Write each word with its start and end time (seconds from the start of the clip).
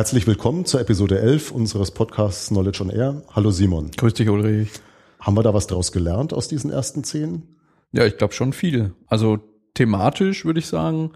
Herzlich 0.00 0.26
willkommen 0.26 0.64
zur 0.64 0.80
Episode 0.80 1.18
11 1.20 1.50
unseres 1.50 1.90
Podcasts 1.90 2.48
Knowledge 2.48 2.82
on 2.82 2.88
Air. 2.88 3.22
Hallo 3.36 3.50
Simon. 3.50 3.90
Grüß 3.94 4.14
dich, 4.14 4.30
Ulrich. 4.30 4.70
Haben 5.20 5.36
wir 5.36 5.42
da 5.42 5.52
was 5.52 5.66
draus 5.66 5.92
gelernt 5.92 6.32
aus 6.32 6.48
diesen 6.48 6.70
ersten 6.70 7.04
zehn? 7.04 7.42
Ja, 7.92 8.06
ich 8.06 8.16
glaube 8.16 8.32
schon 8.32 8.54
viel. 8.54 8.94
Also 9.08 9.40
thematisch 9.74 10.46
würde 10.46 10.58
ich 10.58 10.68
sagen, 10.68 11.10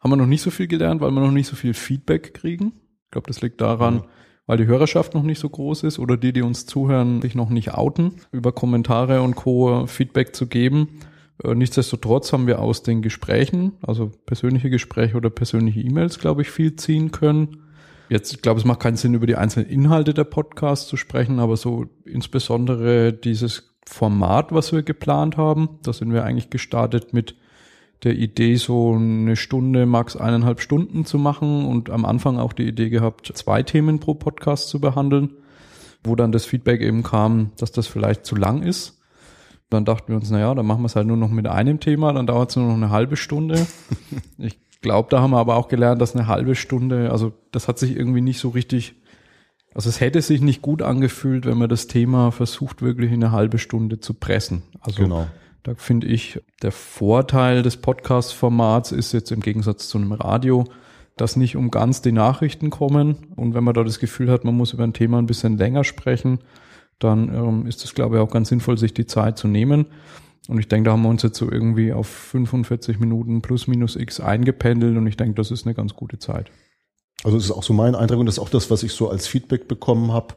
haben 0.00 0.12
wir 0.12 0.16
noch 0.16 0.24
nicht 0.24 0.40
so 0.40 0.50
viel 0.50 0.66
gelernt, 0.66 1.02
weil 1.02 1.10
wir 1.10 1.20
noch 1.20 1.30
nicht 1.30 1.46
so 1.46 1.56
viel 1.56 1.74
Feedback 1.74 2.32
kriegen. 2.32 2.72
Ich 3.04 3.10
glaube, 3.10 3.26
das 3.26 3.42
liegt 3.42 3.60
daran, 3.60 3.96
mhm. 3.96 4.04
weil 4.46 4.56
die 4.56 4.66
Hörerschaft 4.66 5.12
noch 5.12 5.24
nicht 5.24 5.38
so 5.38 5.50
groß 5.50 5.82
ist 5.82 5.98
oder 5.98 6.16
die, 6.16 6.32
die 6.32 6.40
uns 6.40 6.64
zuhören, 6.64 7.20
sich 7.20 7.34
noch 7.34 7.50
nicht 7.50 7.74
outen, 7.74 8.14
über 8.30 8.52
Kommentare 8.52 9.20
und 9.20 9.34
Co. 9.34 9.86
Feedback 9.86 10.34
zu 10.34 10.46
geben. 10.46 11.00
Äh, 11.44 11.54
nichtsdestotrotz 11.54 12.32
haben 12.32 12.46
wir 12.46 12.60
aus 12.60 12.82
den 12.82 13.02
Gesprächen, 13.02 13.72
also 13.82 14.10
persönliche 14.24 14.70
Gespräche 14.70 15.18
oder 15.18 15.28
persönliche 15.28 15.80
E-Mails, 15.80 16.18
glaube 16.18 16.40
ich, 16.40 16.50
viel 16.50 16.76
ziehen 16.76 17.10
können. 17.10 17.58
Jetzt, 18.12 18.34
ich 18.34 18.42
glaube, 18.42 18.60
es 18.60 18.66
macht 18.66 18.80
keinen 18.80 18.98
Sinn, 18.98 19.14
über 19.14 19.26
die 19.26 19.36
einzelnen 19.36 19.70
Inhalte 19.70 20.12
der 20.12 20.24
Podcasts 20.24 20.86
zu 20.86 20.98
sprechen, 20.98 21.40
aber 21.40 21.56
so 21.56 21.86
insbesondere 22.04 23.10
dieses 23.10 23.74
Format, 23.86 24.52
was 24.52 24.70
wir 24.70 24.82
geplant 24.82 25.38
haben, 25.38 25.78
da 25.82 25.94
sind 25.94 26.12
wir 26.12 26.22
eigentlich 26.22 26.50
gestartet 26.50 27.14
mit 27.14 27.36
der 28.04 28.14
Idee, 28.14 28.56
so 28.56 28.92
eine 28.92 29.34
Stunde, 29.34 29.86
max 29.86 30.14
eineinhalb 30.14 30.60
Stunden 30.60 31.06
zu 31.06 31.16
machen 31.16 31.64
und 31.64 31.88
am 31.88 32.04
Anfang 32.04 32.38
auch 32.38 32.52
die 32.52 32.68
Idee 32.68 32.90
gehabt, 32.90 33.32
zwei 33.34 33.62
Themen 33.62 33.98
pro 33.98 34.12
Podcast 34.12 34.68
zu 34.68 34.78
behandeln, 34.78 35.30
wo 36.04 36.14
dann 36.14 36.32
das 36.32 36.44
Feedback 36.44 36.82
eben 36.82 37.02
kam, 37.02 37.52
dass 37.56 37.72
das 37.72 37.86
vielleicht 37.86 38.26
zu 38.26 38.36
lang 38.36 38.62
ist. 38.62 39.00
Dann 39.70 39.86
dachten 39.86 40.08
wir 40.08 40.16
uns, 40.16 40.30
na 40.30 40.38
ja, 40.38 40.54
dann 40.54 40.66
machen 40.66 40.82
wir 40.82 40.86
es 40.86 40.96
halt 40.96 41.06
nur 41.06 41.16
noch 41.16 41.30
mit 41.30 41.46
einem 41.46 41.80
Thema, 41.80 42.12
dann 42.12 42.26
dauert 42.26 42.50
es 42.50 42.56
nur 42.56 42.66
noch 42.66 42.74
eine 42.74 42.90
halbe 42.90 43.16
Stunde. 43.16 43.66
ich 44.36 44.58
glaube, 44.82 45.08
da 45.10 45.20
haben 45.20 45.30
wir 45.30 45.38
aber 45.38 45.56
auch 45.56 45.68
gelernt, 45.68 46.00
dass 46.00 46.14
eine 46.14 46.26
halbe 46.26 46.54
Stunde, 46.54 47.10
also 47.10 47.32
das 47.52 47.68
hat 47.68 47.78
sich 47.78 47.96
irgendwie 47.96 48.20
nicht 48.20 48.38
so 48.38 48.50
richtig, 48.50 48.94
also 49.74 49.88
es 49.88 50.00
hätte 50.00 50.20
sich 50.20 50.42
nicht 50.42 50.60
gut 50.60 50.82
angefühlt, 50.82 51.46
wenn 51.46 51.56
man 51.56 51.68
das 51.68 51.86
Thema 51.86 52.30
versucht, 52.30 52.82
wirklich 52.82 53.10
in 53.10 53.24
eine 53.24 53.32
halbe 53.32 53.58
Stunde 53.58 54.00
zu 54.00 54.14
pressen. 54.14 54.62
Also 54.80 55.04
genau. 55.04 55.26
da 55.62 55.74
finde 55.74 56.08
ich, 56.08 56.40
der 56.62 56.72
Vorteil 56.72 57.62
des 57.62 57.78
Podcast-Formats 57.78 58.92
ist 58.92 59.12
jetzt 59.12 59.32
im 59.32 59.40
Gegensatz 59.40 59.88
zu 59.88 59.98
einem 59.98 60.12
Radio, 60.12 60.64
dass 61.16 61.36
nicht 61.36 61.56
um 61.56 61.70
ganz 61.70 62.02
die 62.02 62.12
Nachrichten 62.12 62.70
kommen. 62.70 63.16
Und 63.36 63.54
wenn 63.54 63.64
man 63.64 63.74
da 63.74 63.84
das 63.84 63.98
Gefühl 63.98 64.30
hat, 64.30 64.44
man 64.44 64.56
muss 64.56 64.72
über 64.72 64.84
ein 64.84 64.94
Thema 64.94 65.18
ein 65.18 65.26
bisschen 65.26 65.56
länger 65.56 65.84
sprechen, 65.84 66.40
dann 66.98 67.34
ähm, 67.34 67.66
ist 67.66 67.84
es, 67.84 67.94
glaube 67.94 68.16
ich, 68.16 68.22
auch 68.22 68.30
ganz 68.30 68.48
sinnvoll, 68.48 68.78
sich 68.78 68.94
die 68.94 69.06
Zeit 69.06 69.38
zu 69.38 69.48
nehmen. 69.48 69.86
Und 70.48 70.58
ich 70.58 70.68
denke, 70.68 70.86
da 70.86 70.92
haben 70.92 71.02
wir 71.02 71.08
uns 71.08 71.22
jetzt 71.22 71.38
so 71.38 71.50
irgendwie 71.50 71.92
auf 71.92 72.08
45 72.08 72.98
Minuten 72.98 73.42
plus 73.42 73.66
minus 73.68 73.96
x 73.96 74.20
eingependelt 74.20 74.96
und 74.96 75.06
ich 75.06 75.16
denke, 75.16 75.34
das 75.34 75.50
ist 75.50 75.66
eine 75.66 75.74
ganz 75.74 75.94
gute 75.94 76.18
Zeit. 76.18 76.50
Also 77.22 77.36
das 77.36 77.44
ist 77.44 77.52
auch 77.52 77.62
so 77.62 77.72
mein 77.72 77.94
Eindruck 77.94 78.18
und 78.18 78.26
das 78.26 78.36
ist 78.36 78.40
auch 78.40 78.48
das, 78.48 78.70
was 78.70 78.82
ich 78.82 78.92
so 78.92 79.08
als 79.08 79.26
Feedback 79.26 79.68
bekommen 79.68 80.12
habe. 80.12 80.34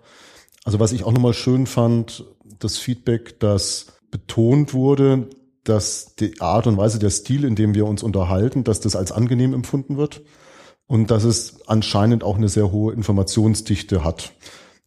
Also 0.64 0.80
was 0.80 0.92
ich 0.92 1.04
auch 1.04 1.12
nochmal 1.12 1.34
schön 1.34 1.66
fand, 1.66 2.24
das 2.60 2.78
Feedback, 2.78 3.40
das 3.40 3.88
betont 4.12 4.74
wurde, 4.74 5.28
dass 5.64 6.16
die 6.16 6.40
Art 6.40 6.68
und 6.68 6.78
Weise, 6.78 7.00
der 7.00 7.10
Stil, 7.10 7.44
in 7.44 7.56
dem 7.56 7.74
wir 7.74 7.88
uns 7.88 8.04
unterhalten, 8.04 8.64
dass 8.64 8.80
das 8.80 8.96
als 8.96 9.12
angenehm 9.12 9.54
empfunden 9.54 9.98
wird 9.98 10.22
und 10.86 11.10
dass 11.10 11.24
es 11.24 11.68
anscheinend 11.68 12.24
auch 12.24 12.38
eine 12.38 12.50
sehr 12.50 12.72
hohe 12.72 12.94
Informationsdichte 12.94 14.04
hat. 14.04 14.34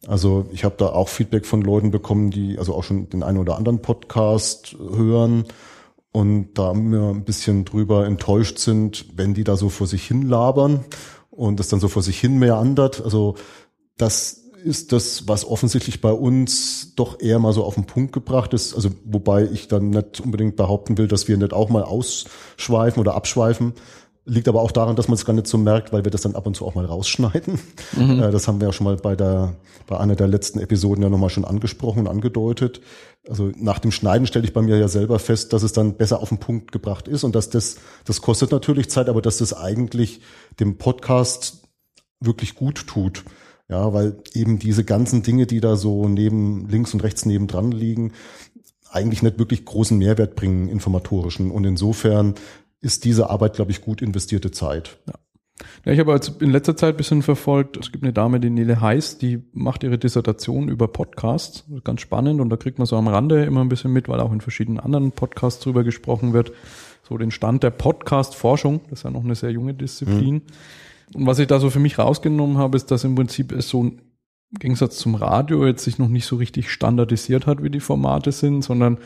Also 0.07 0.45
ich 0.51 0.63
habe 0.63 0.75
da 0.77 0.87
auch 0.87 1.09
Feedback 1.09 1.45
von 1.45 1.61
Leuten 1.61 1.91
bekommen, 1.91 2.31
die 2.31 2.57
also 2.57 2.73
auch 2.73 2.83
schon 2.83 3.09
den 3.09 3.23
einen 3.23 3.37
oder 3.37 3.57
anderen 3.57 3.81
Podcast 3.81 4.75
hören 4.79 5.45
und 6.11 6.53
da 6.53 6.73
mir 6.73 7.09
ein 7.09 7.25
bisschen 7.25 7.65
drüber 7.65 8.05
enttäuscht 8.05 8.59
sind, 8.59 9.05
wenn 9.15 9.33
die 9.33 9.43
da 9.43 9.57
so 9.57 9.69
vor 9.69 9.87
sich 9.87 10.07
hin 10.07 10.23
labern 10.23 10.85
und 11.29 11.59
das 11.59 11.67
dann 11.67 11.79
so 11.79 11.87
vor 11.87 12.01
sich 12.01 12.19
hin 12.19 12.39
mehr 12.39 12.55
andert. 12.55 13.03
Also 13.03 13.35
das 13.97 14.39
ist 14.63 14.91
das, 14.91 15.27
was 15.27 15.45
offensichtlich 15.45 16.01
bei 16.01 16.11
uns 16.11 16.93
doch 16.95 17.19
eher 17.19 17.39
mal 17.39 17.53
so 17.53 17.63
auf 17.63 17.75
den 17.75 17.85
Punkt 17.85 18.11
gebracht 18.11 18.53
ist. 18.53 18.73
Also 18.75 18.89
wobei 19.05 19.45
ich 19.45 19.67
dann 19.67 19.89
nicht 19.89 20.19
unbedingt 20.19 20.55
behaupten 20.55 20.97
will, 20.97 21.07
dass 21.07 21.27
wir 21.27 21.37
nicht 21.37 21.53
auch 21.53 21.69
mal 21.69 21.83
ausschweifen 21.83 22.99
oder 22.99 23.15
abschweifen. 23.15 23.73
Liegt 24.29 24.47
aber 24.47 24.61
auch 24.61 24.71
daran, 24.71 24.95
dass 24.95 25.07
man 25.07 25.15
es 25.15 25.25
gar 25.25 25.33
nicht 25.33 25.47
so 25.47 25.57
merkt, 25.57 25.91
weil 25.91 26.03
wir 26.03 26.11
das 26.11 26.21
dann 26.21 26.35
ab 26.35 26.45
und 26.45 26.55
zu 26.55 26.65
auch 26.65 26.75
mal 26.75 26.85
rausschneiden. 26.85 27.59
Mhm. 27.95 28.21
Äh, 28.21 28.31
das 28.31 28.47
haben 28.47 28.61
wir 28.61 28.67
ja 28.67 28.71
schon 28.71 28.85
mal 28.85 28.95
bei 28.95 29.15
der, 29.15 29.55
bei 29.87 29.99
einer 29.99 30.15
der 30.15 30.27
letzten 30.27 30.59
Episoden 30.59 31.03
ja 31.03 31.09
nochmal 31.09 31.29
schon 31.29 31.45
angesprochen 31.45 32.01
und 32.01 32.07
angedeutet. 32.07 32.81
Also 33.27 33.51
nach 33.57 33.79
dem 33.79 33.91
Schneiden 33.91 34.27
stelle 34.27 34.45
ich 34.45 34.53
bei 34.53 34.61
mir 34.61 34.77
ja 34.77 34.87
selber 34.87 35.19
fest, 35.19 35.51
dass 35.53 35.63
es 35.63 35.73
dann 35.73 35.95
besser 35.95 36.19
auf 36.21 36.29
den 36.29 36.37
Punkt 36.37 36.71
gebracht 36.71 37.07
ist 37.07 37.23
und 37.23 37.35
dass 37.35 37.49
das, 37.49 37.77
das 38.05 38.21
kostet 38.21 38.51
natürlich 38.51 38.89
Zeit, 38.89 39.09
aber 39.09 39.21
dass 39.21 39.39
das 39.39 39.53
eigentlich 39.53 40.21
dem 40.59 40.77
Podcast 40.77 41.63
wirklich 42.19 42.55
gut 42.55 42.87
tut. 42.87 43.23
Ja, 43.67 43.93
weil 43.93 44.17
eben 44.33 44.57
diese 44.57 44.83
ganzen 44.83 45.21
Dinge, 45.21 45.45
die 45.45 45.59
da 45.59 45.75
so 45.75 46.07
neben, 46.07 46.67
links 46.69 46.93
und 46.93 47.03
rechts 47.03 47.25
nebendran 47.25 47.71
liegen, 47.71 48.13
eigentlich 48.91 49.21
nicht 49.21 49.37
wirklich 49.37 49.65
großen 49.65 49.97
Mehrwert 49.97 50.35
bringen, 50.35 50.67
informatorischen. 50.67 51.51
Und 51.51 51.65
insofern 51.65 52.35
ist 52.81 53.05
diese 53.05 53.29
Arbeit, 53.29 53.55
glaube 53.55 53.71
ich, 53.71 53.81
gut 53.81 54.01
investierte 54.01 54.51
Zeit. 54.51 54.97
Ja. 55.07 55.13
Ja, 55.85 55.91
ich 55.91 55.99
habe 55.99 56.13
jetzt 56.13 56.41
in 56.41 56.51
letzter 56.51 56.75
Zeit 56.75 56.95
ein 56.95 56.97
bisschen 56.97 57.21
verfolgt, 57.21 57.77
es 57.77 57.91
gibt 57.91 58.03
eine 58.03 58.13
Dame, 58.13 58.39
die 58.39 58.49
Nele 58.49 58.81
Heiß, 58.81 59.17
die 59.17 59.43
macht 59.53 59.83
ihre 59.83 59.97
Dissertation 59.97 60.69
über 60.69 60.87
Podcasts. 60.87 61.65
Ganz 61.83 62.01
spannend 62.01 62.41
und 62.41 62.49
da 62.49 62.57
kriegt 62.57 62.77
man 62.77 62.85
so 62.85 62.95
am 62.95 63.07
Rande 63.07 63.43
immer 63.43 63.61
ein 63.61 63.69
bisschen 63.69 63.91
mit, 63.91 64.07
weil 64.07 64.19
auch 64.19 64.31
in 64.31 64.41
verschiedenen 64.41 64.79
anderen 64.79 65.11
Podcasts 65.11 65.63
drüber 65.63 65.83
gesprochen 65.83 66.33
wird. 66.33 66.51
So 67.07 67.17
den 67.17 67.31
Stand 67.31 67.63
der 67.63 67.71
Podcast-Forschung, 67.71 68.81
das 68.89 68.99
ist 68.99 69.03
ja 69.03 69.09
noch 69.09 69.23
eine 69.23 69.35
sehr 69.35 69.51
junge 69.51 69.73
Disziplin. 69.73 70.35
Mhm. 70.35 70.41
Und 71.15 71.25
was 71.25 71.39
ich 71.39 71.47
da 71.47 71.59
so 71.59 71.69
für 71.69 71.79
mich 71.79 71.97
rausgenommen 71.97 72.57
habe, 72.57 72.77
ist, 72.77 72.91
dass 72.91 73.03
im 73.03 73.15
Prinzip 73.15 73.51
es 73.51 73.69
so 73.69 73.81
im 73.81 73.99
Gegensatz 74.59 74.97
zum 74.97 75.15
Radio 75.15 75.65
jetzt 75.65 75.83
sich 75.83 75.97
noch 75.97 76.07
nicht 76.07 76.25
so 76.25 76.35
richtig 76.35 76.69
standardisiert 76.69 77.47
hat, 77.47 77.63
wie 77.63 77.69
die 77.69 77.79
Formate 77.79 78.31
sind, 78.31 78.63
sondern 78.63 78.99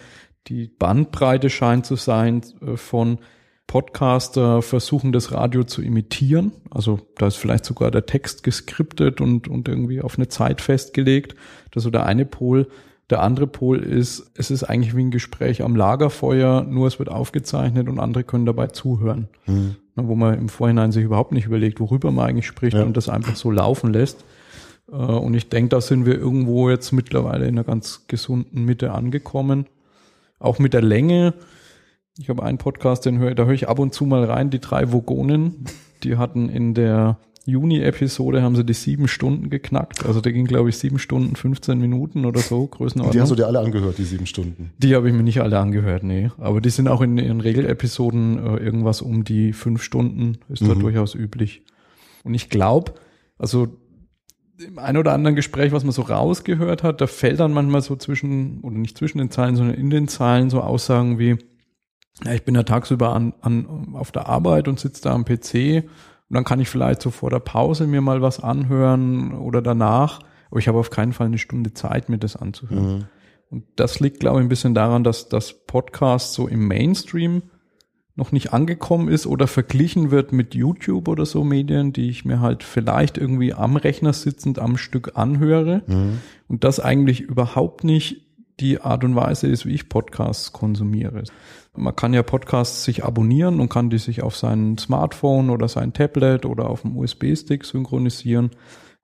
die 0.48 0.68
Bandbreite 0.68 1.50
scheint 1.50 1.86
zu 1.86 1.96
sein 1.96 2.42
äh, 2.62 2.76
von 2.76 3.20
Podcaster 3.68 4.62
versuchen, 4.62 5.12
das 5.12 5.31
Radio 5.31 5.63
zu 5.63 5.81
imitieren. 5.81 6.51
Also 6.69 7.00
da 7.18 7.28
ist 7.28 7.38
vielleicht 7.38 7.66
sogar 7.66 7.91
der 7.91 8.06
Text 8.06 8.44
geskriptet 8.44 9.22
und, 9.22 9.47
und 9.47 9.68
irgendwie 9.68 10.01
auf 10.01 10.18
eine 10.18 10.28
Zeit 10.28 10.62
festgelegt. 10.62 11.35
Das 11.72 11.81
ist 11.81 11.85
so 11.85 11.90
der 11.90 12.06
eine 12.06 12.25
Pol. 12.25 12.68
Der 13.09 13.22
andere 13.22 13.47
Pol 13.47 13.79
ist, 13.79 14.31
es 14.35 14.50
ist 14.50 14.63
eigentlich 14.63 14.96
wie 14.96 15.03
ein 15.03 15.12
Gespräch 15.12 15.62
am 15.62 15.75
Lagerfeuer, 15.75 16.63
nur 16.63 16.88
es 16.88 17.00
wird 17.00 17.09
aufgezeichnet 17.09 17.90
und 17.90 18.00
andere 18.00 18.24
können 18.24 18.46
dabei 18.46 18.68
zuhören. 18.68 19.28
Mhm. 19.46 19.75
Wo 19.95 20.16
man 20.16 20.38
im 20.38 20.50
Vorhinein 20.50 20.91
sich 20.91 21.03
überhaupt 21.03 21.31
nicht 21.31 21.45
überlegt, 21.45 21.80
worüber 21.80 22.12
man 22.12 22.30
eigentlich 22.30 22.47
spricht 22.47 22.75
ja. 22.75 22.84
und 22.84 22.97
das 22.97 23.09
einfach 23.09 23.35
so 23.35 23.51
laufen 23.51 23.94
lässt. 23.94 24.24
Äh, 24.91 24.95
und 24.95 25.34
ich 25.34 25.50
denke, 25.50 25.69
da 25.69 25.81
sind 25.81 26.06
wir 26.06 26.18
irgendwo 26.18 26.69
jetzt 26.69 26.91
mittlerweile 26.91 27.45
in 27.45 27.56
einer 27.56 27.63
ganz 27.63 28.06
gesunden 28.07 28.66
Mitte 28.66 28.91
angekommen. 28.91 29.68
Auch 30.40 30.59
mit 30.59 30.74
der 30.74 30.81
Länge 30.81 31.34
ich 32.18 32.29
habe 32.29 32.44
einen 32.44 32.57
Podcast, 32.57 33.06
den 33.06 33.19
höre, 33.19 33.35
da 33.35 33.46
höre 33.46 33.53
ich 33.53 33.68
ab 33.68 33.79
und 33.79 33.94
zu 33.94 34.06
mal 34.06 34.24
rein, 34.24 34.50
die 34.50 34.59
drei 34.59 34.91
Vogonen. 34.91 35.66
Die 36.03 36.18
hatten 36.18 36.50
in 36.50 36.74
der 36.74 37.18
Juni-Episode 37.46 38.41
haben 38.41 38.56
sie 38.56 38.63
die 38.63 38.74
sieben 38.74 39.07
Stunden 39.07 39.50
geknackt. 39.50 40.06
Also 40.06 40.22
der 40.22 40.31
ging, 40.31 40.46
glaube 40.46 40.69
ich, 40.69 40.78
sieben 40.78 41.00
Stunden, 41.00 41.35
15 41.35 41.78
Minuten 41.78 42.25
oder 42.25 42.40
so, 42.40 42.68
Größenordnung. 42.68 43.12
Die 43.12 43.19
hast 43.19 43.31
du 43.31 43.35
dir 43.35 43.47
alle 43.47 43.59
angehört, 43.59 43.97
die 43.97 44.06
sieben 44.06 44.25
Stunden? 44.25 44.72
Die 44.78 44.96
habe 44.96 45.09
ich 45.09 45.13
mir 45.13 45.24
nicht 45.24 45.41
alle 45.41 45.59
angehört, 45.59 46.03
nee. 46.03 46.29
Aber 46.38 46.62
die 46.62 46.69
sind 46.69 46.88
auch 46.88 47.01
in 47.01 47.18
ihren 47.18 47.41
Regelepisoden 47.41 48.38
äh, 48.38 48.57
irgendwas 48.57 49.01
um 49.01 49.24
die 49.24 49.51
fünf 49.51 49.84
Stunden, 49.84 50.38
ist 50.47 50.62
mhm. 50.62 50.69
da 50.69 50.75
durchaus 50.75 51.16
üblich. 51.16 51.63
Und 52.24 52.34
ich 52.34 52.50
glaube, 52.50 52.94
also 53.38 53.68
im 54.66 54.80
ein 54.80 54.95
oder 54.95 55.13
anderen 55.13 55.35
Gespräch, 55.35 55.74
was 55.74 55.84
man 55.84 55.91
so 55.91 56.03
rausgehört 56.03 56.84
hat, 56.84 57.01
da 57.01 57.07
fällt 57.07 57.41
dann 57.41 57.51
manchmal 57.51 57.81
so 57.81 57.97
zwischen, 57.97 58.62
oder 58.62 58.78
nicht 58.78 58.97
zwischen 58.97 59.18
den 59.18 59.31
Zeilen, 59.31 59.57
sondern 59.57 59.75
in 59.75 59.90
den 59.90 60.07
Zeilen 60.07 60.50
so 60.50 60.62
Aussagen 60.62 61.19
wie, 61.19 61.38
ja, 62.24 62.34
ich 62.34 62.44
bin 62.44 62.56
ja 62.56 62.63
tagsüber 62.63 63.13
an, 63.13 63.34
an, 63.41 63.96
auf 63.96 64.12
der 64.12 64.28
Arbeit 64.28 64.68
und 64.68 64.79
sitze 64.79 65.03
da 65.03 65.13
am 65.13 65.25
PC 65.25 65.84
und 66.29 66.35
dann 66.35 66.44
kann 66.44 66.59
ich 66.59 66.69
vielleicht 66.69 67.01
so 67.01 67.12
vor 67.12 67.29
der 67.29 67.40
Pause 67.40 67.88
mir 67.88 68.01
mal 68.01 68.22
was 68.22 68.40
anhören 68.40 69.34
oder 69.34 69.62
danach, 69.62 70.19
aber 70.50 70.60
ich 70.60 70.68
habe 70.68 70.80
auf 70.80 70.89
keinen 70.89 71.13
Fall 71.13 71.27
eine 71.27 71.38
Stunde 71.38 71.74
Zeit, 71.74 72.10
mir 72.10 72.18
das 72.18 72.36
anzuhören. 72.36 72.98
Mhm. 72.98 73.06
Und 73.50 73.65
das 73.75 74.00
liegt, 74.00 74.19
glaube 74.19 74.39
ich, 74.39 74.45
ein 74.45 74.50
bisschen 74.50 74.74
daran, 74.74 75.04
dass 75.04 75.30
das 75.30 75.54
Podcast 75.65 76.33
so 76.33 76.48
im 76.48 76.68
Mainstream 76.68 77.44
noch 78.16 78.31
nicht 78.31 78.54
angekommen 78.54 79.07
ist 79.07 79.25
oder 79.25 79.48
verglichen 79.48 80.12
wird 80.12 80.33
mit 80.33 80.54
YouTube 80.54 81.07
oder 81.07 81.25
so 81.25 81.44
Medien, 81.44 81.94
die 81.94 82.09
ich 82.09 82.25
mir 82.25 82.42
halt 82.42 82.63
vielleicht 82.63 83.18
irgendwie 83.18 83.54
am 83.54 83.75
Rechner 83.75 84.13
sitzend 84.13 84.59
am 84.59 84.77
Stück 84.77 85.13
anhöre 85.16 85.83
mhm. 85.88 86.19
und 86.48 86.63
das 86.63 86.80
eigentlich 86.80 87.21
überhaupt 87.21 87.83
nicht 87.83 88.21
die 88.60 88.82
Art 88.82 89.04
und 89.04 89.16
Weise 89.16 89.48
ist, 89.48 89.66
wie 89.66 89.74
ich 89.74 89.90
Podcasts 89.90 90.54
konsumiere. 90.54 91.24
Man 91.76 91.96
kann 91.96 92.14
ja 92.14 92.22
Podcasts 92.22 92.84
sich 92.84 93.04
abonnieren 93.04 93.60
und 93.60 93.70
kann 93.70 93.90
die 93.90 93.98
sich 93.98 94.22
auf 94.22 94.36
sein 94.36 94.78
Smartphone 94.78 95.50
oder 95.50 95.68
sein 95.68 95.94
Tablet 95.94 96.46
oder 96.46 96.70
auf 96.70 96.82
dem 96.82 96.96
USB-Stick 96.96 97.66
synchronisieren 97.66 98.52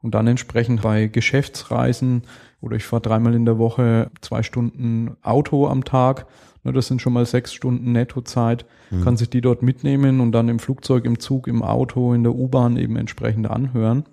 und 0.01 0.13
dann 0.15 0.27
entsprechend 0.27 0.81
bei 0.83 1.07
Geschäftsreisen 1.07 2.23
oder 2.61 2.75
ich 2.75 2.85
fahre 2.85 3.01
dreimal 3.01 3.33
in 3.33 3.45
der 3.45 3.57
Woche 3.57 4.11
zwei 4.21 4.43
Stunden 4.43 5.15
Auto 5.21 5.67
am 5.67 5.83
Tag. 5.83 6.27
Ne, 6.63 6.73
das 6.73 6.87
sind 6.87 7.01
schon 7.01 7.13
mal 7.13 7.25
sechs 7.25 7.53
Stunden 7.53 7.91
Nettozeit. 7.91 8.65
Mhm. 8.91 9.03
Kann 9.03 9.17
sich 9.17 9.29
die 9.29 9.41
dort 9.41 9.63
mitnehmen 9.63 10.19
und 10.19 10.31
dann 10.31 10.49
im 10.49 10.59
Flugzeug, 10.59 11.05
im 11.05 11.19
Zug, 11.19 11.47
im 11.47 11.63
Auto, 11.63 12.13
in 12.13 12.23
der 12.23 12.35
U-Bahn 12.35 12.77
eben 12.77 12.97
entsprechend 12.97 13.49
anhören. 13.49 14.03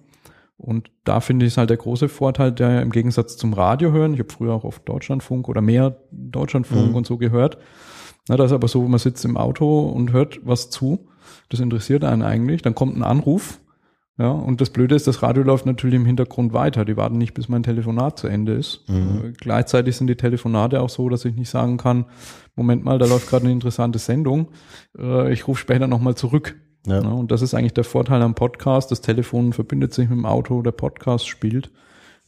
Und 0.58 0.90
da 1.04 1.20
finde 1.20 1.44
ich 1.44 1.52
es 1.52 1.58
halt 1.58 1.70
der 1.70 1.76
große 1.76 2.08
Vorteil, 2.08 2.50
der 2.50 2.80
im 2.80 2.90
Gegensatz 2.90 3.36
zum 3.36 3.52
Radio 3.52 3.92
hören, 3.92 4.14
ich 4.14 4.20
habe 4.20 4.32
früher 4.32 4.54
auch 4.54 4.64
auf 4.64 4.78
Deutschlandfunk 4.80 5.48
oder 5.48 5.60
mehr 5.60 5.96
Deutschlandfunk 6.10 6.90
mhm. 6.90 6.94
und 6.94 7.06
so 7.06 7.18
gehört. 7.18 7.58
Na, 8.28 8.36
das 8.36 8.46
ist 8.46 8.54
aber 8.54 8.68
so, 8.68 8.82
man 8.88 8.98
sitzt 8.98 9.24
im 9.24 9.36
Auto 9.36 9.80
und 9.80 10.12
hört 10.12 10.40
was 10.44 10.70
zu. 10.70 11.08
Das 11.48 11.60
interessiert 11.60 12.04
einen 12.04 12.22
eigentlich. 12.22 12.62
Dann 12.62 12.74
kommt 12.74 12.96
ein 12.96 13.02
Anruf. 13.02 13.60
Ja, 14.18 14.30
und 14.30 14.62
das 14.62 14.70
Blöde 14.70 14.94
ist, 14.94 15.06
das 15.06 15.22
Radio 15.22 15.42
läuft 15.42 15.66
natürlich 15.66 15.96
im 15.96 16.06
Hintergrund 16.06 16.54
weiter. 16.54 16.86
Die 16.86 16.96
warten 16.96 17.18
nicht, 17.18 17.34
bis 17.34 17.50
mein 17.50 17.62
Telefonat 17.62 18.18
zu 18.18 18.28
Ende 18.28 18.54
ist. 18.54 18.88
Mhm. 18.88 19.22
Äh, 19.24 19.32
gleichzeitig 19.32 19.94
sind 19.94 20.06
die 20.06 20.16
Telefonate 20.16 20.80
auch 20.80 20.88
so, 20.88 21.10
dass 21.10 21.26
ich 21.26 21.34
nicht 21.34 21.50
sagen 21.50 21.76
kann, 21.76 22.06
Moment 22.54 22.82
mal, 22.82 22.98
da 22.98 23.04
läuft 23.04 23.28
gerade 23.28 23.44
eine 23.44 23.52
interessante 23.52 23.98
Sendung. 23.98 24.48
Äh, 24.98 25.30
ich 25.34 25.46
rufe 25.46 25.60
später 25.60 25.86
nochmal 25.86 26.14
zurück. 26.14 26.56
Ja. 26.86 27.02
ja. 27.02 27.08
Und 27.08 27.30
das 27.30 27.42
ist 27.42 27.54
eigentlich 27.54 27.74
der 27.74 27.84
Vorteil 27.84 28.22
am 28.22 28.34
Podcast. 28.34 28.90
Das 28.90 29.00
Telefon 29.00 29.52
verbindet 29.52 29.92
sich 29.92 30.08
mit 30.08 30.18
dem 30.18 30.26
Auto, 30.26 30.62
der 30.62 30.72
Podcast 30.72 31.28
spielt. 31.28 31.70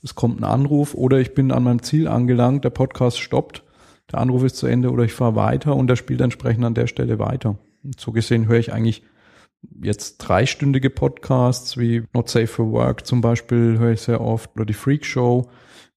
Es 0.02 0.14
kommt 0.14 0.40
ein 0.40 0.44
Anruf 0.44 0.94
oder 0.94 1.18
ich 1.18 1.34
bin 1.34 1.50
an 1.50 1.64
meinem 1.64 1.82
Ziel 1.82 2.06
angelangt, 2.06 2.64
der 2.64 2.70
Podcast 2.70 3.18
stoppt, 3.18 3.64
der 4.12 4.20
Anruf 4.20 4.44
ist 4.44 4.56
zu 4.56 4.66
Ende 4.66 4.90
oder 4.90 5.04
ich 5.04 5.12
fahre 5.12 5.34
weiter 5.34 5.74
und 5.74 5.88
der 5.88 5.96
spielt 5.96 6.20
entsprechend 6.20 6.64
an 6.64 6.74
der 6.74 6.86
Stelle 6.86 7.18
weiter. 7.18 7.58
Und 7.82 7.98
so 7.98 8.12
gesehen 8.12 8.46
höre 8.46 8.58
ich 8.58 8.72
eigentlich 8.72 9.02
jetzt 9.82 10.18
dreistündige 10.18 10.90
Podcasts 10.90 11.76
wie 11.78 12.04
Not 12.14 12.28
Safe 12.28 12.46
for 12.46 12.70
Work 12.70 13.06
zum 13.06 13.20
Beispiel 13.20 13.78
höre 13.78 13.92
ich 13.92 14.02
sehr 14.02 14.20
oft 14.20 14.54
oder 14.54 14.64
die 14.64 14.72
Freak 14.72 15.04
Show. 15.04 15.48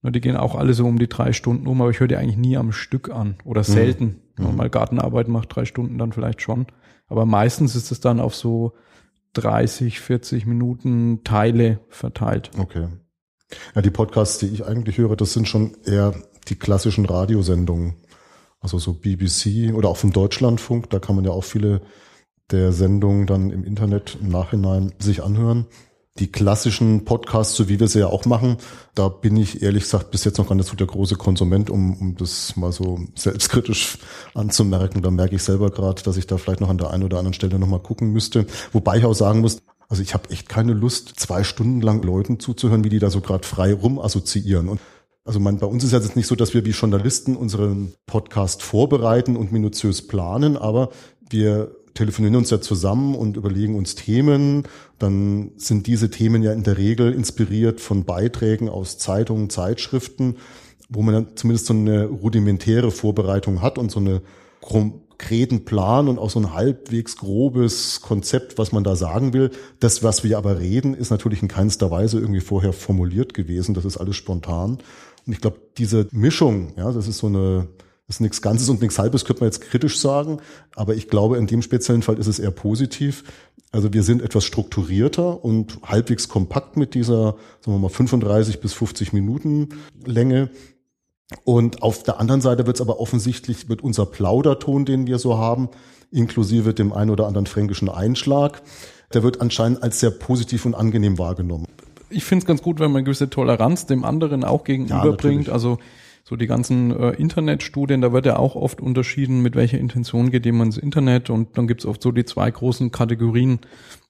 Die 0.04 0.20
gehen 0.20 0.36
auch 0.36 0.56
alle 0.56 0.74
so 0.74 0.84
um 0.84 0.98
die 0.98 1.08
drei 1.08 1.32
Stunden 1.32 1.68
um, 1.68 1.80
aber 1.80 1.90
ich 1.90 2.00
höre 2.00 2.08
die 2.08 2.16
eigentlich 2.16 2.36
nie 2.36 2.56
am 2.56 2.72
Stück 2.72 3.08
an 3.08 3.36
oder 3.44 3.60
mhm. 3.60 3.66
selten. 3.66 4.20
Mhm. 4.36 4.56
Mal 4.56 4.68
Gartenarbeit 4.68 5.28
macht 5.28 5.54
drei 5.54 5.64
Stunden 5.64 5.96
dann 5.96 6.12
vielleicht 6.12 6.42
schon. 6.42 6.66
Aber 7.12 7.26
meistens 7.26 7.76
ist 7.76 7.92
es 7.92 8.00
dann 8.00 8.20
auf 8.20 8.34
so 8.34 8.72
30, 9.34 10.00
40 10.00 10.46
Minuten 10.46 11.24
Teile 11.24 11.78
verteilt. 11.90 12.50
Okay. 12.58 12.88
Ja, 13.74 13.82
die 13.82 13.90
Podcasts, 13.90 14.38
die 14.38 14.46
ich 14.46 14.64
eigentlich 14.64 14.96
höre, 14.96 15.14
das 15.14 15.34
sind 15.34 15.46
schon 15.46 15.76
eher 15.84 16.14
die 16.48 16.56
klassischen 16.56 17.04
Radiosendungen. 17.04 17.96
Also 18.60 18.78
so 18.78 18.94
BBC 18.94 19.74
oder 19.74 19.90
auch 19.90 19.98
vom 19.98 20.12
Deutschlandfunk, 20.12 20.88
da 20.88 21.00
kann 21.00 21.16
man 21.16 21.26
ja 21.26 21.32
auch 21.32 21.44
viele 21.44 21.82
der 22.50 22.72
Sendungen 22.72 23.26
dann 23.26 23.50
im 23.50 23.62
Internet 23.62 24.16
im 24.20 24.28
Nachhinein 24.28 24.94
sich 24.98 25.22
anhören 25.22 25.66
die 26.18 26.30
klassischen 26.30 27.04
Podcasts, 27.04 27.54
so 27.54 27.68
wie 27.68 27.80
wir 27.80 27.88
sie 27.88 28.00
ja 28.00 28.08
auch 28.08 28.26
machen, 28.26 28.58
da 28.94 29.08
bin 29.08 29.36
ich 29.36 29.62
ehrlich 29.62 29.84
gesagt 29.84 30.10
bis 30.10 30.24
jetzt 30.24 30.36
noch 30.36 30.48
gar 30.48 30.54
nicht 30.54 30.68
so 30.68 30.76
der 30.76 30.86
große 30.86 31.16
Konsument, 31.16 31.70
um, 31.70 31.94
um 31.98 32.16
das 32.16 32.54
mal 32.56 32.70
so 32.70 33.00
selbstkritisch 33.14 33.98
anzumerken. 34.34 35.00
Da 35.00 35.10
merke 35.10 35.36
ich 35.36 35.42
selber 35.42 35.70
gerade, 35.70 36.02
dass 36.02 36.18
ich 36.18 36.26
da 36.26 36.36
vielleicht 36.36 36.60
noch 36.60 36.68
an 36.68 36.76
der 36.76 36.90
einen 36.90 37.04
oder 37.04 37.18
anderen 37.18 37.32
Stelle 37.34 37.58
nochmal 37.58 37.80
gucken 37.80 38.12
müsste. 38.12 38.46
Wobei 38.72 38.98
ich 38.98 39.06
auch 39.06 39.14
sagen 39.14 39.40
muss, 39.40 39.62
also 39.88 40.02
ich 40.02 40.12
habe 40.12 40.28
echt 40.30 40.48
keine 40.48 40.74
Lust, 40.74 41.14
zwei 41.16 41.44
Stunden 41.44 41.80
lang 41.80 42.02
Leuten 42.02 42.38
zuzuhören, 42.38 42.84
wie 42.84 42.90
die 42.90 42.98
da 42.98 43.08
so 43.08 43.20
gerade 43.20 43.46
frei 43.46 43.72
rum 43.72 43.98
assoziieren. 43.98 44.68
Und 44.68 44.80
also 45.24 45.40
man, 45.40 45.58
bei 45.58 45.66
uns 45.66 45.82
ist 45.82 45.92
ja 45.92 45.98
jetzt 45.98 46.16
nicht 46.16 46.26
so, 46.26 46.34
dass 46.34 46.52
wir 46.52 46.64
wie 46.66 46.70
Journalisten 46.70 47.36
unseren 47.36 47.94
Podcast 48.06 48.62
vorbereiten 48.62 49.36
und 49.36 49.52
minutiös 49.52 50.06
planen, 50.06 50.56
aber 50.58 50.90
wir 51.30 51.74
telefonieren 51.94 52.36
uns 52.36 52.50
ja 52.50 52.60
zusammen 52.60 53.14
und 53.14 53.36
überlegen 53.36 53.76
uns 53.76 53.94
Themen. 53.94 54.64
Dann 54.98 55.52
sind 55.56 55.86
diese 55.86 56.10
Themen 56.10 56.42
ja 56.42 56.52
in 56.52 56.62
der 56.62 56.78
Regel 56.78 57.12
inspiriert 57.12 57.80
von 57.80 58.04
Beiträgen 58.04 58.68
aus 58.68 58.98
Zeitungen, 58.98 59.50
Zeitschriften, 59.50 60.36
wo 60.88 61.02
man 61.02 61.14
dann 61.14 61.36
zumindest 61.36 61.66
so 61.66 61.74
eine 61.74 62.06
rudimentäre 62.06 62.90
Vorbereitung 62.90 63.62
hat 63.62 63.78
und 63.78 63.90
so 63.90 64.00
eine 64.00 64.22
konkreten 64.60 65.64
Plan 65.64 66.08
und 66.08 66.18
auch 66.18 66.30
so 66.30 66.40
ein 66.40 66.54
halbwegs 66.54 67.16
grobes 67.16 68.00
Konzept, 68.00 68.58
was 68.58 68.72
man 68.72 68.84
da 68.84 68.96
sagen 68.96 69.32
will. 69.32 69.50
Das, 69.80 70.02
was 70.02 70.24
wir 70.24 70.38
aber 70.38 70.60
reden, 70.60 70.94
ist 70.94 71.10
natürlich 71.10 71.42
in 71.42 71.48
keinster 71.48 71.90
Weise 71.90 72.18
irgendwie 72.18 72.40
vorher 72.40 72.72
formuliert 72.72 73.34
gewesen. 73.34 73.74
Das 73.74 73.84
ist 73.84 73.98
alles 73.98 74.16
spontan. 74.16 74.78
Und 75.26 75.32
ich 75.32 75.40
glaube, 75.40 75.60
diese 75.78 76.08
Mischung, 76.10 76.72
ja, 76.76 76.90
das 76.90 77.06
ist 77.06 77.18
so 77.18 77.28
eine 77.28 77.68
ist 78.16 78.20
nichts 78.20 78.42
Ganzes 78.42 78.68
und 78.68 78.80
nichts 78.80 78.98
Halbes, 78.98 79.24
könnte 79.24 79.42
man 79.42 79.48
jetzt 79.48 79.60
kritisch 79.60 79.98
sagen. 79.98 80.38
Aber 80.74 80.94
ich 80.94 81.08
glaube, 81.08 81.38
in 81.38 81.46
dem 81.46 81.62
speziellen 81.62 82.02
Fall 82.02 82.18
ist 82.18 82.26
es 82.26 82.38
eher 82.38 82.50
positiv. 82.50 83.24
Also 83.72 83.92
wir 83.92 84.02
sind 84.02 84.22
etwas 84.22 84.44
strukturierter 84.44 85.44
und 85.44 85.78
halbwegs 85.82 86.28
kompakt 86.28 86.76
mit 86.76 86.94
dieser, 86.94 87.36
sagen 87.60 87.76
wir 87.76 87.78
mal, 87.78 87.88
35 87.88 88.60
bis 88.60 88.74
50 88.74 89.12
Minuten 89.12 89.70
Länge. 90.04 90.50
Und 91.44 91.82
auf 91.82 92.02
der 92.02 92.20
anderen 92.20 92.42
Seite 92.42 92.66
wird 92.66 92.76
es 92.76 92.82
aber 92.82 93.00
offensichtlich 93.00 93.68
mit 93.68 93.82
unser 93.82 94.04
Plauderton, 94.04 94.84
den 94.84 95.06
wir 95.06 95.18
so 95.18 95.38
haben, 95.38 95.70
inklusive 96.10 96.74
dem 96.74 96.92
einen 96.92 97.10
oder 97.10 97.26
anderen 97.26 97.46
fränkischen 97.46 97.88
Einschlag, 97.88 98.62
der 99.14 99.22
wird 99.22 99.40
anscheinend 99.40 99.82
als 99.82 100.00
sehr 100.00 100.10
positiv 100.10 100.66
und 100.66 100.74
angenehm 100.74 101.18
wahrgenommen. 101.18 101.66
Ich 102.10 102.24
finde 102.24 102.42
es 102.42 102.46
ganz 102.46 102.62
gut, 102.62 102.78
wenn 102.78 102.92
man 102.92 103.04
gewisse 103.04 103.30
Toleranz 103.30 103.86
dem 103.86 104.04
anderen 104.04 104.44
auch 104.44 104.64
gegenüberbringt. 104.64 105.46
Ja, 105.46 105.54
also 105.54 105.78
so 106.24 106.36
die 106.36 106.46
ganzen 106.46 106.90
äh, 106.96 107.10
Internetstudien, 107.10 108.00
da 108.00 108.12
wird 108.12 108.26
ja 108.26 108.36
auch 108.36 108.54
oft 108.54 108.80
unterschieden, 108.80 109.42
mit 109.42 109.56
welcher 109.56 109.78
Intention 109.78 110.30
geht 110.30 110.46
jemand 110.46 110.74
ins 110.74 110.82
Internet 110.82 111.30
und 111.30 111.58
dann 111.58 111.66
gibt's 111.66 111.86
oft 111.86 112.02
so 112.02 112.12
die 112.12 112.24
zwei 112.24 112.50
großen 112.50 112.92
Kategorien. 112.92 113.58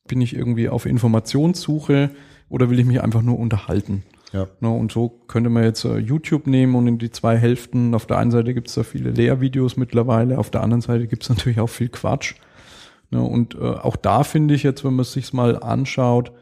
Bin 0.07 0.21
ich 0.21 0.35
irgendwie 0.35 0.69
auf 0.69 0.85
Informationssuche 0.85 2.11
oder 2.49 2.69
will 2.69 2.79
ich 2.79 2.87
mich 2.87 3.01
einfach 3.01 3.23
nur 3.23 3.39
unterhalten? 3.39 4.03
Ja. 4.33 4.49
Ne, 4.61 4.71
und 4.71 4.93
so 4.93 5.09
könnte 5.29 5.51
man 5.51 5.65
jetzt 5.65 5.85
äh, 5.85 5.99
YouTube 5.99 6.47
nehmen 6.47 6.75
und 6.75 6.87
in 6.87 6.99
die 6.99 7.11
zwei 7.11 7.37
Hälften. 7.37 7.95
Auf 7.95 8.07
der 8.07 8.19
einen 8.19 8.31
Seite 8.31 8.55
gibt's 8.55 8.75
da 8.75 8.83
viele 8.83 9.11
Lehrvideos 9.11 9.77
mittlerweile, 9.77 10.39
auf 10.39 10.51
der 10.51 10.63
anderen 10.63 10.81
Seite 10.81 11.07
gibt's 11.07 11.29
natürlich 11.31 11.61
auch 11.61 11.69
viel 11.69 11.89
Quatsch. 11.89 12.35
Ne, 13.11 13.23
und 13.23 13.55
äh, 13.55 13.59
auch 13.59 13.97
da 13.97 14.25
finde 14.25 14.55
ich 14.55 14.63
jetzt, 14.63 14.85
wenn 14.85 14.95
man 14.95 15.03
es 15.03 15.13
sich 15.13 15.33
mal 15.33 15.59
anschaut, 15.63 16.33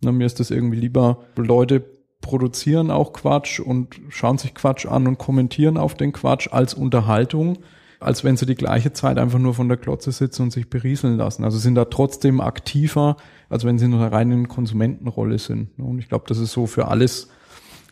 na, 0.00 0.12
mir 0.12 0.26
ist 0.26 0.40
das 0.40 0.50
irgendwie 0.50 0.78
lieber, 0.78 1.24
Leute 1.36 1.84
produzieren 2.20 2.90
auch 2.90 3.12
Quatsch 3.12 3.60
und 3.60 4.00
schauen 4.08 4.38
sich 4.38 4.54
Quatsch 4.54 4.86
an 4.86 5.06
und 5.06 5.18
kommentieren 5.18 5.76
auf 5.76 5.94
den 5.94 6.12
Quatsch 6.12 6.48
als 6.50 6.74
Unterhaltung, 6.74 7.58
als 8.00 8.24
wenn 8.24 8.36
sie 8.36 8.46
die 8.46 8.54
gleiche 8.54 8.92
Zeit 8.92 9.18
einfach 9.18 9.38
nur 9.38 9.54
von 9.54 9.68
der 9.68 9.76
Klotze 9.76 10.12
sitzen 10.12 10.42
und 10.42 10.52
sich 10.52 10.68
berieseln 10.68 11.16
lassen. 11.16 11.44
Also 11.44 11.58
sind 11.58 11.74
da 11.74 11.86
trotzdem 11.86 12.40
aktiver, 12.40 13.16
als 13.48 13.64
wenn 13.64 13.78
sie 13.78 13.88
nur 13.88 14.00
rein 14.00 14.30
in 14.30 14.48
Konsumentenrolle 14.48 15.38
sind. 15.38 15.70
Und 15.78 15.98
ich 15.98 16.08
glaube, 16.08 16.24
das 16.28 16.38
ist 16.38 16.52
so 16.52 16.66
für 16.66 16.88
alles, 16.88 17.28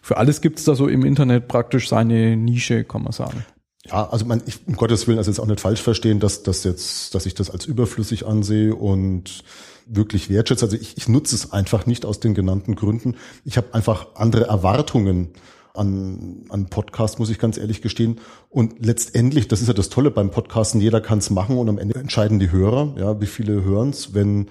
für 0.02 0.16
alles 0.16 0.40
gibt 0.40 0.58
es 0.58 0.64
da 0.64 0.74
so 0.74 0.86
im 0.86 1.04
Internet 1.04 1.48
praktisch 1.48 1.88
seine 1.88 2.36
Nische, 2.36 2.84
kann 2.84 3.02
man 3.02 3.12
sagen. 3.12 3.44
Ja, 3.88 4.08
also 4.08 4.24
man, 4.24 4.42
ich, 4.46 4.66
um 4.66 4.76
Gottes 4.76 5.06
Willen, 5.06 5.18
also 5.18 5.30
jetzt 5.30 5.38
auch 5.38 5.46
nicht 5.46 5.60
falsch 5.60 5.82
verstehen, 5.82 6.18
dass, 6.18 6.42
dass 6.42 6.64
jetzt, 6.64 7.14
dass 7.14 7.26
ich 7.26 7.34
das 7.34 7.50
als 7.50 7.66
überflüssig 7.66 8.26
ansehe 8.26 8.74
und 8.74 9.44
wirklich 9.86 10.28
wertschätze. 10.28 10.64
Also 10.64 10.76
ich, 10.76 10.96
ich 10.96 11.08
nutze 11.08 11.34
es 11.34 11.52
einfach 11.52 11.86
nicht 11.86 12.04
aus 12.04 12.18
den 12.18 12.34
genannten 12.34 12.74
Gründen. 12.74 13.16
Ich 13.44 13.56
habe 13.56 13.74
einfach 13.74 14.08
andere 14.14 14.44
Erwartungen 14.44 15.28
an, 15.74 16.46
an 16.48 16.66
Podcast, 16.66 17.18
muss 17.18 17.30
ich 17.30 17.38
ganz 17.38 17.58
ehrlich 17.58 17.82
gestehen. 17.82 18.18
Und 18.50 18.84
letztendlich, 18.84 19.46
das 19.46 19.60
ist 19.60 19.68
ja 19.68 19.74
das 19.74 19.88
Tolle 19.88 20.10
beim 20.10 20.30
Podcasten, 20.30 20.80
jeder 20.80 21.00
kann 21.00 21.18
es 21.18 21.30
machen 21.30 21.56
und 21.56 21.68
am 21.68 21.78
Ende 21.78 21.94
entscheiden 21.96 22.38
die 22.38 22.50
Hörer, 22.50 22.94
ja, 22.98 23.20
wie 23.20 23.26
viele 23.26 23.62
hören 23.62 23.90
es, 23.90 24.14
wenn 24.14 24.48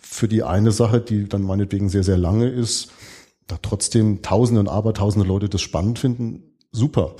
für 0.00 0.28
die 0.28 0.42
eine 0.42 0.72
Sache, 0.72 1.00
die 1.00 1.28
dann 1.28 1.42
meinetwegen 1.42 1.88
sehr, 1.88 2.02
sehr 2.04 2.18
lange 2.18 2.48
ist, 2.48 2.90
da 3.46 3.58
trotzdem 3.62 4.22
Tausende 4.22 4.60
und 4.60 4.68
Abertausende 4.68 5.26
Leute 5.26 5.48
das 5.48 5.60
spannend 5.60 5.98
finden, 5.98 6.42
super 6.72 7.14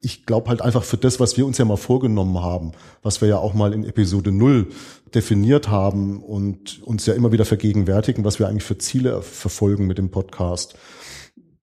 ich 0.00 0.24
glaube 0.24 0.48
halt 0.48 0.62
einfach 0.62 0.82
für 0.82 0.96
das, 0.96 1.20
was 1.20 1.36
wir 1.36 1.46
uns 1.46 1.58
ja 1.58 1.64
mal 1.64 1.76
vorgenommen 1.76 2.40
haben, 2.40 2.72
was 3.02 3.20
wir 3.20 3.28
ja 3.28 3.38
auch 3.38 3.52
mal 3.52 3.74
in 3.74 3.84
Episode 3.84 4.32
null 4.32 4.68
definiert 5.14 5.68
haben 5.68 6.22
und 6.22 6.82
uns 6.82 7.04
ja 7.04 7.14
immer 7.14 7.32
wieder 7.32 7.44
vergegenwärtigen, 7.44 8.24
was 8.24 8.38
wir 8.38 8.48
eigentlich 8.48 8.64
für 8.64 8.78
Ziele 8.78 9.20
verfolgen 9.20 9.86
mit 9.86 9.98
dem 9.98 10.10
Podcast, 10.10 10.74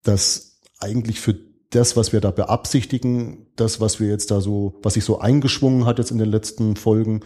dass 0.04 0.60
eigentlich 0.80 1.20
für 1.20 1.36
das, 1.72 1.98
was 1.98 2.14
wir 2.14 2.22
da 2.22 2.30
beabsichtigen, 2.32 3.48
das, 3.56 3.82
was 3.82 4.00
wir 4.00 4.08
jetzt 4.08 4.30
da 4.30 4.40
so, 4.40 4.76
was 4.84 4.94
sich 4.94 5.04
so 5.04 5.20
eingeschwungen 5.20 5.86
hat 5.86 5.98
jetzt 5.98 6.12
in 6.12 6.20
den 6.20 6.30
letzten 6.30 6.76
Folgen, 6.76 7.22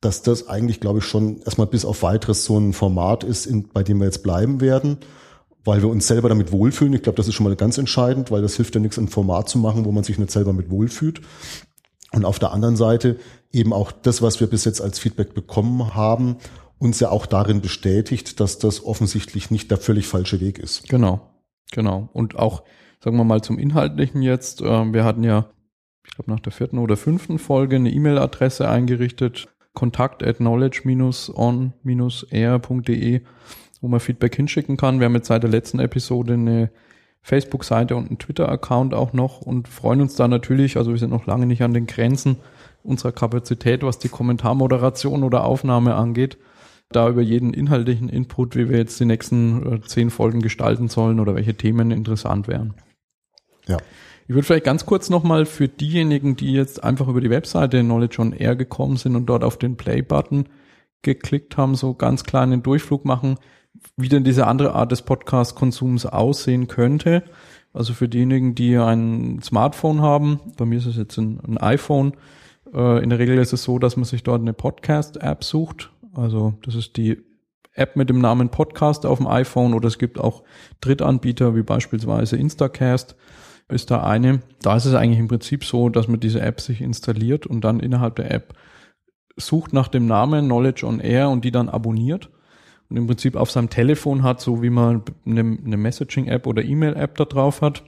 dass 0.00 0.22
das 0.22 0.48
eigentlich, 0.48 0.80
glaube 0.80 1.00
ich, 1.00 1.04
schon 1.04 1.42
erstmal 1.42 1.66
bis 1.66 1.84
auf 1.84 2.02
weiteres 2.02 2.44
so 2.44 2.58
ein 2.58 2.72
Format 2.72 3.22
ist, 3.22 3.46
in, 3.46 3.68
bei 3.68 3.82
dem 3.82 3.98
wir 3.98 4.06
jetzt 4.06 4.22
bleiben 4.22 4.60
werden 4.60 4.98
weil 5.66 5.82
wir 5.82 5.88
uns 5.88 6.06
selber 6.06 6.28
damit 6.28 6.52
wohlfühlen. 6.52 6.94
Ich 6.94 7.02
glaube, 7.02 7.16
das 7.16 7.28
ist 7.28 7.34
schon 7.34 7.44
mal 7.44 7.56
ganz 7.56 7.78
entscheidend, 7.78 8.30
weil 8.30 8.42
das 8.42 8.56
hilft 8.56 8.74
ja 8.74 8.80
nichts, 8.80 8.98
ein 8.98 9.08
Format 9.08 9.48
zu 9.48 9.58
machen, 9.58 9.84
wo 9.84 9.92
man 9.92 10.04
sich 10.04 10.18
nicht 10.18 10.30
selber 10.30 10.52
mit 10.52 10.70
wohlfühlt. 10.70 11.20
Und 12.12 12.24
auf 12.24 12.38
der 12.38 12.52
anderen 12.52 12.76
Seite 12.76 13.18
eben 13.52 13.72
auch 13.72 13.92
das, 13.92 14.22
was 14.22 14.40
wir 14.40 14.46
bis 14.46 14.64
jetzt 14.64 14.80
als 14.80 14.98
Feedback 14.98 15.34
bekommen 15.34 15.94
haben, 15.94 16.36
uns 16.78 17.00
ja 17.00 17.10
auch 17.10 17.26
darin 17.26 17.60
bestätigt, 17.60 18.40
dass 18.40 18.58
das 18.58 18.84
offensichtlich 18.84 19.50
nicht 19.50 19.70
der 19.70 19.78
völlig 19.78 20.06
falsche 20.06 20.40
Weg 20.40 20.58
ist. 20.58 20.88
Genau, 20.88 21.20
genau. 21.72 22.08
Und 22.12 22.38
auch, 22.38 22.62
sagen 23.02 23.16
wir 23.16 23.24
mal 23.24 23.42
zum 23.42 23.58
Inhaltlichen 23.58 24.22
jetzt, 24.22 24.62
äh, 24.62 24.92
wir 24.92 25.04
hatten 25.04 25.24
ja, 25.24 25.46
ich 26.06 26.14
glaube 26.14 26.30
nach 26.30 26.40
der 26.40 26.52
vierten 26.52 26.78
oder 26.78 26.96
fünften 26.96 27.38
Folge 27.38 27.76
eine 27.76 27.90
E-Mail-Adresse 27.90 28.68
eingerichtet, 28.68 29.48
kontakt 29.74 30.22
at 30.22 30.36
knowledge-on-air.de 30.36 33.20
wo 33.86 33.88
man 33.88 34.00
Feedback 34.00 34.34
hinschicken 34.34 34.76
kann. 34.76 34.98
Wir 34.98 35.04
haben 35.04 35.14
jetzt 35.14 35.28
seit 35.28 35.44
der 35.44 35.50
letzten 35.50 35.78
Episode 35.78 36.32
eine 36.32 36.70
Facebook-Seite 37.22 37.94
und 37.94 38.08
einen 38.08 38.18
Twitter-Account 38.18 38.94
auch 38.94 39.12
noch 39.12 39.40
und 39.40 39.68
freuen 39.68 40.00
uns 40.00 40.16
da 40.16 40.26
natürlich, 40.26 40.76
also 40.76 40.90
wir 40.90 40.98
sind 40.98 41.10
noch 41.10 41.26
lange 41.26 41.46
nicht 41.46 41.62
an 41.62 41.72
den 41.72 41.86
Grenzen 41.86 42.36
unserer 42.82 43.12
Kapazität, 43.12 43.84
was 43.84 44.00
die 44.00 44.08
Kommentarmoderation 44.08 45.22
oder 45.22 45.44
Aufnahme 45.44 45.94
angeht. 45.94 46.36
da 46.90 47.08
über 47.08 47.22
jeden 47.22 47.52
inhaltlichen 47.52 48.08
Input, 48.08 48.54
wie 48.56 48.68
wir 48.68 48.78
jetzt 48.78 48.98
die 49.00 49.04
nächsten 49.06 49.74
äh, 49.74 49.80
zehn 49.82 50.10
Folgen 50.10 50.40
gestalten 50.40 50.88
sollen 50.88 51.18
oder 51.18 51.34
welche 51.34 51.54
Themen 51.54 51.90
interessant 51.90 52.46
wären. 52.46 52.74
Ja. 53.66 53.76
Ich 54.28 54.34
würde 54.34 54.44
vielleicht 54.44 54.64
ganz 54.64 54.86
kurz 54.86 55.10
nochmal 55.10 55.46
für 55.46 55.68
diejenigen, 55.68 56.34
die 56.36 56.52
jetzt 56.52 56.82
einfach 56.82 57.06
über 57.06 57.20
die 57.20 57.30
Webseite 57.30 57.80
Knowledge 57.80 58.20
on 58.20 58.32
Air 58.32 58.56
gekommen 58.56 58.96
sind 58.96 59.14
und 59.14 59.26
dort 59.26 59.44
auf 59.44 59.58
den 59.58 59.76
Play-Button 59.76 60.48
geklickt 61.02 61.56
haben, 61.56 61.74
so 61.74 61.94
ganz 61.94 62.24
kleinen 62.24 62.62
Durchflug 62.62 63.04
machen, 63.04 63.36
wie 63.96 64.08
denn 64.08 64.24
diese 64.24 64.46
andere 64.46 64.74
Art 64.74 64.92
des 64.92 65.02
Podcast-Konsums 65.02 66.06
aussehen 66.06 66.68
könnte. 66.68 67.22
Also 67.72 67.92
für 67.92 68.08
diejenigen, 68.08 68.54
die 68.54 68.76
ein 68.76 69.40
Smartphone 69.42 70.00
haben, 70.00 70.40
bei 70.56 70.64
mir 70.64 70.78
ist 70.78 70.86
es 70.86 70.96
jetzt 70.96 71.18
ein, 71.18 71.40
ein 71.46 71.58
iPhone, 71.58 72.14
äh, 72.74 73.02
in 73.02 73.10
der 73.10 73.18
Regel 73.18 73.38
ist 73.38 73.52
es 73.52 73.62
so, 73.62 73.78
dass 73.78 73.96
man 73.96 74.04
sich 74.04 74.22
dort 74.22 74.40
eine 74.40 74.52
Podcast-App 74.52 75.44
sucht. 75.44 75.90
Also 76.14 76.54
das 76.62 76.74
ist 76.74 76.96
die 76.96 77.18
App 77.72 77.96
mit 77.96 78.08
dem 78.08 78.20
Namen 78.20 78.48
Podcast 78.48 79.04
auf 79.04 79.18
dem 79.18 79.26
iPhone 79.26 79.74
oder 79.74 79.88
es 79.88 79.98
gibt 79.98 80.18
auch 80.18 80.42
Drittanbieter 80.80 81.54
wie 81.54 81.62
beispielsweise 81.62 82.36
Instacast 82.36 83.16
ist 83.68 83.90
da 83.90 84.04
eine. 84.04 84.40
Da 84.62 84.76
ist 84.76 84.84
es 84.84 84.94
eigentlich 84.94 85.18
im 85.18 85.28
Prinzip 85.28 85.64
so, 85.64 85.88
dass 85.88 86.08
man 86.08 86.20
diese 86.20 86.40
App 86.40 86.60
sich 86.60 86.80
installiert 86.80 87.46
und 87.46 87.62
dann 87.62 87.80
innerhalb 87.80 88.16
der 88.16 88.30
App 88.30 88.54
sucht 89.36 89.72
nach 89.72 89.88
dem 89.88 90.06
Namen 90.06 90.46
Knowledge 90.46 90.86
on 90.86 91.00
Air 91.00 91.28
und 91.28 91.44
die 91.44 91.50
dann 91.50 91.68
abonniert 91.68 92.30
und 92.88 92.96
im 92.96 93.06
Prinzip 93.06 93.36
auf 93.36 93.50
seinem 93.50 93.70
Telefon 93.70 94.22
hat, 94.22 94.40
so 94.40 94.62
wie 94.62 94.70
man 94.70 95.02
eine, 95.24 95.40
eine 95.40 95.76
Messaging-App 95.76 96.46
oder 96.46 96.64
E-Mail-App 96.64 97.16
da 97.16 97.24
drauf 97.24 97.60
hat. 97.62 97.82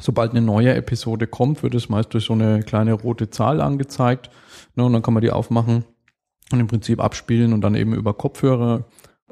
Sobald 0.00 0.30
eine 0.30 0.42
neue 0.42 0.74
Episode 0.74 1.26
kommt, 1.26 1.62
wird 1.62 1.74
es 1.74 1.88
meist 1.88 2.14
durch 2.14 2.24
so 2.24 2.34
eine 2.34 2.62
kleine 2.62 2.92
rote 2.92 3.30
Zahl 3.30 3.60
angezeigt. 3.60 4.30
Ne, 4.76 4.84
und 4.84 4.92
dann 4.92 5.02
kann 5.02 5.14
man 5.14 5.22
die 5.22 5.30
aufmachen 5.30 5.84
und 6.52 6.60
im 6.60 6.66
Prinzip 6.66 7.00
abspielen 7.00 7.52
und 7.52 7.62
dann 7.62 7.74
eben 7.74 7.94
über 7.94 8.14
Kopfhörer 8.14 8.84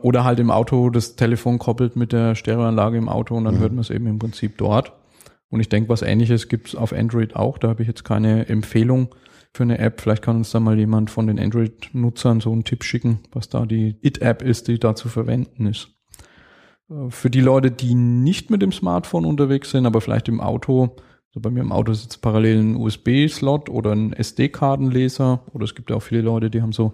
oder 0.02 0.24
halt 0.24 0.40
im 0.40 0.50
Auto 0.50 0.90
das 0.90 1.16
Telefon 1.16 1.58
koppelt 1.58 1.96
mit 1.96 2.12
der 2.12 2.34
Stereoanlage 2.34 2.98
im 2.98 3.08
Auto 3.08 3.36
und 3.36 3.44
dann 3.44 3.56
mhm. 3.56 3.60
hört 3.60 3.72
man 3.72 3.80
es 3.80 3.90
eben 3.90 4.06
im 4.06 4.18
Prinzip 4.18 4.58
dort. 4.58 4.92
Und 5.48 5.60
ich 5.60 5.68
denke, 5.68 5.88
was 5.88 6.02
ähnliches 6.02 6.48
gibt 6.48 6.68
es 6.68 6.74
auf 6.74 6.92
Android 6.92 7.36
auch. 7.36 7.58
Da 7.58 7.68
habe 7.68 7.82
ich 7.82 7.88
jetzt 7.88 8.04
keine 8.04 8.48
Empfehlung 8.48 9.14
für 9.56 9.62
eine 9.62 9.78
App. 9.78 10.00
Vielleicht 10.00 10.22
kann 10.22 10.36
uns 10.36 10.50
da 10.50 10.60
mal 10.60 10.78
jemand 10.78 11.10
von 11.10 11.26
den 11.26 11.40
Android-Nutzern 11.40 12.40
so 12.40 12.52
einen 12.52 12.64
Tipp 12.64 12.84
schicken, 12.84 13.20
was 13.32 13.48
da 13.48 13.66
die 13.66 13.96
It-App 14.02 14.42
ist, 14.42 14.68
die 14.68 14.78
da 14.78 14.94
zu 14.94 15.08
verwenden 15.08 15.66
ist. 15.66 15.88
Äh, 16.90 17.10
für 17.10 17.30
die 17.30 17.40
Leute, 17.40 17.70
die 17.70 17.94
nicht 17.94 18.50
mit 18.50 18.62
dem 18.62 18.72
Smartphone 18.72 19.24
unterwegs 19.24 19.70
sind, 19.70 19.86
aber 19.86 20.00
vielleicht 20.00 20.28
im 20.28 20.40
Auto, 20.40 20.96
also 21.28 21.40
bei 21.40 21.50
mir 21.50 21.60
im 21.60 21.72
Auto 21.72 21.92
sitzt 21.94 22.22
parallel 22.22 22.58
ein 22.58 22.76
USB-Slot 22.76 23.68
oder 23.68 23.92
ein 23.92 24.12
SD-Kartenleser 24.12 25.42
oder 25.52 25.64
es 25.64 25.74
gibt 25.74 25.90
ja 25.90 25.96
auch 25.96 26.02
viele 26.02 26.22
Leute, 26.22 26.50
die 26.50 26.62
haben 26.62 26.72
so 26.72 26.92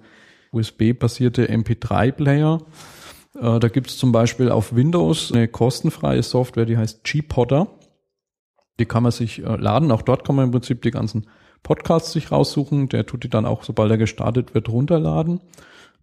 USB-basierte 0.52 1.50
MP3-Player. 1.50 2.60
Äh, 3.34 3.58
da 3.58 3.68
gibt 3.68 3.88
es 3.88 3.98
zum 3.98 4.12
Beispiel 4.12 4.50
auf 4.50 4.74
Windows 4.74 5.32
eine 5.32 5.48
kostenfreie 5.48 6.22
Software, 6.22 6.64
die 6.64 6.78
heißt 6.78 7.04
G-Podder. 7.04 7.66
Die 8.78 8.86
kann 8.86 9.02
man 9.02 9.12
sich 9.12 9.40
äh, 9.40 9.56
laden. 9.56 9.90
Auch 9.90 10.02
dort 10.02 10.24
kann 10.24 10.36
man 10.36 10.46
im 10.46 10.50
Prinzip 10.52 10.82
die 10.82 10.90
ganzen 10.90 11.26
Podcasts 11.62 12.12
sich 12.12 12.32
raussuchen. 12.32 12.88
Der 12.88 13.06
tut 13.06 13.24
die 13.24 13.30
dann 13.30 13.46
auch, 13.46 13.62
sobald 13.62 13.90
er 13.90 13.98
gestartet 13.98 14.54
wird, 14.54 14.68
runterladen. 14.68 15.40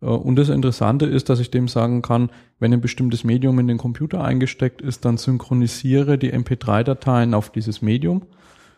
Äh, 0.02 0.06
und 0.06 0.36
das 0.36 0.50
Interessante 0.50 1.06
ist, 1.06 1.30
dass 1.30 1.40
ich 1.40 1.52
dem 1.52 1.68
sagen 1.68 2.02
kann, 2.02 2.30
wenn 2.60 2.74
ein 2.74 2.82
bestimmtes 2.82 3.24
Medium 3.24 3.60
in 3.60 3.68
den 3.68 3.78
Computer 3.78 4.24
eingesteckt 4.24 4.82
ist, 4.82 5.06
dann 5.06 5.18
synchronisiere 5.18 6.18
die 6.18 6.34
MP3-Dateien 6.34 7.34
auf 7.34 7.52
dieses 7.52 7.82
Medium. 7.82 8.24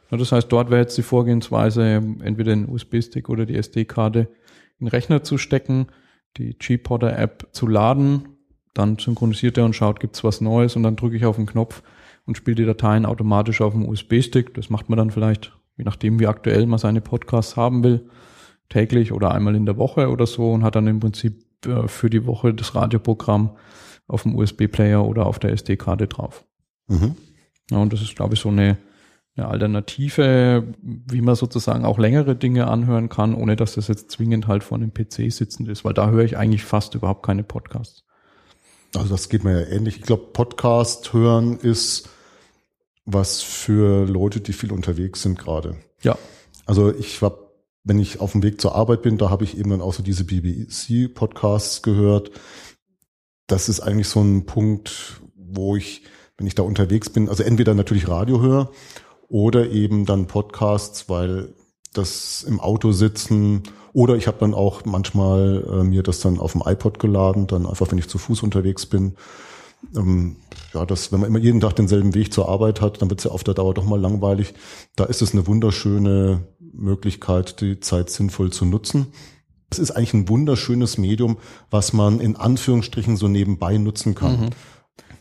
Das 0.09 0.33
heißt, 0.33 0.51
dort 0.51 0.69
wäre 0.69 0.81
jetzt 0.81 0.97
die 0.97 1.03
Vorgehensweise, 1.03 1.83
entweder 2.21 2.53
den 2.53 2.67
USB-Stick 2.67 3.29
oder 3.29 3.45
die 3.45 3.55
SD-Karte 3.55 4.27
in 4.79 4.85
den 4.85 4.87
Rechner 4.89 5.23
zu 5.23 5.37
stecken, 5.37 5.87
die 6.35 6.53
G-Podder-App 6.57 7.47
zu 7.53 7.65
laden, 7.65 8.27
dann 8.73 8.97
synchronisiert 8.97 9.57
er 9.57 9.65
und 9.65 9.75
schaut, 9.75 10.01
gibt's 10.01 10.23
was 10.23 10.41
Neues 10.41 10.75
und 10.75 10.83
dann 10.83 10.97
drücke 10.97 11.15
ich 11.15 11.25
auf 11.25 11.37
den 11.37 11.45
Knopf 11.45 11.81
und 12.25 12.35
spiele 12.35 12.55
die 12.55 12.65
Dateien 12.65 13.05
automatisch 13.05 13.61
auf 13.61 13.73
dem 13.73 13.87
USB-Stick. 13.87 14.53
Das 14.53 14.69
macht 14.69 14.89
man 14.89 14.97
dann 14.97 15.11
vielleicht 15.11 15.57
je 15.81 15.85
nachdem, 15.85 16.19
wie 16.19 16.27
aktuell 16.27 16.67
man 16.67 16.77
seine 16.77 17.01
Podcasts 17.01 17.57
haben 17.57 17.83
will, 17.83 18.07
täglich 18.69 19.11
oder 19.11 19.31
einmal 19.31 19.55
in 19.55 19.65
der 19.65 19.77
Woche 19.77 20.09
oder 20.09 20.27
so 20.27 20.51
und 20.51 20.63
hat 20.63 20.75
dann 20.75 20.85
im 20.85 20.99
Prinzip 20.99 21.43
äh, 21.65 21.87
für 21.87 22.11
die 22.11 22.27
Woche 22.27 22.53
das 22.53 22.75
Radioprogramm 22.75 23.57
auf 24.07 24.21
dem 24.21 24.35
USB-Player 24.35 25.03
oder 25.03 25.25
auf 25.25 25.39
der 25.39 25.53
SD-Karte 25.53 26.05
drauf. 26.05 26.45
Mhm. 26.87 27.15
Ja, 27.71 27.77
und 27.79 27.91
das 27.93 28.03
ist, 28.03 28.15
glaube 28.15 28.35
ich, 28.35 28.39
so 28.39 28.49
eine, 28.49 28.77
eine 29.35 29.47
Alternative, 29.47 30.71
wie 30.83 31.21
man 31.21 31.33
sozusagen 31.33 31.83
auch 31.83 31.97
längere 31.97 32.35
Dinge 32.35 32.67
anhören 32.67 33.09
kann, 33.09 33.33
ohne 33.33 33.55
dass 33.55 33.73
das 33.73 33.87
jetzt 33.87 34.11
zwingend 34.11 34.47
halt 34.47 34.63
vor 34.63 34.77
einem 34.77 34.93
PC 34.93 35.31
sitzend 35.31 35.67
ist, 35.67 35.83
weil 35.83 35.95
da 35.95 36.11
höre 36.11 36.25
ich 36.25 36.37
eigentlich 36.37 36.63
fast 36.63 36.93
überhaupt 36.93 37.25
keine 37.25 37.41
Podcasts. 37.41 38.05
Also 38.95 39.09
das 39.09 39.29
geht 39.29 39.43
mir 39.43 39.61
ja 39.61 39.67
ähnlich. 39.67 39.97
Ich 39.97 40.03
glaube, 40.03 40.27
Podcast 40.31 41.11
hören 41.11 41.57
ist 41.57 42.07
was 43.05 43.41
für 43.41 44.05
Leute, 44.05 44.41
die 44.41 44.53
viel 44.53 44.71
unterwegs 44.71 45.21
sind 45.21 45.37
gerade. 45.37 45.77
Ja. 46.01 46.17
Also 46.65 46.93
ich 46.93 47.21
war, 47.21 47.37
wenn 47.83 47.99
ich 47.99 48.19
auf 48.19 48.33
dem 48.33 48.43
Weg 48.43 48.61
zur 48.61 48.75
Arbeit 48.75 49.01
bin, 49.01 49.17
da 49.17 49.29
habe 49.29 49.43
ich 49.43 49.57
eben 49.57 49.71
dann 49.71 49.81
auch 49.81 49.93
so 49.93 50.03
diese 50.03 50.23
BBC-Podcasts 50.23 51.81
gehört. 51.81 52.31
Das 53.47 53.69
ist 53.69 53.79
eigentlich 53.79 54.07
so 54.07 54.21
ein 54.21 54.45
Punkt, 54.45 55.21
wo 55.35 55.75
ich, 55.75 56.03
wenn 56.37 56.47
ich 56.47 56.55
da 56.55 56.63
unterwegs 56.63 57.09
bin, 57.09 57.27
also 57.29 57.43
entweder 57.43 57.73
natürlich 57.73 58.07
Radio 58.07 58.41
höre 58.41 58.71
oder 59.27 59.69
eben 59.69 60.05
dann 60.05 60.27
Podcasts, 60.27 61.09
weil 61.09 61.53
das 61.93 62.43
im 62.43 62.59
Auto 62.59 62.91
sitzen 62.91 63.63
oder 63.93 64.15
ich 64.15 64.27
habe 64.27 64.37
dann 64.39 64.53
auch 64.53 64.85
manchmal 64.85 65.65
äh, 65.69 65.83
mir 65.83 66.03
das 66.03 66.21
dann 66.21 66.39
auf 66.39 66.53
dem 66.53 66.63
iPod 66.65 66.99
geladen, 66.99 67.47
dann 67.47 67.65
einfach, 67.65 67.91
wenn 67.91 67.97
ich 67.97 68.07
zu 68.07 68.17
Fuß 68.17 68.43
unterwegs 68.43 68.85
bin 68.85 69.15
ähm, 69.95 70.37
ja, 70.73 70.85
das, 70.85 71.11
wenn 71.11 71.19
man 71.19 71.29
immer 71.29 71.39
jeden 71.39 71.59
Tag 71.59 71.75
denselben 71.75 72.13
Weg 72.13 72.33
zur 72.33 72.47
Arbeit 72.47 72.81
hat, 72.81 73.01
dann 73.01 73.09
wird 73.09 73.19
es 73.19 73.25
ja 73.25 73.31
auf 73.31 73.43
der 73.43 73.53
Dauer 73.53 73.73
doch 73.73 73.85
mal 73.85 73.99
langweilig. 73.99 74.53
Da 74.95 75.05
ist 75.05 75.21
es 75.21 75.33
eine 75.33 75.47
wunderschöne 75.47 76.47
Möglichkeit, 76.73 77.59
die 77.61 77.79
Zeit 77.79 78.09
sinnvoll 78.09 78.51
zu 78.51 78.65
nutzen. 78.65 79.07
Es 79.69 79.79
ist 79.79 79.91
eigentlich 79.91 80.13
ein 80.13 80.29
wunderschönes 80.29 80.97
Medium, 80.97 81.37
was 81.69 81.93
man 81.93 82.19
in 82.19 82.35
Anführungsstrichen 82.35 83.17
so 83.17 83.27
nebenbei 83.27 83.77
nutzen 83.77 84.15
kann. 84.15 84.39
Mhm. 84.39 84.49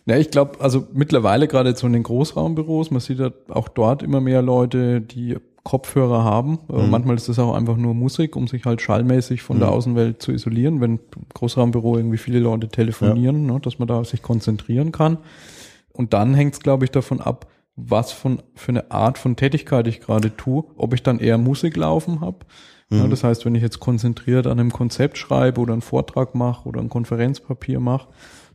Ja, 0.07 0.17
ich 0.17 0.31
glaube, 0.31 0.61
also 0.61 0.89
mittlerweile 0.93 1.47
gerade 1.47 1.77
so 1.77 1.87
in 1.87 1.93
den 1.93 2.03
Großraumbüros, 2.03 2.91
man 2.91 3.01
sieht 3.01 3.19
ja 3.19 3.31
auch 3.49 3.69
dort 3.69 4.03
immer 4.03 4.21
mehr 4.21 4.43
Leute, 4.43 5.01
die 5.01 5.37
Kopfhörer 5.71 6.25
haben. 6.25 6.59
Äh, 6.69 6.83
mhm. 6.83 6.91
Manchmal 6.91 7.15
ist 7.15 7.29
das 7.29 7.39
auch 7.39 7.55
einfach 7.55 7.77
nur 7.77 7.95
Musik, 7.95 8.35
um 8.35 8.49
sich 8.49 8.65
halt 8.65 8.83
schallmäßig 8.83 9.43
von 9.43 9.59
mhm. 9.59 9.61
der 9.61 9.69
Außenwelt 9.71 10.21
zu 10.21 10.33
isolieren, 10.33 10.81
wenn 10.81 10.97
im 10.97 11.27
Großraumbüro 11.33 11.97
irgendwie 11.97 12.19
viele 12.19 12.41
Leute 12.41 12.67
telefonieren, 12.67 13.47
ja. 13.47 13.55
ne, 13.55 13.61
dass 13.61 13.79
man 13.79 13.87
da 13.87 14.03
sich 14.03 14.21
konzentrieren 14.21 14.91
kann. 14.91 15.19
Und 15.93 16.13
dann 16.13 16.35
hängt 16.35 16.55
es, 16.55 16.61
glaube 16.61 16.85
ich, 16.85 16.91
davon 16.91 17.21
ab, 17.21 17.47
was 17.77 18.11
von, 18.11 18.43
für 18.57 18.71
eine 18.71 18.91
Art 18.91 19.17
von 19.17 19.37
Tätigkeit 19.37 19.87
ich 19.87 20.01
gerade 20.01 20.37
tue, 20.37 20.65
ob 20.77 20.93
ich 20.93 21.05
dann 21.05 21.21
eher 21.21 21.39
Musik 21.39 21.77
laufen 21.77 22.21
habe. 22.21 22.39
Mhm. 22.89 22.99
Ja, 22.99 23.07
das 23.07 23.23
heißt, 23.23 23.45
wenn 23.45 23.55
ich 23.55 23.63
jetzt 23.63 23.79
konzentriert 23.79 24.49
an 24.49 24.59
einem 24.59 24.73
Konzept 24.73 25.19
schreibe 25.19 25.61
oder 25.61 25.73
einen 25.73 25.83
Vortrag 25.83 26.35
mache 26.35 26.69
oder 26.69 26.81
ein 26.81 26.89
Konferenzpapier 26.89 27.79
mache, 27.79 28.09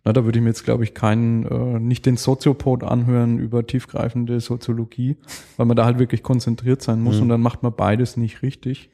na, 0.05 0.13
da 0.13 0.24
würde 0.24 0.38
ich 0.38 0.43
mir 0.43 0.50
jetzt, 0.50 0.63
glaube 0.63 0.83
ich, 0.83 0.93
keinen, 0.93 1.45
äh, 1.45 1.79
nicht 1.79 2.05
den 2.05 2.15
Soziopod 2.15 2.83
anhören 2.83 3.39
über 3.39 3.65
tiefgreifende 3.65 4.39
Soziologie, 4.39 5.17
weil 5.57 5.65
man 5.65 5.75
da 5.75 5.85
halt 5.85 5.97
wirklich 5.97 6.21
konzentriert 6.21 6.83
sein 6.83 7.01
muss 7.01 7.15
mhm. 7.15 7.24
und 7.24 7.29
dann 7.29 7.41
macht 7.41 7.63
man 7.63 7.74
beides 7.75 8.15
nicht 8.15 8.43
richtig. 8.43 8.91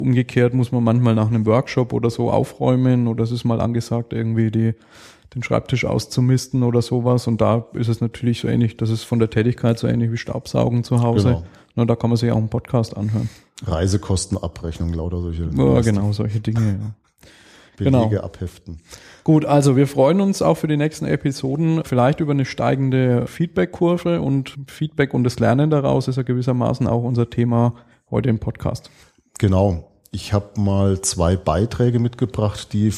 Umgekehrt 0.00 0.54
muss 0.54 0.72
man 0.72 0.82
manchmal 0.82 1.14
nach 1.14 1.28
einem 1.28 1.44
Workshop 1.44 1.92
oder 1.92 2.08
so 2.08 2.30
aufräumen 2.30 3.06
oder 3.08 3.24
es 3.24 3.30
ist 3.30 3.44
mal 3.44 3.60
angesagt, 3.60 4.14
irgendwie 4.14 4.50
die, 4.50 4.74
den 5.34 5.42
Schreibtisch 5.42 5.84
auszumisten 5.84 6.62
oder 6.62 6.80
sowas. 6.80 7.26
Und 7.26 7.42
da 7.42 7.66
ist 7.74 7.88
es 7.88 8.00
natürlich 8.00 8.40
so 8.40 8.48
ähnlich, 8.48 8.76
das 8.78 8.88
ist 8.88 9.04
von 9.04 9.18
der 9.18 9.30
Tätigkeit 9.30 9.78
so 9.78 9.86
ähnlich 9.86 10.10
wie 10.10 10.16
Staubsaugen 10.16 10.82
zu 10.82 11.02
Hause. 11.02 11.28
Genau. 11.28 11.44
Na, 11.76 11.84
da 11.84 11.94
kann 11.94 12.08
man 12.08 12.16
sich 12.16 12.30
auch 12.32 12.36
einen 12.36 12.48
Podcast 12.48 12.96
anhören. 12.96 13.28
Reisekostenabrechnung, 13.66 14.94
lauter 14.94 15.20
solche. 15.20 15.50
Ja, 15.54 15.80
genau, 15.80 16.12
solche 16.12 16.40
Dinge, 16.40 16.78
ja. 16.80 16.94
Belege 17.76 18.08
genau. 18.08 18.22
abheften. 18.22 18.80
Gut, 19.24 19.46
also 19.46 19.74
wir 19.74 19.86
freuen 19.86 20.20
uns 20.20 20.42
auch 20.42 20.56
für 20.56 20.68
die 20.68 20.76
nächsten 20.76 21.06
Episoden 21.06 21.82
vielleicht 21.84 22.20
über 22.20 22.32
eine 22.32 22.44
steigende 22.44 23.26
Feedback-Kurve 23.26 24.20
und 24.20 24.54
Feedback 24.66 25.14
und 25.14 25.24
das 25.24 25.38
Lernen 25.38 25.70
daraus 25.70 26.08
ist 26.08 26.16
ja 26.16 26.22
gewissermaßen 26.22 26.86
auch 26.86 27.02
unser 27.02 27.30
Thema 27.30 27.74
heute 28.10 28.28
im 28.28 28.38
Podcast. 28.38 28.90
Genau. 29.38 29.90
Ich 30.10 30.34
habe 30.34 30.60
mal 30.60 31.00
zwei 31.00 31.36
Beiträge 31.36 31.98
mitgebracht, 31.98 32.74
die 32.74 32.92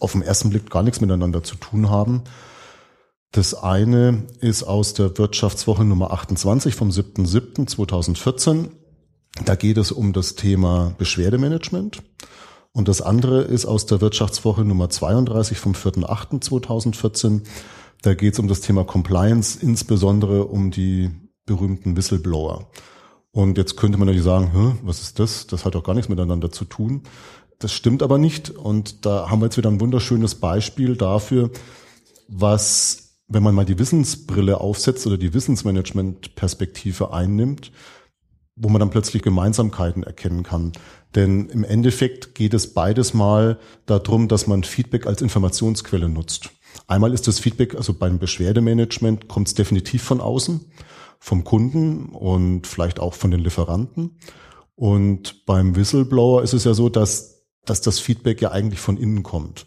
auf 0.00 0.12
den 0.12 0.22
ersten 0.22 0.50
Blick 0.50 0.68
gar 0.68 0.82
nichts 0.82 1.00
miteinander 1.00 1.44
zu 1.44 1.54
tun 1.54 1.88
haben. 1.88 2.24
Das 3.30 3.54
eine 3.54 4.24
ist 4.40 4.64
aus 4.64 4.94
der 4.94 5.16
Wirtschaftswoche 5.16 5.84
Nummer 5.84 6.12
28 6.12 6.74
vom 6.74 6.90
7.7.2014. 6.90 8.70
Da 9.44 9.54
geht 9.54 9.78
es 9.78 9.92
um 9.92 10.12
das 10.12 10.34
Thema 10.34 10.92
Beschwerdemanagement. 10.98 12.02
Und 12.72 12.88
das 12.88 13.00
andere 13.02 13.42
ist 13.42 13.66
aus 13.66 13.86
der 13.86 14.00
Wirtschaftswoche 14.00 14.64
Nummer 14.64 14.90
32 14.90 15.58
vom 15.58 15.72
4.8.2014. 15.72 17.42
Da 18.02 18.14
geht 18.14 18.34
es 18.34 18.38
um 18.38 18.48
das 18.48 18.60
Thema 18.60 18.84
Compliance, 18.84 19.58
insbesondere 19.60 20.44
um 20.44 20.70
die 20.70 21.10
berühmten 21.46 21.96
Whistleblower. 21.96 22.70
Und 23.32 23.58
jetzt 23.58 23.76
könnte 23.76 23.98
man 23.98 24.06
natürlich 24.06 24.24
sagen, 24.24 24.78
was 24.82 25.00
ist 25.00 25.18
das? 25.18 25.46
Das 25.46 25.64
hat 25.64 25.74
doch 25.74 25.82
gar 25.82 25.94
nichts 25.94 26.08
miteinander 26.08 26.50
zu 26.50 26.64
tun. 26.64 27.02
Das 27.58 27.72
stimmt 27.72 28.02
aber 28.02 28.18
nicht. 28.18 28.50
Und 28.50 29.04
da 29.04 29.30
haben 29.30 29.40
wir 29.40 29.46
jetzt 29.46 29.56
wieder 29.56 29.70
ein 29.70 29.80
wunderschönes 29.80 30.36
Beispiel 30.36 30.96
dafür, 30.96 31.50
was, 32.28 33.18
wenn 33.26 33.42
man 33.42 33.54
mal 33.54 33.64
die 33.64 33.78
Wissensbrille 33.78 34.60
aufsetzt 34.60 35.06
oder 35.06 35.18
die 35.18 35.34
Wissensmanagement-Perspektive 35.34 37.12
einnimmt, 37.12 37.72
wo 38.54 38.68
man 38.68 38.80
dann 38.80 38.90
plötzlich 38.90 39.22
Gemeinsamkeiten 39.22 40.02
erkennen 40.02 40.42
kann. 40.42 40.72
Denn 41.14 41.48
im 41.48 41.64
Endeffekt 41.64 42.34
geht 42.34 42.54
es 42.54 42.74
beides 42.74 43.14
mal 43.14 43.58
darum, 43.86 44.28
dass 44.28 44.46
man 44.46 44.62
Feedback 44.62 45.06
als 45.06 45.22
Informationsquelle 45.22 46.08
nutzt. 46.08 46.50
Einmal 46.86 47.12
ist 47.14 47.26
das 47.26 47.38
Feedback, 47.38 47.74
also 47.74 47.94
beim 47.94 48.18
Beschwerdemanagement 48.18 49.28
kommt 49.28 49.48
es 49.48 49.54
definitiv 49.54 50.02
von 50.02 50.20
außen, 50.20 50.70
vom 51.18 51.44
Kunden 51.44 52.06
und 52.10 52.66
vielleicht 52.66 53.00
auch 53.00 53.14
von 53.14 53.30
den 53.30 53.40
Lieferanten. 53.40 54.18
Und 54.74 55.44
beim 55.46 55.74
Whistleblower 55.74 56.42
ist 56.42 56.52
es 56.52 56.64
ja 56.64 56.74
so, 56.74 56.88
dass, 56.88 57.46
dass 57.64 57.80
das 57.80 57.98
Feedback 57.98 58.40
ja 58.40 58.52
eigentlich 58.52 58.80
von 58.80 58.96
innen 58.96 59.22
kommt. 59.22 59.66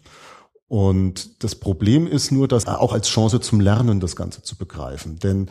Und 0.68 1.44
das 1.44 1.54
Problem 1.54 2.06
ist 2.06 2.32
nur, 2.32 2.48
dass 2.48 2.66
auch 2.66 2.94
als 2.94 3.08
Chance 3.08 3.40
zum 3.40 3.60
Lernen 3.60 4.00
das 4.00 4.16
Ganze 4.16 4.42
zu 4.42 4.56
begreifen. 4.56 5.18
Denn 5.18 5.50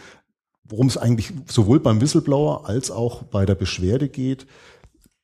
worum 0.63 0.88
es 0.88 0.98
eigentlich 0.98 1.31
sowohl 1.48 1.79
beim 1.79 2.01
Whistleblower 2.01 2.67
als 2.67 2.89
auch 2.89 3.24
bei 3.24 3.45
der 3.45 3.53
Beschwerde 3.53 4.10
geht, 4.10 4.48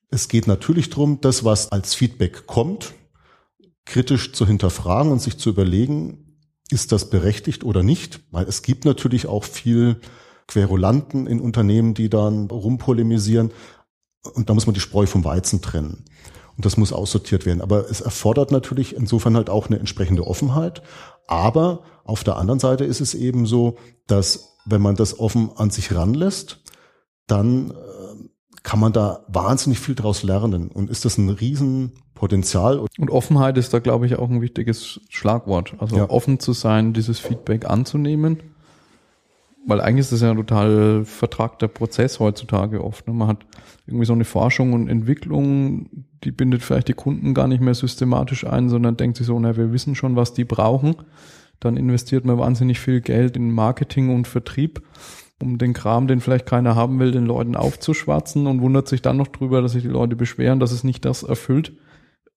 es 0.09 0.27
geht 0.27 0.47
natürlich 0.47 0.89
darum, 0.89 1.19
das, 1.21 1.43
was 1.43 1.71
als 1.71 1.93
Feedback 1.93 2.47
kommt, 2.47 2.93
kritisch 3.85 4.33
zu 4.33 4.45
hinterfragen 4.45 5.11
und 5.11 5.21
sich 5.21 5.37
zu 5.37 5.49
überlegen, 5.49 6.27
ist 6.69 6.91
das 6.91 7.09
berechtigt 7.09 7.63
oder 7.63 7.83
nicht? 7.83 8.19
Weil 8.31 8.45
es 8.45 8.61
gibt 8.61 8.85
natürlich 8.85 9.27
auch 9.27 9.43
viel 9.43 10.01
Querulanten 10.47 11.27
in 11.27 11.39
Unternehmen, 11.39 11.93
die 11.93 12.09
dann 12.09 12.49
rumpolemisieren. 12.49 13.51
Und 14.33 14.49
da 14.49 14.53
muss 14.53 14.65
man 14.65 14.73
die 14.73 14.81
Spreu 14.81 15.05
vom 15.05 15.23
Weizen 15.23 15.61
trennen. 15.61 16.05
Und 16.55 16.65
das 16.65 16.75
muss 16.75 16.91
aussortiert 16.91 17.45
werden. 17.45 17.61
Aber 17.61 17.89
es 17.89 18.01
erfordert 18.01 18.51
natürlich 18.51 18.95
insofern 18.95 19.35
halt 19.35 19.49
auch 19.49 19.67
eine 19.67 19.79
entsprechende 19.79 20.25
Offenheit. 20.25 20.81
Aber 21.27 21.83
auf 22.03 22.23
der 22.23 22.37
anderen 22.37 22.59
Seite 22.59 22.83
ist 22.83 23.01
es 23.01 23.13
eben 23.13 23.45
so, 23.45 23.77
dass 24.07 24.57
wenn 24.65 24.81
man 24.81 24.95
das 24.95 25.19
offen 25.19 25.51
an 25.55 25.69
sich 25.69 25.93
ranlässt, 25.93 26.61
dann 27.27 27.71
äh, 27.71 27.73
kann 28.67 28.81
man 28.81 28.91
da 28.91 29.21
wahnsinnig 29.29 29.79
viel 29.79 29.95
draus 29.95 30.23
lernen. 30.23 30.67
Und 30.67 30.89
ist 30.89 31.05
das 31.05 31.17
ein 31.17 31.29
Riesenpotenzial. 31.29 32.79
Und 32.99 33.09
Offenheit 33.09 33.57
ist 33.57 33.73
da, 33.73 33.79
glaube 33.79 34.05
ich, 34.05 34.17
auch 34.17 34.29
ein 34.29 34.41
wichtiges 34.41 34.99
Schlagwort. 35.07 35.75
Also 35.79 35.95
ja. 35.95 36.09
offen 36.09 36.41
zu 36.41 36.51
sein, 36.51 36.91
dieses 36.91 37.17
Feedback 37.17 37.65
anzunehmen 37.65 38.41
weil 39.67 39.81
eigentlich 39.81 39.99
ist 39.99 40.13
das 40.13 40.21
ja 40.21 40.31
ein 40.31 40.37
total 40.37 41.03
vertragter 41.03 41.67
Prozess 41.67 42.21
heutzutage 42.21 42.81
oft. 42.81 43.05
Ne? 43.05 43.13
Man 43.13 43.27
hat 43.27 43.45
irgendwie 43.85 44.05
so 44.05 44.13
eine 44.13 44.23
Forschung 44.23 44.71
und 44.71 44.87
Entwicklung, 44.87 45.89
die 46.23 46.31
bindet 46.31 46.63
vielleicht 46.63 46.87
die 46.87 46.93
Kunden 46.93 47.33
gar 47.33 47.49
nicht 47.49 47.61
mehr 47.61 47.73
systematisch 47.73 48.47
ein, 48.47 48.69
sondern 48.69 48.95
denkt 48.95 49.17
sich 49.17 49.27
so, 49.27 49.37
na, 49.37 49.57
wir 49.57 49.73
wissen 49.73 49.93
schon, 49.93 50.15
was 50.15 50.33
die 50.33 50.45
brauchen. 50.45 50.95
Dann 51.59 51.75
investiert 51.75 52.23
man 52.23 52.37
wahnsinnig 52.37 52.79
viel 52.79 53.01
Geld 53.01 53.35
in 53.35 53.51
Marketing 53.51 54.15
und 54.15 54.25
Vertrieb, 54.25 54.81
um 55.41 55.57
den 55.57 55.73
Kram, 55.73 56.07
den 56.07 56.19
vielleicht 56.19 56.45
keiner 56.45 56.75
haben 56.75 56.99
will, 56.99 57.11
den 57.11 57.25
Leuten 57.25 57.55
aufzuschwatzen 57.55 58.47
und 58.47 58.61
wundert 58.61 58.87
sich 58.87 59.01
dann 59.01 59.17
noch 59.17 59.27
drüber, 59.27 59.61
dass 59.61 59.73
sich 59.73 59.83
die 59.83 59.89
Leute 59.89 60.15
beschweren, 60.15 60.59
dass 60.59 60.71
es 60.71 60.83
nicht 60.83 61.05
das 61.05 61.23
erfüllt, 61.23 61.73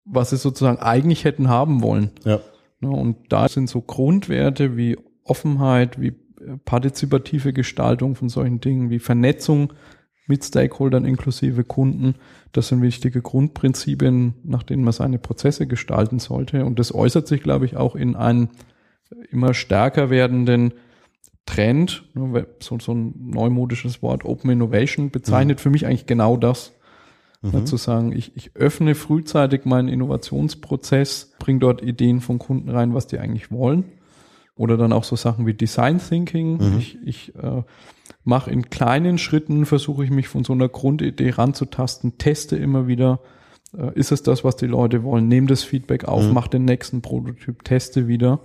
was 0.05 0.31
sie 0.31 0.37
sozusagen 0.37 0.79
eigentlich 0.79 1.25
hätten 1.25 1.49
haben 1.49 1.83
wollen. 1.83 2.11
Ja. 2.25 2.41
Ne? 2.81 2.91
Und 2.91 3.17
da 3.31 3.49
sind 3.49 3.71
so 3.71 3.81
Grundwerte 3.81 4.77
wie 4.77 4.99
Offenheit, 5.25 6.01
wie 6.01 6.15
partizipative 6.65 7.53
Gestaltung 7.53 8.17
von 8.17 8.29
solchen 8.29 8.61
Dingen 8.61 8.91
wie 8.91 8.99
Vernetzung 8.99 9.73
mit 10.27 10.45
Stakeholdern 10.45 11.05
inklusive 11.05 11.65
Kunden. 11.65 12.15
Das 12.53 12.69
sind 12.69 12.83
wichtige 12.83 13.21
Grundprinzipien, 13.21 14.35
nach 14.45 14.63
denen 14.63 14.85
man 14.85 14.93
seine 14.93 15.19
Prozesse 15.19 15.67
gestalten 15.67 16.19
sollte. 16.19 16.65
Und 16.65 16.79
das 16.79 16.95
äußert 16.95 17.27
sich, 17.27 17.43
glaube 17.43 17.67
ich, 17.67 17.77
auch 17.77 17.97
in 17.97 18.17
einen 18.17 18.51
immer 19.31 19.55
stärker 19.55 20.09
werdenden 20.09 20.73
Trend. 21.51 22.05
So, 22.61 22.79
so 22.79 22.95
ein 22.95 23.15
neumodisches 23.31 24.03
Wort 24.03 24.25
Open 24.25 24.51
Innovation 24.51 25.11
bezeichnet 25.11 25.59
mhm. 25.59 25.63
für 25.63 25.71
mich 25.71 25.87
eigentlich 25.87 26.07
genau 26.07 26.37
das. 26.37 26.73
Mhm. 27.43 27.65
Zu 27.65 27.77
sagen, 27.79 28.13
ich, 28.13 28.37
ich 28.37 28.55
öffne 28.55 28.95
frühzeitig 28.95 29.65
meinen 29.65 29.89
Innovationsprozess, 29.89 31.33
bringe 31.39 31.61
dort 31.61 31.83
Ideen 31.83 32.21
von 32.21 32.39
Kunden 32.39 32.69
rein, 32.69 32.93
was 32.95 33.07
die 33.07 33.19
eigentlich 33.19 33.51
wollen 33.51 33.85
oder 34.57 34.77
dann 34.77 34.93
auch 34.93 35.05
so 35.05 35.17
Sachen 35.17 35.47
wie 35.47 35.55
Design 35.55 35.99
Thinking. 35.99 36.59
Mhm. 36.59 36.79
Ich, 36.79 36.99
ich 37.03 37.35
äh, 37.37 37.63
mache 38.25 38.51
in 38.51 38.69
kleinen 38.69 39.17
Schritten, 39.17 39.65
versuche 39.65 40.05
ich 40.05 40.11
mich 40.11 40.29
von 40.29 40.45
so 40.45 40.53
einer 40.53 40.69
Grundidee 40.69 41.31
ranzutasten, 41.31 42.19
teste 42.19 42.57
immer 42.57 42.87
wieder, 42.87 43.21
äh, 43.77 43.91
ist 43.99 44.13
es 44.13 44.23
das, 44.23 44.45
was 44.45 44.57
die 44.57 44.67
Leute 44.67 45.03
wollen, 45.03 45.29
nehme 45.29 45.47
das 45.47 45.65
Feedback 45.65 46.05
auf, 46.05 46.25
mhm. 46.25 46.35
mache 46.35 46.51
den 46.51 46.67
nächsten 46.67 47.01
Prototyp, 47.01 47.65
teste 47.65 48.07
wieder 48.07 48.41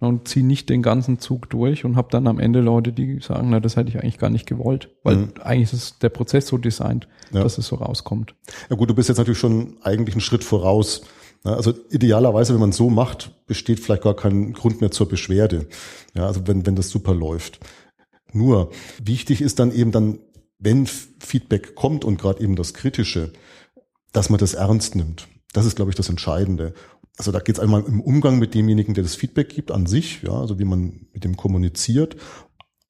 und 0.00 0.28
ziehe 0.28 0.46
nicht 0.46 0.68
den 0.68 0.82
ganzen 0.82 1.18
Zug 1.18 1.50
durch 1.50 1.84
und 1.84 1.96
habe 1.96 2.08
dann 2.10 2.26
am 2.26 2.38
Ende 2.38 2.60
Leute, 2.60 2.92
die 2.92 3.20
sagen, 3.20 3.50
na, 3.50 3.60
das 3.60 3.76
hätte 3.76 3.90
ich 3.90 3.98
eigentlich 3.98 4.18
gar 4.18 4.30
nicht 4.30 4.46
gewollt, 4.46 4.90
weil 5.02 5.16
mhm. 5.16 5.32
eigentlich 5.40 5.72
ist 5.72 6.02
der 6.02 6.08
Prozess 6.08 6.46
so 6.46 6.58
designt, 6.58 7.08
ja. 7.32 7.42
dass 7.42 7.58
es 7.58 7.66
so 7.66 7.76
rauskommt. 7.76 8.34
Ja 8.70 8.76
gut, 8.76 8.88
du 8.88 8.94
bist 8.94 9.08
jetzt 9.08 9.18
natürlich 9.18 9.38
schon 9.38 9.76
eigentlich 9.82 10.14
einen 10.14 10.20
Schritt 10.20 10.44
voraus 10.44 11.02
also 11.44 11.72
idealerweise, 11.90 12.52
wenn 12.52 12.60
man 12.60 12.72
so 12.72 12.90
macht, 12.90 13.46
besteht 13.46 13.80
vielleicht 13.80 14.02
gar 14.02 14.16
kein 14.16 14.52
Grund 14.52 14.80
mehr 14.80 14.90
zur 14.90 15.08
Beschwerde. 15.08 15.66
Ja, 16.14 16.26
also 16.26 16.46
wenn, 16.46 16.66
wenn 16.66 16.76
das 16.76 16.90
super 16.90 17.14
läuft. 17.14 17.60
Nur 18.32 18.70
wichtig 19.02 19.40
ist 19.40 19.58
dann 19.58 19.72
eben 19.72 19.92
dann, 19.92 20.18
wenn 20.58 20.86
Feedback 20.86 21.74
kommt 21.74 22.04
und 22.04 22.20
gerade 22.20 22.42
eben 22.42 22.56
das 22.56 22.74
Kritische, 22.74 23.32
dass 24.12 24.30
man 24.30 24.38
das 24.38 24.54
ernst 24.54 24.96
nimmt. 24.96 25.28
Das 25.52 25.64
ist, 25.64 25.76
glaube 25.76 25.90
ich, 25.90 25.96
das 25.96 26.08
Entscheidende. 26.08 26.74
Also 27.18 27.32
da 27.32 27.40
geht 27.40 27.56
es 27.56 27.60
einmal 27.60 27.84
im 27.84 28.00
Umgang 28.00 28.38
mit 28.38 28.54
demjenigen, 28.54 28.94
der 28.94 29.02
das 29.02 29.16
Feedback 29.16 29.48
gibt 29.48 29.72
an 29.72 29.86
sich, 29.86 30.22
ja, 30.22 30.32
also 30.32 30.58
wie 30.60 30.64
man 30.64 31.06
mit 31.12 31.24
dem 31.24 31.36
kommuniziert. 31.36 32.16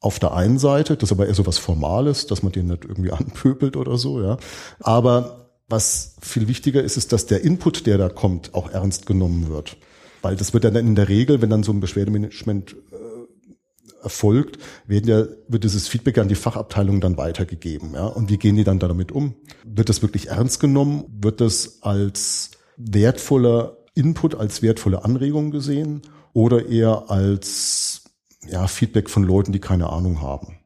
Auf 0.01 0.19
der 0.19 0.35
einen 0.35 0.59
Seite, 0.59 0.97
das 0.97 1.09
ist 1.09 1.13
aber 1.13 1.27
eher 1.27 1.35
so 1.35 1.47
was 1.47 1.59
Formales, 1.59 2.27
dass 2.27 2.43
man 2.43 2.53
den 2.53 2.67
nicht 2.67 2.85
irgendwie 2.85 3.11
anpöbelt 3.13 3.77
oder 3.77 3.97
so, 3.97 4.21
ja. 4.21 4.37
Aber 4.81 5.49
was 5.67 6.17
viel 6.21 6.47
wichtiger 6.47 6.83
ist, 6.83 6.99
ist, 6.99 7.13
dass 7.13 7.27
der 7.27 7.43
Input, 7.43 7.87
der 7.87 7.97
da 7.99 8.11
kommt, 8.11 8.55
auch 8.55 8.71
ernst 8.71 9.07
genommen 9.07 9.49
wird. 9.49 9.79
Weil 10.21 10.37
das 10.37 10.53
wird 10.53 10.65
dann 10.65 10.77
in 10.77 10.95
der 10.95 11.09
Regel, 11.09 11.41
wenn 11.41 11.51
dann 11.51 11.63
so 11.63 11.73
ein 11.73 11.81
Beschwerdemanagement 11.81 12.77
äh, 12.93 14.03
erfolgt, 14.03 14.59
werden 14.87 15.09
ja, 15.09 15.27
wird 15.49 15.65
dieses 15.65 15.89
Feedback 15.89 16.19
an 16.19 16.29
die 16.29 16.35
Fachabteilung 16.35 17.01
dann 17.01 17.17
weitergegeben. 17.17 17.95
Ja? 17.95 18.07
Und 18.07 18.29
wie 18.29 18.37
gehen 18.37 18.57
die 18.57 18.65
dann 18.65 18.79
damit 18.79 19.11
um? 19.11 19.35
Wird 19.65 19.89
das 19.89 20.03
wirklich 20.03 20.29
ernst 20.29 20.61
genommen? 20.61 21.05
Wird 21.09 21.41
das 21.41 21.83
als 21.83 22.51
wertvoller 22.77 23.78
Input, 23.99 24.35
als 24.35 24.63
wertvolle 24.63 25.05
Anregung 25.05 25.51
gesehen? 25.51 26.03
Oder 26.33 26.67
eher 26.67 27.11
als 27.11 28.05
ja, 28.47 28.67
Feedback 28.67 29.11
von 29.11 29.25
Leuten, 29.25 29.53
die 29.53 29.61
keine 29.61 29.91
Ahnung 29.91 30.23
haben? 30.23 30.59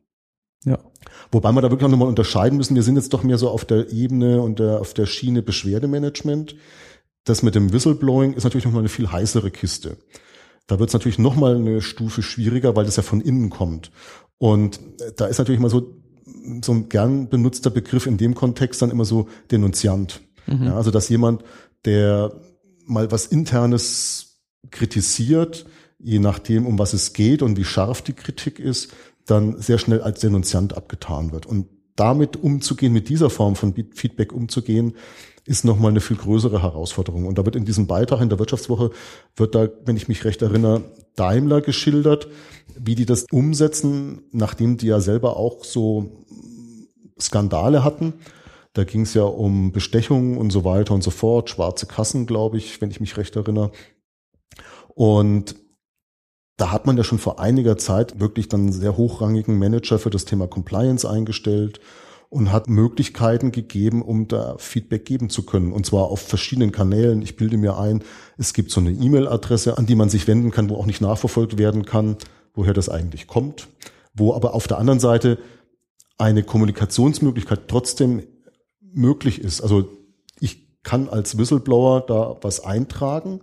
Ja. 0.65 0.79
Wobei 1.31 1.51
wir 1.53 1.63
da 1.63 1.71
wirklich 1.71 1.91
nochmal 1.91 2.09
unterscheiden 2.09 2.59
müssen. 2.59 2.75
Wir 2.75 2.83
sind 2.83 2.97
jetzt 2.97 3.13
doch 3.13 3.23
mehr 3.23 3.39
so 3.39 3.49
auf 3.49 3.65
der 3.65 3.91
Ebene 3.91 4.43
und 4.43 4.59
der, 4.59 4.81
auf 4.81 4.95
der 4.95 5.07
Schiene 5.07 5.43
Beschwerdemanagement. 5.43 6.57
Das 7.25 7.43
mit 7.43 7.55
dem 7.55 7.73
Whistleblowing 7.73 8.35
ist 8.35 8.45
natürlich 8.45 8.65
nochmal 8.65 8.83
eine 8.83 8.89
viel 8.89 9.11
heißere 9.11 9.51
Kiste. 9.51 9.97
Da 10.67 10.79
wird 10.79 10.91
es 10.91 10.95
natürlich 10.95 11.19
nochmal 11.19 11.57
eine 11.57 11.81
Stufe 11.81 12.23
schwieriger, 12.23 12.77
weil 12.77 12.85
das 12.85 12.97
ja 12.97 13.03
von 13.03 13.21
innen 13.21 13.51
kommt. 13.51 13.91
Und 14.39 14.81
da 15.17 15.27
ist 15.27 15.39
natürlich 15.39 15.61
mal 15.61 15.71
so, 15.71 16.03
so 16.63 16.73
ein 16.73 16.89
gern 16.89 17.29
benutzter 17.29 17.71
Begriff 17.71 18.07
in 18.07 18.17
dem 18.17 18.35
Kontext 18.35 18.83
dann 18.83 18.91
immer 18.91 19.05
so 19.05 19.29
Denunziant. 19.51 20.21
Mhm. 20.47 20.65
Ja, 20.65 20.77
also 20.77 20.91
dass 20.91 21.09
jemand, 21.09 21.45
der 21.85 22.33
mal 22.87 23.11
was 23.11 23.27
Internes 23.27 24.41
kritisiert, 24.71 25.67
je 25.99 26.19
nachdem, 26.19 26.67
um 26.67 26.79
was 26.79 26.93
es 26.93 27.13
geht 27.13 27.43
und 27.43 27.57
wie 27.57 27.65
scharf 27.65 28.03
die 28.03 28.13
Kritik 28.13 28.59
ist, 28.59 28.93
dann 29.27 29.61
sehr 29.61 29.79
schnell 29.79 30.01
als 30.01 30.21
Denunziant 30.21 30.77
abgetan 30.77 31.33
wird. 31.33 31.47
Und 31.47 31.69
damit 31.97 32.37
umzugehen, 32.37 32.93
mit 32.93 33.09
dieser 33.09 33.31
Form 33.31 33.55
von 33.55 33.75
Feedback 33.95 34.33
umzugehen, 34.33 34.95
ist 35.45 35.65
nochmal 35.65 35.91
eine 35.91 36.01
viel 36.01 36.17
größere 36.17 36.63
Herausforderung. 36.63 37.27
Und 37.27 37.39
da 37.39 37.45
wird 37.45 37.57
in 37.57 37.65
diesem 37.65 37.87
Beitrag 37.87 38.21
in 38.21 38.29
der 38.29 38.39
Wirtschaftswoche, 38.39 38.91
wird 39.37 39.55
da, 39.55 39.69
wenn 39.85 39.97
ich 39.97 40.09
mich 40.09 40.25
recht 40.25 40.41
erinnere, 40.43 40.83
Daimler 41.17 41.61
geschildert, 41.61 42.29
wie 42.79 42.95
die 42.95 43.07
das 43.07 43.27
umsetzen, 43.31 44.23
nachdem 44.31 44.77
die 44.77 44.87
ja 44.87 45.01
selber 45.01 45.37
auch 45.37 45.65
so 45.65 46.25
Skandale 47.21 47.85
hatten. 47.85 48.15
Da 48.73 48.85
ging 48.85 49.03
es 49.03 49.15
ja 49.15 49.25
um 49.25 49.73
Bestechungen 49.73 50.39
und 50.39 50.51
so 50.51 50.65
weiter 50.65 50.95
und 50.95 51.03
so 51.03 51.11
fort, 51.11 51.51
schwarze 51.51 51.87
Kassen, 51.87 52.27
glaube 52.27 52.57
ich, 52.57 52.81
wenn 52.81 52.91
ich 52.91 53.01
mich 53.01 53.17
recht 53.17 53.37
erinnere. 53.37 53.71
Und 54.95 55.57
da 56.57 56.71
hat 56.71 56.87
man 56.87 56.97
ja 56.97 57.05
schon 57.05 57.19
vor 57.19 57.41
einiger 57.41 57.77
Zeit 57.77 58.21
wirklich 58.21 58.49
dann 58.49 58.73
sehr 58.73 58.97
hochrangigen 58.97 59.59
Manager 59.59 59.99
für 59.99 60.11
das 60.11 60.25
Thema 60.25 60.47
Compliance 60.47 61.09
eingestellt 61.09 61.81
und 62.29 62.51
hat 62.51 62.69
Möglichkeiten 62.69 63.53
gegeben, 63.53 64.01
um 64.01 64.27
da 64.27 64.57
Feedback 64.57 65.05
geben 65.05 65.29
zu 65.29 65.45
können. 65.45 65.73
Und 65.73 65.85
zwar 65.85 66.05
auf 66.05 66.21
verschiedenen 66.21 66.73
Kanälen. 66.73 67.21
Ich 67.21 67.37
bilde 67.37 67.59
mir 67.59 67.79
ein, 67.79 68.03
es 68.39 68.55
gibt 68.55 68.71
so 68.71 68.81
eine 68.81 68.91
E-Mail-Adresse, 68.91 69.77
an 69.77 69.85
die 69.85 69.97
man 69.97 70.09
sich 70.09 70.27
wenden 70.27 70.51
kann, 70.51 70.71
wo 70.71 70.77
auch 70.77 70.87
nicht 70.87 71.03
nachverfolgt 71.03 71.59
werden 71.59 71.85
kann, 71.85 72.17
woher 72.55 72.73
das 72.73 72.89
eigentlich 72.89 73.27
kommt. 73.27 73.69
Wo 74.15 74.33
aber 74.33 74.55
auf 74.55 74.67
der 74.67 74.79
anderen 74.79 75.01
Seite 75.01 75.39
eine 76.17 76.43
Kommunikationsmöglichkeit 76.43 77.69
trotzdem 77.69 78.23
möglich 78.93 79.41
ist. 79.41 79.61
Also 79.61 79.89
ich 80.41 80.83
kann 80.83 81.09
als 81.09 81.39
Whistleblower 81.39 82.01
da 82.07 82.37
was 82.43 82.61
eintragen. 82.65 83.41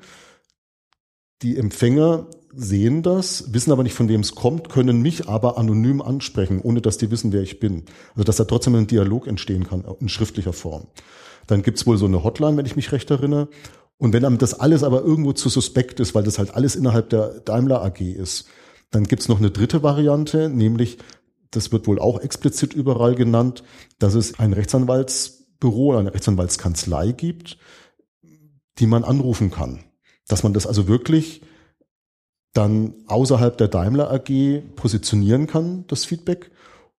Die 1.42 1.58
Empfänger 1.58 2.28
sehen 2.54 3.04
das, 3.04 3.54
wissen 3.54 3.72
aber 3.72 3.84
nicht, 3.84 3.94
von 3.94 4.10
wem 4.10 4.22
es 4.22 4.36
kommt, 4.36 4.70
können 4.70 5.02
mich 5.02 5.28
aber 5.30 5.58
anonym 5.58 6.02
ansprechen, 6.02 6.60
ohne 6.62 6.82
dass 6.82 6.98
die 6.98 7.12
wissen, 7.12 7.32
wer 7.32 7.42
ich 7.42 7.60
bin. 7.60 7.86
Also 8.12 8.24
dass 8.24 8.38
da 8.38 8.46
trotzdem 8.46 8.76
ein 8.76 8.88
Dialog 8.88 9.28
entstehen 9.28 9.68
kann 9.68 9.86
in 10.00 10.10
schriftlicher 10.10 10.54
Form. 10.54 10.88
Dann 11.48 11.62
gibt's 11.62 11.86
wohl 11.88 11.98
so 11.98 12.06
eine 12.06 12.24
Hotline, 12.24 12.58
wenn 12.58 12.66
ich 12.66 12.76
mich 12.76 12.92
recht 12.92 13.10
erinnere. 13.12 13.50
Und 13.98 14.14
wenn 14.14 14.26
einem 14.26 14.38
das 14.38 14.54
alles 14.54 14.84
aber 14.84 15.04
irgendwo 15.04 15.34
zu 15.34 15.50
suspekt 15.50 16.00
ist, 16.00 16.16
weil 16.16 16.24
das 16.24 16.40
halt 16.40 16.56
alles 16.56 16.76
innerhalb 16.76 17.10
der 17.10 17.40
Daimler 17.42 17.84
AG 17.84 18.02
ist, 18.02 18.48
dann 18.92 19.04
gibt's 19.04 19.28
noch 19.28 19.40
eine 19.40 19.52
dritte 19.52 19.84
Variante, 19.84 20.50
nämlich, 20.50 20.98
das 21.52 21.72
wird 21.72 21.88
wohl 21.88 22.00
auch 22.00 22.20
explizit 22.20 22.74
überall 22.74 23.16
genannt, 23.16 23.64
dass 24.00 24.14
es 24.14 24.40
ein 24.40 24.54
Rechtsanwaltsbüro 25.60 25.90
oder 25.90 26.00
eine 26.00 26.14
Rechtsanwaltskanzlei 26.14 27.12
gibt, 27.12 27.58
die 28.80 28.88
man 28.88 29.04
anrufen 29.04 29.52
kann. 29.52 29.84
Dass 30.28 30.44
man 30.44 30.54
das 30.54 30.68
also 30.68 30.88
wirklich 30.88 31.42
dann 32.54 32.96
außerhalb 33.08 33.58
der 33.58 33.68
Daimler 33.68 34.12
AG 34.12 34.64
positionieren 34.76 35.48
kann, 35.48 35.86
das 35.88 36.06
Feedback, 36.06 36.52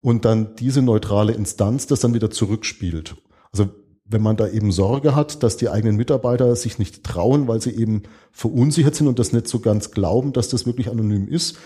und 0.02 0.24
dann 0.24 0.56
diese 0.56 0.82
neutrale 0.82 1.34
Instanz 1.34 1.88
das 1.88 2.00
dann 2.00 2.14
wieder 2.14 2.32
zurückspielt. 2.32 3.16
Also 3.52 3.70
wenn 4.06 4.22
man 4.22 4.38
da 4.38 4.48
eben 4.48 4.72
Sorge 4.72 5.16
hat, 5.16 5.44
dass 5.44 5.58
die 5.58 5.70
eigenen 5.70 5.98
Mitarbeiter 5.98 6.56
sich 6.56 6.80
nicht 6.80 7.04
trauen, 7.04 7.48
weil 7.48 7.62
sie 7.62 7.76
eben 7.76 8.04
verunsichert 8.32 8.96
sind 8.96 9.08
und 9.08 9.20
das 9.20 9.34
nicht 9.34 9.48
so 9.48 9.60
ganz 9.60 9.92
glauben, 9.92 10.34
dass 10.34 10.50
das 10.50 10.66
wirklich 10.66 10.90
anonym 10.90 11.28
ist, 11.28 11.58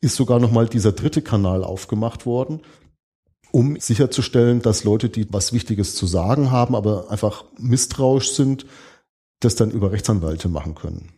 ist 0.00 0.16
sogar 0.16 0.38
nochmal 0.38 0.66
dieser 0.66 0.92
dritte 0.92 1.20
Kanal 1.20 1.64
aufgemacht 1.64 2.24
worden, 2.24 2.62
um 3.52 3.78
sicherzustellen, 3.78 4.62
dass 4.62 4.84
Leute, 4.84 5.08
die 5.08 5.26
was 5.32 5.52
Wichtiges 5.52 5.94
zu 5.94 6.06
sagen 6.06 6.50
haben, 6.50 6.74
aber 6.74 7.10
einfach 7.10 7.44
misstrauisch 7.58 8.32
sind, 8.32 8.66
das 9.40 9.56
dann 9.56 9.70
über 9.70 9.92
Rechtsanwälte 9.92 10.48
machen 10.48 10.74
können. 10.74 11.12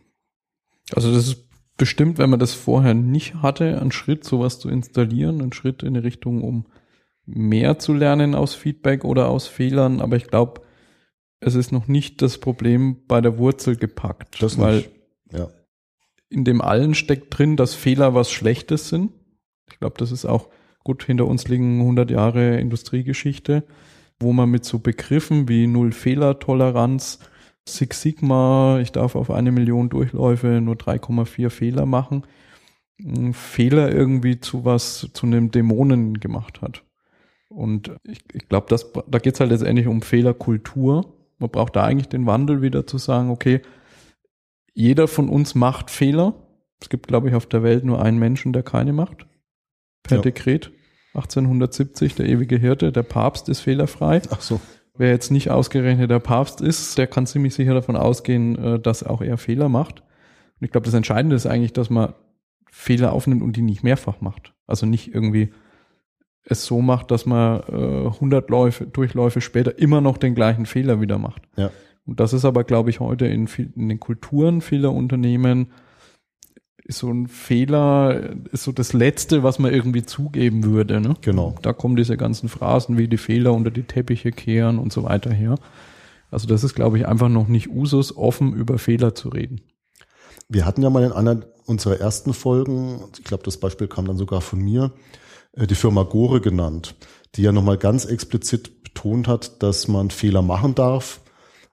Also 0.93 1.13
das 1.13 1.27
ist 1.27 1.43
bestimmt, 1.77 2.17
wenn 2.17 2.29
man 2.29 2.39
das 2.39 2.53
vorher 2.53 2.93
nicht 2.93 3.35
hatte, 3.35 3.79
ein 3.81 3.91
Schritt, 3.91 4.23
sowas 4.23 4.59
zu 4.59 4.69
installieren, 4.69 5.41
ein 5.41 5.53
Schritt 5.53 5.83
in 5.83 5.93
die 5.93 5.99
Richtung, 5.99 6.43
um 6.43 6.65
mehr 7.25 7.79
zu 7.79 7.93
lernen 7.93 8.35
aus 8.35 8.53
Feedback 8.53 9.03
oder 9.05 9.29
aus 9.29 9.47
Fehlern. 9.47 10.01
Aber 10.01 10.15
ich 10.15 10.27
glaube, 10.27 10.61
es 11.39 11.55
ist 11.55 11.71
noch 11.71 11.87
nicht 11.87 12.21
das 12.21 12.37
Problem 12.37 13.05
bei 13.07 13.21
der 13.21 13.37
Wurzel 13.37 13.75
gepackt. 13.75 14.41
Das 14.41 14.57
weil 14.57 14.77
nicht. 14.77 14.91
Ja. 15.31 15.49
in 16.29 16.43
dem 16.43 16.61
allen 16.61 16.95
steckt 16.95 17.37
drin, 17.37 17.57
dass 17.57 17.73
Fehler 17.73 18.13
was 18.13 18.31
Schlechtes 18.31 18.89
sind. 18.89 19.11
Ich 19.69 19.79
glaube, 19.79 19.95
das 19.97 20.11
ist 20.11 20.25
auch 20.25 20.49
gut. 20.83 21.03
Hinter 21.03 21.27
uns 21.27 21.47
liegen 21.47 21.79
100 21.79 22.11
Jahre 22.11 22.59
Industriegeschichte, 22.59 23.63
wo 24.19 24.33
man 24.33 24.49
mit 24.49 24.65
so 24.65 24.79
Begriffen 24.79 25.47
wie 25.47 25.67
Null-Fehler-Toleranz 25.67 27.19
Six 27.67 28.01
Sigma, 28.01 28.79
ich 28.81 28.91
darf 28.91 29.15
auf 29.15 29.31
eine 29.31 29.51
Million 29.51 29.89
Durchläufe 29.89 30.59
nur 30.59 30.75
3,4 30.75 31.49
Fehler 31.49 31.85
machen, 31.85 32.23
Fehler 33.31 33.91
irgendwie 33.91 34.39
zu 34.39 34.65
was, 34.65 35.09
zu 35.13 35.25
einem 35.25 35.49
Dämonen 35.49 36.19
gemacht 36.19 36.61
hat. 36.61 36.83
Und 37.49 37.91
ich, 38.03 38.19
ich 38.33 38.49
glaube, 38.49 38.75
da 39.07 39.19
geht 39.19 39.35
es 39.35 39.39
halt 39.39 39.51
letztendlich 39.51 39.87
um 39.87 40.01
Fehlerkultur. 40.01 41.13
Man 41.39 41.49
braucht 41.49 41.75
da 41.75 41.83
eigentlich 41.83 42.09
den 42.09 42.25
Wandel 42.25 42.61
wieder 42.61 42.85
zu 42.85 42.97
sagen, 42.97 43.29
okay, 43.29 43.61
jeder 44.73 45.07
von 45.07 45.29
uns 45.29 45.55
macht 45.55 45.89
Fehler. 45.89 46.33
Es 46.81 46.89
gibt, 46.89 47.07
glaube 47.07 47.29
ich, 47.29 47.35
auf 47.35 47.45
der 47.45 47.63
Welt 47.63 47.85
nur 47.85 48.01
einen 48.01 48.19
Menschen, 48.19 48.53
der 48.53 48.63
keine 48.63 48.91
macht. 48.91 49.27
Per 50.03 50.17
ja. 50.17 50.21
Dekret 50.21 50.71
1870, 51.15 52.15
der 52.15 52.27
ewige 52.27 52.57
Hirte, 52.57 52.91
der 52.91 53.03
Papst 53.03 53.49
ist 53.49 53.61
fehlerfrei. 53.61 54.21
Ach 54.29 54.41
so. 54.41 54.59
Wer 54.95 55.09
jetzt 55.09 55.31
nicht 55.31 55.49
ausgerechnet 55.49 56.11
der 56.11 56.19
Papst 56.19 56.61
ist, 56.61 56.97
der 56.97 57.07
kann 57.07 57.25
ziemlich 57.25 57.53
sicher 57.55 57.73
davon 57.73 57.95
ausgehen, 57.95 58.57
äh, 58.57 58.79
dass 58.79 59.03
auch 59.03 59.21
er 59.21 59.37
Fehler 59.37 59.69
macht. 59.69 60.01
Und 60.59 60.65
ich 60.65 60.71
glaube, 60.71 60.85
das 60.85 60.93
Entscheidende 60.93 61.35
ist 61.35 61.45
eigentlich, 61.45 61.73
dass 61.73 61.89
man 61.89 62.13
Fehler 62.71 63.13
aufnimmt 63.13 63.43
und 63.43 63.55
die 63.55 63.61
nicht 63.61 63.83
mehrfach 63.83 64.21
macht. 64.21 64.53
Also 64.67 64.85
nicht 64.85 65.13
irgendwie 65.13 65.51
es 66.45 66.65
so 66.65 66.81
macht, 66.81 67.11
dass 67.11 67.25
man 67.25 67.61
äh, 67.71 68.07
100 68.07 68.49
Läufe, 68.49 68.85
Durchläufe 68.85 69.41
später 69.41 69.77
immer 69.77 70.01
noch 70.01 70.17
den 70.17 70.35
gleichen 70.35 70.65
Fehler 70.65 70.99
wieder 70.99 71.17
macht. 71.17 71.43
Ja. 71.55 71.71
Und 72.05 72.19
das 72.19 72.33
ist 72.33 72.45
aber, 72.45 72.63
glaube 72.63 72.89
ich, 72.89 72.99
heute 72.99 73.27
in, 73.27 73.47
in 73.75 73.89
den 73.89 73.99
Kulturen 73.99 74.61
vieler 74.61 74.91
Unternehmen 74.93 75.71
ist 76.85 76.99
so 76.99 77.09
ein 77.09 77.27
Fehler, 77.27 78.35
ist 78.51 78.63
so 78.63 78.71
das 78.71 78.93
Letzte, 78.93 79.43
was 79.43 79.57
man 79.57 79.73
irgendwie 79.73 80.03
zugeben 80.03 80.63
würde. 80.63 80.99
Ne? 80.99 81.15
Genau. 81.21 81.55
Da 81.61 81.71
kommen 81.73 81.95
diese 81.95 82.17
ganzen 82.17 82.49
Phrasen 82.49 82.97
wie 82.97 83.07
die 83.07 83.17
Fehler 83.17 83.53
unter 83.53 83.71
die 83.71 83.83
Teppiche 83.83 84.31
kehren 84.31 84.79
und 84.79 84.91
so 84.91 85.03
weiter 85.03 85.31
her. 85.31 85.55
Also 86.29 86.47
das 86.47 86.63
ist, 86.63 86.73
glaube 86.73 86.97
ich, 86.97 87.07
einfach 87.07 87.29
noch 87.29 87.47
nicht 87.47 87.69
Usus, 87.69 88.15
offen 88.15 88.53
über 88.53 88.77
Fehler 88.79 89.15
zu 89.15 89.29
reden. 89.29 89.61
Wir 90.49 90.65
hatten 90.65 90.81
ja 90.81 90.89
mal 90.89 91.03
in 91.03 91.11
einer 91.13 91.45
unserer 91.65 91.99
ersten 91.99 92.33
Folgen, 92.33 93.05
ich 93.17 93.23
glaube, 93.23 93.43
das 93.43 93.57
Beispiel 93.57 93.87
kam 93.87 94.05
dann 94.05 94.17
sogar 94.17 94.41
von 94.41 94.59
mir, 94.59 94.91
äh, 95.53 95.67
die 95.67 95.75
Firma 95.75 96.03
Gore 96.03 96.41
genannt, 96.41 96.95
die 97.35 97.43
ja 97.43 97.53
nochmal 97.53 97.77
ganz 97.77 98.03
explizit 98.03 98.83
betont 98.83 99.27
hat, 99.27 99.63
dass 99.63 99.87
man 99.87 100.09
Fehler 100.09 100.41
machen 100.41 100.75
darf, 100.75 101.21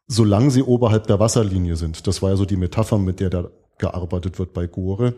solange 0.06 0.50
sie 0.50 0.62
oberhalb 0.62 1.08
der 1.08 1.18
Wasserlinie 1.18 1.74
sind. 1.76 2.06
Das 2.06 2.22
war 2.22 2.30
ja 2.30 2.36
so 2.36 2.44
die 2.44 2.56
Metapher, 2.56 2.98
mit 2.98 3.18
der 3.18 3.30
der 3.30 3.50
gearbeitet 3.80 4.38
wird 4.38 4.52
bei 4.52 4.66
Gore. 4.66 5.14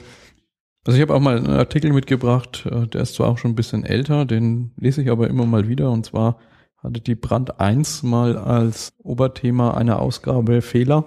Also 0.84 0.96
ich 0.96 1.02
habe 1.02 1.14
auch 1.14 1.20
mal 1.20 1.36
einen 1.36 1.46
Artikel 1.46 1.92
mitgebracht, 1.92 2.66
äh, 2.66 2.86
der 2.88 3.02
ist 3.02 3.14
zwar 3.14 3.28
auch 3.28 3.38
schon 3.38 3.52
ein 3.52 3.56
bisschen 3.56 3.84
älter, 3.84 4.24
den 4.24 4.72
lese 4.76 5.02
ich 5.02 5.10
aber 5.10 5.28
immer 5.28 5.46
mal 5.46 5.68
wieder 5.68 5.90
und 5.90 6.06
zwar 6.06 6.38
hatte 6.78 7.00
die 7.00 7.14
Brand 7.14 7.60
1 7.60 8.02
mal 8.02 8.36
als 8.36 8.92
Oberthema 8.98 9.74
einer 9.74 10.00
Ausgabe 10.00 10.62
Fehler. 10.62 11.04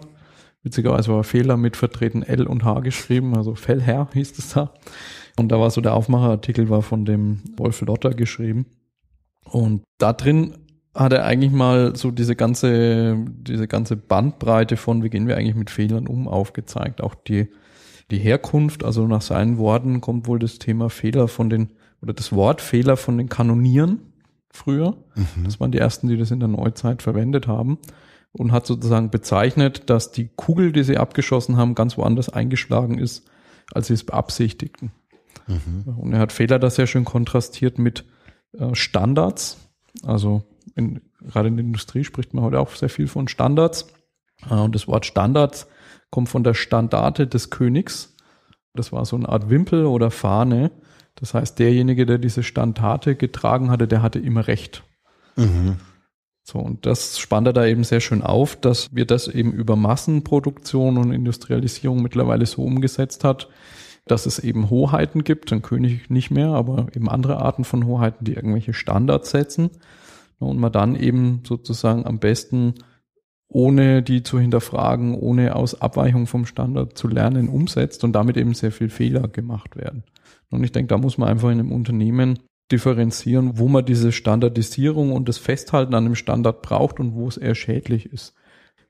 Witzigerweise 0.63 1.11
war 1.11 1.23
Fehler 1.23 1.57
mit 1.57 1.75
vertreten 1.75 2.23
L 2.23 2.47
und 2.47 2.63
H 2.63 2.79
geschrieben, 2.79 3.35
also 3.35 3.55
Fellherr 3.55 4.09
hieß 4.13 4.37
es 4.37 4.53
da. 4.53 4.73
Und 5.37 5.49
da 5.51 5.59
war 5.59 5.69
so 5.69 5.81
der 5.81 5.93
Aufmacherartikel 5.93 6.69
war 6.69 6.81
von 6.81 7.03
dem 7.03 7.41
Wolf 7.57 7.81
Lotter 7.81 8.11
geschrieben. 8.11 8.65
Und 9.43 9.83
da 9.97 10.13
drin 10.13 10.64
hat 10.95 11.11
er 11.11 11.25
eigentlich 11.25 11.51
mal 11.51 11.95
so 11.95 12.09
diese 12.09 12.35
ganze, 12.35 13.17
diese 13.27 13.67
ganze 13.67 13.97
Bandbreite 13.97 14.77
von, 14.77 15.03
wie 15.03 15.09
gehen 15.09 15.27
wir 15.27 15.35
eigentlich 15.35 15.55
mit 15.55 15.69
Fehlern 15.69 16.07
um, 16.07 16.27
aufgezeigt. 16.27 17.01
Auch 17.01 17.15
die, 17.15 17.49
die 18.11 18.17
Herkunft, 18.17 18.83
also 18.83 19.05
nach 19.05 19.21
seinen 19.21 19.57
Worten 19.57 19.99
kommt 19.99 20.27
wohl 20.27 20.39
das 20.39 20.57
Thema 20.57 20.89
Fehler 20.89 21.27
von 21.27 21.49
den, 21.49 21.71
oder 22.01 22.13
das 22.13 22.31
Wort 22.31 22.61
Fehler 22.61 22.95
von 22.95 23.17
den 23.17 23.27
Kanonieren 23.27 24.13
früher. 24.51 24.95
Mhm. 25.15 25.43
Das 25.43 25.59
waren 25.59 25.71
die 25.71 25.79
ersten, 25.79 26.07
die 26.07 26.17
das 26.17 26.31
in 26.31 26.39
der 26.39 26.47
Neuzeit 26.47 27.01
verwendet 27.01 27.47
haben. 27.47 27.77
Und 28.31 28.51
hat 28.51 28.65
sozusagen 28.65 29.11
bezeichnet, 29.11 29.89
dass 29.89 30.11
die 30.11 30.29
Kugel, 30.35 30.73
die 30.73 30.83
sie 30.83 30.97
abgeschossen 30.97 31.55
haben, 31.55 31.73
ganz 31.73 31.97
woanders 31.97 32.27
eingeschlagen 32.27 32.97
ist, 32.97 33.29
als 33.73 33.87
sie 33.87 33.93
es 33.93 34.03
beabsichtigten. 34.03 34.91
Mhm. 35.47 35.93
Und 35.97 36.13
er 36.13 36.19
hat 36.19 36.33
Fehler 36.33 36.59
da 36.59 36.69
sehr 36.69 36.87
schön 36.87 37.05
kontrastiert 37.05 37.79
mit 37.79 38.03
äh, 38.57 38.75
Standards. 38.75 39.57
Also 40.03 40.43
in, 40.75 41.01
gerade 41.21 41.47
in 41.47 41.57
der 41.57 41.65
Industrie 41.65 42.03
spricht 42.03 42.33
man 42.33 42.43
heute 42.43 42.59
auch 42.59 42.71
sehr 42.71 42.89
viel 42.89 43.07
von 43.07 43.27
Standards. 43.27 43.87
Äh, 44.49 44.55
und 44.55 44.73
das 44.73 44.87
Wort 44.87 45.05
Standards 45.05 45.67
kommt 46.09 46.29
von 46.29 46.43
der 46.43 46.53
Standarte 46.53 47.27
des 47.27 47.49
Königs. 47.49 48.15
Das 48.73 48.91
war 48.91 49.05
so 49.05 49.15
eine 49.15 49.29
Art 49.29 49.49
Wimpel 49.49 49.85
oder 49.85 50.11
Fahne. 50.11 50.71
Das 51.15 51.33
heißt, 51.33 51.59
derjenige, 51.59 52.05
der 52.05 52.17
diese 52.17 52.43
Standarte 52.43 53.15
getragen 53.15 53.71
hatte, 53.71 53.87
der 53.87 54.01
hatte 54.01 54.19
immer 54.19 54.47
Recht. 54.47 54.83
Mhm. 55.35 55.77
So, 56.43 56.59
und 56.59 56.85
das 56.85 57.17
spannt 57.17 57.47
er 57.47 57.53
da 57.53 57.65
eben 57.65 57.83
sehr 57.83 58.01
schön 58.01 58.21
auf, 58.21 58.55
dass 58.55 58.93
wir 58.93 59.05
das 59.05 59.27
eben 59.27 59.51
über 59.51 59.75
Massenproduktion 59.75 60.97
und 60.97 61.11
Industrialisierung 61.11 62.03
mittlerweile 62.03 62.45
so 62.45 62.63
umgesetzt 62.63 63.23
hat, 63.23 63.49
dass 64.05 64.27
es 64.27 64.37
eben 64.37 64.69
Hoheiten 64.69 65.23
gibt, 65.23 65.51
ein 65.51 65.63
König 65.63 66.11
nicht 66.11 66.29
mehr, 66.29 66.49
aber 66.49 66.87
eben 66.93 67.09
andere 67.09 67.37
Arten 67.37 67.63
von 67.63 67.87
Hoheiten, 67.87 68.25
die 68.25 68.33
irgendwelche 68.33 68.73
Standards 68.73 69.31
setzen 69.31 69.71
und 70.39 70.59
man 70.59 70.71
dann 70.71 70.95
eben 70.95 71.41
sozusagen 71.45 72.05
am 72.05 72.19
besten 72.19 72.75
ohne 73.47 74.01
die 74.01 74.23
zu 74.23 74.39
hinterfragen, 74.39 75.15
ohne 75.15 75.55
aus 75.55 75.79
Abweichung 75.79 76.27
vom 76.27 76.45
Standard 76.45 76.97
zu 76.97 77.07
lernen, 77.07 77.47
umsetzt 77.47 78.03
und 78.03 78.13
damit 78.13 78.37
eben 78.37 78.53
sehr 78.53 78.71
viel 78.71 78.89
Fehler 78.89 79.27
gemacht 79.27 79.75
werden. 79.75 80.03
Und 80.49 80.63
ich 80.63 80.71
denke, 80.71 80.89
da 80.89 80.97
muss 80.97 81.17
man 81.17 81.29
einfach 81.29 81.49
in 81.49 81.59
einem 81.59 81.71
Unternehmen 81.71 82.39
differenzieren, 82.71 83.57
wo 83.57 83.67
man 83.67 83.85
diese 83.85 84.11
Standardisierung 84.11 85.11
und 85.11 85.29
das 85.29 85.37
Festhalten 85.37 85.93
an 85.93 86.05
einem 86.05 86.15
Standard 86.15 86.63
braucht 86.63 86.99
und 86.99 87.13
wo 87.13 87.27
es 87.27 87.37
eher 87.37 87.55
schädlich 87.55 88.07
ist. 88.07 88.33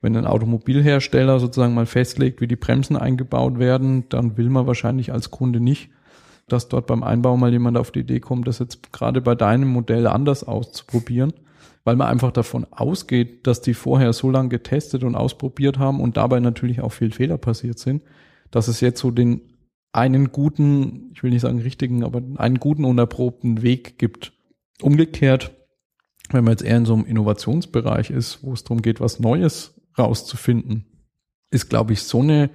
Wenn 0.01 0.15
ein 0.15 0.25
Automobilhersteller 0.25 1.39
sozusagen 1.39 1.73
mal 1.73 1.85
festlegt, 1.85 2.39
wie 2.41 2.47
die 2.47 2.55
Bremsen 2.55 2.95
eingebaut 2.95 3.59
werden, 3.59 4.07
dann 4.09 4.37
will 4.37 4.49
man 4.49 4.67
wahrscheinlich 4.67 5.11
als 5.11 5.31
Kunde 5.31 5.59
nicht, 5.59 5.89
dass 6.47 6.67
dort 6.67 6.87
beim 6.87 7.03
Einbau 7.03 7.37
mal 7.37 7.51
jemand 7.51 7.77
auf 7.77 7.91
die 7.91 8.01
Idee 8.01 8.19
kommt, 8.19 8.47
das 8.47 8.59
jetzt 8.59 8.91
gerade 8.93 9.21
bei 9.21 9.35
deinem 9.35 9.69
Modell 9.69 10.07
anders 10.07 10.43
auszuprobieren, 10.43 11.33
weil 11.83 11.95
man 11.95 12.07
einfach 12.07 12.31
davon 12.31 12.65
ausgeht, 12.71 13.47
dass 13.47 13.61
die 13.61 13.73
vorher 13.73 14.13
so 14.13 14.29
lange 14.29 14.49
getestet 14.49 15.03
und 15.03 15.15
ausprobiert 15.15 15.79
haben 15.79 15.99
und 15.99 16.17
dabei 16.17 16.39
natürlich 16.39 16.81
auch 16.81 16.91
viel 16.91 17.11
Fehler 17.11 17.37
passiert 17.37 17.79
sind, 17.79 18.03
dass 18.51 18.67
es 18.67 18.81
jetzt 18.81 18.99
so 18.99 19.11
den 19.11 19.41
einen 19.91 20.31
guten, 20.31 21.11
ich 21.13 21.23
will 21.23 21.31
nicht 21.31 21.41
sagen 21.41 21.61
richtigen, 21.61 22.03
aber 22.03 22.21
einen 22.35 22.59
guten 22.59 22.85
und 22.85 22.97
erprobten 22.97 23.61
Weg 23.61 23.97
gibt. 23.97 24.33
Umgekehrt, 24.81 25.51
wenn 26.31 26.43
man 26.43 26.51
jetzt 26.51 26.63
eher 26.63 26.77
in 26.77 26.85
so 26.85 26.93
einem 26.93 27.05
Innovationsbereich 27.05 28.09
ist, 28.09 28.43
wo 28.43 28.53
es 28.53 28.63
darum 28.63 28.81
geht, 28.81 28.99
was 28.99 29.19
Neues 29.19 29.79
rauszufinden, 29.97 30.85
ist, 31.49 31.69
glaube 31.69 31.93
ich, 31.93 32.03
so 32.03 32.21
eine 32.21 32.49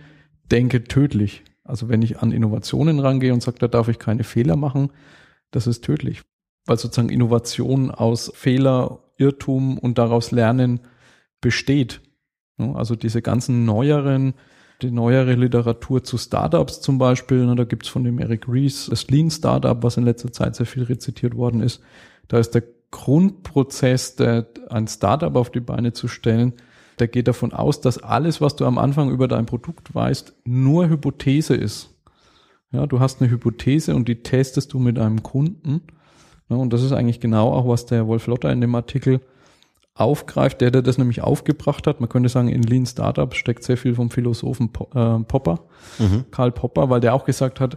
Denke 0.50 0.84
tödlich. 0.84 1.44
Also 1.70 1.88
wenn 1.88 2.02
ich 2.02 2.18
an 2.18 2.32
Innovationen 2.32 2.98
rangehe 2.98 3.32
und 3.32 3.42
sage, 3.42 3.58
da 3.58 3.68
darf 3.68 3.88
ich 3.88 3.98
keine 3.98 4.24
Fehler 4.24 4.56
machen, 4.56 4.90
das 5.52 5.66
ist 5.66 5.84
tödlich. 5.84 6.22
Weil 6.66 6.78
sozusagen 6.78 7.08
Innovation 7.08 7.90
aus 7.90 8.30
Fehler, 8.34 9.04
Irrtum 9.16 9.78
und 9.78 9.96
daraus 9.96 10.30
Lernen 10.32 10.80
besteht. 11.40 12.00
Also 12.58 12.96
diese 12.96 13.22
ganzen 13.22 13.64
neueren, 13.64 14.34
die 14.82 14.90
neuere 14.90 15.34
Literatur 15.34 16.04
zu 16.04 16.18
Startups 16.18 16.80
zum 16.80 16.98
Beispiel, 16.98 17.54
da 17.54 17.64
gibt's 17.64 17.88
von 17.88 18.04
dem 18.04 18.18
Eric 18.18 18.48
Rees 18.48 18.86
das 18.90 19.08
Lean 19.08 19.30
Startup, 19.30 19.82
was 19.82 19.96
in 19.96 20.04
letzter 20.04 20.32
Zeit 20.32 20.56
sehr 20.56 20.66
viel 20.66 20.82
rezitiert 20.82 21.36
worden 21.36 21.62
ist. 21.62 21.82
Da 22.28 22.38
ist 22.38 22.54
der 22.54 22.64
Grundprozess, 22.90 24.16
ein 24.18 24.88
Startup 24.88 25.34
auf 25.36 25.50
die 25.50 25.60
Beine 25.60 25.92
zu 25.92 26.08
stellen, 26.08 26.54
der 27.00 27.08
geht 27.08 27.28
davon 27.28 27.52
aus, 27.52 27.80
dass 27.80 27.98
alles, 27.98 28.40
was 28.40 28.56
du 28.56 28.66
am 28.66 28.78
Anfang 28.78 29.10
über 29.10 29.28
dein 29.28 29.46
Produkt 29.46 29.94
weißt, 29.94 30.34
nur 30.44 30.88
Hypothese 30.88 31.54
ist. 31.54 31.90
Ja, 32.72 32.86
du 32.86 33.00
hast 33.00 33.20
eine 33.20 33.30
Hypothese 33.30 33.96
und 33.96 34.06
die 34.06 34.22
testest 34.22 34.72
du 34.72 34.78
mit 34.78 34.98
einem 34.98 35.22
Kunden. 35.22 35.82
Ja, 36.48 36.56
und 36.56 36.72
das 36.72 36.82
ist 36.82 36.92
eigentlich 36.92 37.20
genau 37.20 37.52
auch, 37.52 37.66
was 37.66 37.86
der 37.86 38.06
Wolf 38.06 38.26
Lotter 38.26 38.52
in 38.52 38.60
dem 38.60 38.74
Artikel 38.74 39.20
aufgreift, 39.94 40.60
der, 40.60 40.70
der 40.70 40.82
das 40.82 40.98
nämlich 40.98 41.20
aufgebracht 41.22 41.86
hat. 41.86 42.00
Man 42.00 42.08
könnte 42.08 42.28
sagen, 42.28 42.48
in 42.48 42.62
Lean 42.62 42.86
Startup 42.86 43.34
steckt 43.34 43.64
sehr 43.64 43.76
viel 43.76 43.94
vom 43.94 44.10
Philosophen 44.10 44.70
äh, 44.94 45.18
Popper, 45.20 45.66
mhm. 45.98 46.24
Karl 46.30 46.52
Popper, 46.52 46.90
weil 46.90 47.00
der 47.00 47.14
auch 47.14 47.24
gesagt 47.24 47.60
hat, 47.60 47.76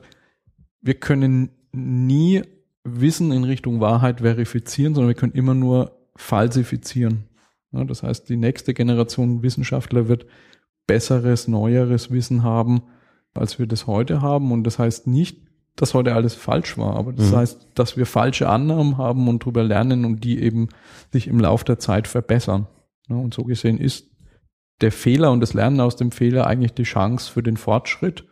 wir 0.81 0.95
können 0.95 1.49
nie 1.71 2.43
Wissen 2.83 3.31
in 3.31 3.43
Richtung 3.43 3.79
Wahrheit 3.79 4.21
verifizieren, 4.21 4.93
sondern 4.93 5.09
wir 5.09 5.15
können 5.15 5.33
immer 5.33 5.53
nur 5.53 5.97
falsifizieren. 6.15 7.25
Ja, 7.73 7.83
das 7.83 8.03
heißt, 8.03 8.29
die 8.29 8.37
nächste 8.37 8.73
Generation 8.73 9.41
Wissenschaftler 9.41 10.07
wird 10.07 10.25
besseres, 10.87 11.47
neueres 11.47 12.11
Wissen 12.11 12.43
haben, 12.43 12.83
als 13.33 13.57
wir 13.57 13.67
das 13.67 13.87
heute 13.87 14.21
haben. 14.21 14.51
Und 14.51 14.63
das 14.63 14.79
heißt 14.79 15.07
nicht, 15.07 15.41
dass 15.75 15.95
heute 15.95 16.13
alles 16.13 16.35
falsch 16.35 16.77
war, 16.77 16.95
aber 16.95 17.13
das 17.13 17.31
mhm. 17.31 17.37
heißt, 17.37 17.67
dass 17.73 17.97
wir 17.97 18.05
falsche 18.05 18.47
Annahmen 18.47 18.97
haben 18.97 19.27
und 19.27 19.41
darüber 19.41 19.63
lernen 19.63 20.05
und 20.05 20.23
die 20.23 20.39
eben 20.39 20.69
sich 21.11 21.27
im 21.27 21.39
Laufe 21.39 21.65
der 21.65 21.79
Zeit 21.79 22.07
verbessern. 22.07 22.67
Ja, 23.09 23.15
und 23.15 23.33
so 23.33 23.43
gesehen 23.43 23.79
ist 23.79 24.11
der 24.81 24.91
Fehler 24.91 25.31
und 25.31 25.39
das 25.39 25.55
Lernen 25.55 25.79
aus 25.79 25.95
dem 25.95 26.11
Fehler 26.11 26.45
eigentlich 26.45 26.73
die 26.73 26.83
Chance 26.83 27.31
für 27.31 27.41
den 27.41 27.57
Fortschritt. 27.57 28.25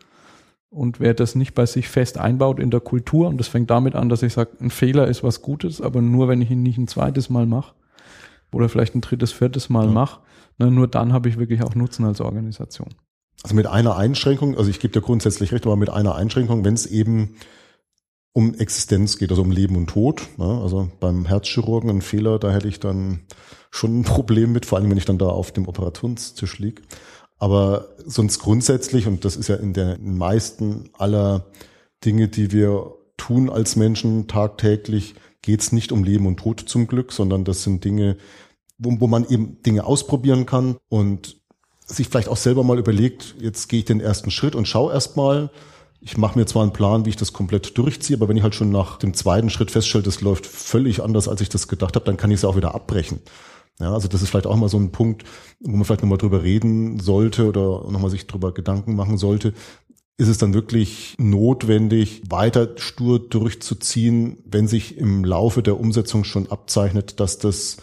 Und 0.69 0.99
wer 0.99 1.15
das 1.15 1.33
nicht 1.33 1.55
bei 1.55 1.65
sich 1.65 1.89
fest 1.89 2.19
einbaut 2.19 2.59
in 2.59 2.69
der 2.69 2.79
Kultur, 2.79 3.27
und 3.27 3.39
das 3.39 3.47
fängt 3.47 3.71
damit 3.71 3.95
an, 3.95 4.07
dass 4.07 4.21
ich 4.21 4.33
sage, 4.33 4.51
ein 4.61 4.69
Fehler 4.69 5.07
ist 5.07 5.23
was 5.23 5.41
Gutes, 5.41 5.81
aber 5.81 6.01
nur 6.01 6.27
wenn 6.27 6.41
ich 6.41 6.51
ihn 6.51 6.61
nicht 6.61 6.77
ein 6.77 6.87
zweites 6.87 7.29
Mal 7.29 7.47
mache 7.47 7.73
oder 8.53 8.69
vielleicht 8.69 8.95
ein 8.95 9.01
drittes, 9.01 9.31
viertes 9.31 9.69
Mal 9.69 9.85
ja. 9.85 9.91
mache, 9.91 10.21
ne, 10.57 10.71
nur 10.71 10.87
dann 10.87 11.13
habe 11.13 11.29
ich 11.29 11.37
wirklich 11.37 11.63
auch 11.63 11.75
Nutzen 11.75 12.05
als 12.05 12.21
Organisation. 12.21 12.89
Also 13.43 13.55
mit 13.55 13.67
einer 13.67 13.95
Einschränkung, 13.95 14.57
also 14.57 14.69
ich 14.69 14.79
gebe 14.79 14.93
dir 14.93 15.01
grundsätzlich 15.01 15.51
recht, 15.51 15.65
aber 15.65 15.75
mit 15.75 15.89
einer 15.89 16.15
Einschränkung, 16.15 16.63
wenn 16.63 16.75
es 16.75 16.85
eben 16.85 17.35
um 18.33 18.53
Existenz 18.53 19.17
geht, 19.17 19.31
also 19.31 19.41
um 19.41 19.51
Leben 19.51 19.75
und 19.75 19.87
Tod. 19.87 20.21
Ne? 20.37 20.45
Also 20.61 20.89
beim 20.99 21.25
Herzchirurgen 21.25 21.89
ein 21.89 22.01
Fehler, 22.01 22.39
da 22.39 22.51
hätte 22.51 22.67
ich 22.67 22.79
dann 22.79 23.21
schon 23.71 23.99
ein 23.99 24.03
Problem 24.03 24.51
mit, 24.51 24.65
vor 24.65 24.77
allem 24.77 24.89
wenn 24.89 24.97
ich 24.97 25.05
dann 25.05 25.17
da 25.17 25.27
auf 25.27 25.51
dem 25.51 25.67
Operationstisch 25.67 26.59
liege. 26.59 26.81
Aber 27.39 27.87
sonst 28.05 28.39
grundsätzlich, 28.39 29.07
und 29.07 29.25
das 29.25 29.35
ist 29.35 29.47
ja 29.47 29.55
in 29.55 29.73
den 29.73 30.17
meisten 30.17 30.91
aller 30.97 31.45
Dinge, 32.05 32.27
die 32.27 32.51
wir 32.51 32.93
tun 33.17 33.49
als 33.49 33.75
Menschen 33.75 34.27
tagtäglich, 34.27 35.15
geht 35.41 35.61
es 35.61 35.71
nicht 35.71 35.91
um 35.91 36.03
Leben 36.03 36.27
und 36.27 36.37
Tod 36.37 36.61
zum 36.61 36.87
Glück, 36.87 37.11
sondern 37.11 37.43
das 37.43 37.63
sind 37.63 37.83
Dinge, 37.83 38.17
wo, 38.77 38.99
wo 38.99 39.07
man 39.07 39.27
eben 39.27 39.61
Dinge 39.63 39.85
ausprobieren 39.85 40.45
kann 40.45 40.77
und 40.89 41.37
sich 41.85 42.07
vielleicht 42.07 42.29
auch 42.29 42.37
selber 42.37 42.63
mal 42.63 42.79
überlegt, 42.79 43.35
jetzt 43.39 43.67
gehe 43.67 43.79
ich 43.79 43.85
den 43.85 43.99
ersten 43.99 44.31
Schritt 44.31 44.55
und 44.55 44.67
schaue 44.67 44.93
erst 44.93 45.17
mal. 45.17 45.51
Ich 45.99 46.17
mache 46.17 46.37
mir 46.39 46.45
zwar 46.45 46.63
einen 46.63 46.73
Plan, 46.73 47.05
wie 47.05 47.09
ich 47.09 47.15
das 47.15 47.33
komplett 47.33 47.77
durchziehe, 47.77 48.17
aber 48.17 48.27
wenn 48.27 48.37
ich 48.37 48.43
halt 48.43 48.55
schon 48.55 48.71
nach 48.71 48.97
dem 48.97 49.13
zweiten 49.13 49.49
Schritt 49.49 49.69
feststelle, 49.69 50.03
das 50.03 50.21
läuft 50.21 50.47
völlig 50.47 51.03
anders, 51.03 51.27
als 51.27 51.41
ich 51.41 51.49
das 51.49 51.67
gedacht 51.67 51.95
habe, 51.95 52.05
dann 52.05 52.17
kann 52.17 52.31
ich 52.31 52.37
es 52.37 52.45
auch 52.45 52.55
wieder 52.55 52.73
abbrechen. 52.73 53.19
Ja, 53.79 53.93
also 53.93 54.07
das 54.07 54.21
ist 54.21 54.29
vielleicht 54.29 54.47
auch 54.47 54.55
mal 54.55 54.69
so 54.69 54.77
ein 54.77 54.91
Punkt, 54.91 55.23
wo 55.59 55.71
man 55.71 55.85
vielleicht 55.85 56.01
nochmal 56.01 56.17
drüber 56.17 56.43
reden 56.43 56.99
sollte 56.99 57.47
oder 57.47 57.91
nochmal 57.91 58.09
sich 58.09 58.27
drüber 58.27 58.53
Gedanken 58.53 58.95
machen 58.95 59.17
sollte. 59.17 59.53
Ist 60.21 60.27
es 60.27 60.37
dann 60.37 60.53
wirklich 60.53 61.15
notwendig, 61.17 62.21
weiter 62.29 62.77
stur 62.77 63.17
durchzuziehen, 63.17 64.37
wenn 64.45 64.67
sich 64.67 64.99
im 64.99 65.25
Laufe 65.25 65.63
der 65.63 65.79
Umsetzung 65.79 66.25
schon 66.25 66.45
abzeichnet, 66.51 67.19
dass 67.19 67.39
das 67.39 67.77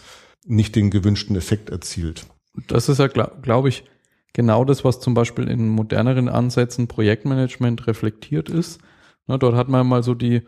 nicht 0.45 0.77
den 0.77 0.89
gewünschten 0.89 1.35
Effekt 1.35 1.69
erzielt? 1.69 2.27
Das 2.67 2.87
ist 2.87 2.99
ja, 2.99 3.07
glaube 3.07 3.39
glaub 3.41 3.65
ich, 3.65 3.83
genau 4.31 4.63
das, 4.63 4.85
was 4.85 5.01
zum 5.01 5.15
Beispiel 5.15 5.49
in 5.49 5.67
moderneren 5.67 6.29
Ansätzen 6.29 6.87
Projektmanagement 6.87 7.87
reflektiert 7.87 8.47
ist. 8.47 8.79
Na, 9.27 9.37
dort 9.37 9.55
hat 9.55 9.67
man 9.67 9.85
mal 9.85 10.01
so 10.01 10.13
die 10.13 10.43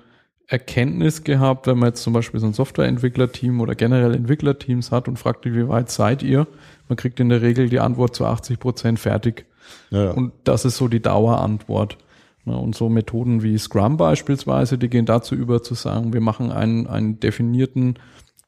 Erkenntnis 0.47 1.25
gehabt, 1.25 1.67
wenn 1.67 1.77
man 1.77 1.89
jetzt 1.89 2.03
zum 2.03 2.13
Beispiel 2.13 2.39
so 2.39 2.47
ein 2.47 2.53
Softwareentwicklerteam 2.53 3.59
oder 3.59 3.75
generell 3.75 4.15
Entwicklerteams 4.15 4.91
hat 4.91 5.09
und 5.09 5.19
fragt, 5.19 5.43
wie 5.43 5.67
weit 5.67 5.91
seid 5.91 6.23
ihr? 6.23 6.47
Man 6.87 6.95
kriegt 6.95 7.19
in 7.19 7.27
der 7.27 7.41
Regel 7.41 7.67
die 7.67 7.81
Antwort 7.81 8.15
zu 8.15 8.25
80 8.25 8.59
Prozent 8.61 8.97
fertig. 8.97 9.45
Ja, 9.89 10.05
ja. 10.05 10.11
Und 10.11 10.33
das 10.43 10.65
ist 10.65 10.77
so 10.77 10.87
die 10.87 11.01
Dauerantwort. 11.01 11.97
Und 12.43 12.75
so 12.75 12.89
Methoden 12.89 13.43
wie 13.43 13.57
Scrum 13.57 13.97
beispielsweise, 13.97 14.79
die 14.79 14.89
gehen 14.89 15.05
dazu 15.05 15.35
über 15.35 15.61
zu 15.61 15.75
sagen, 15.75 16.11
wir 16.11 16.21
machen 16.21 16.51
einen, 16.51 16.87
einen 16.87 17.19
definierten 17.19 17.99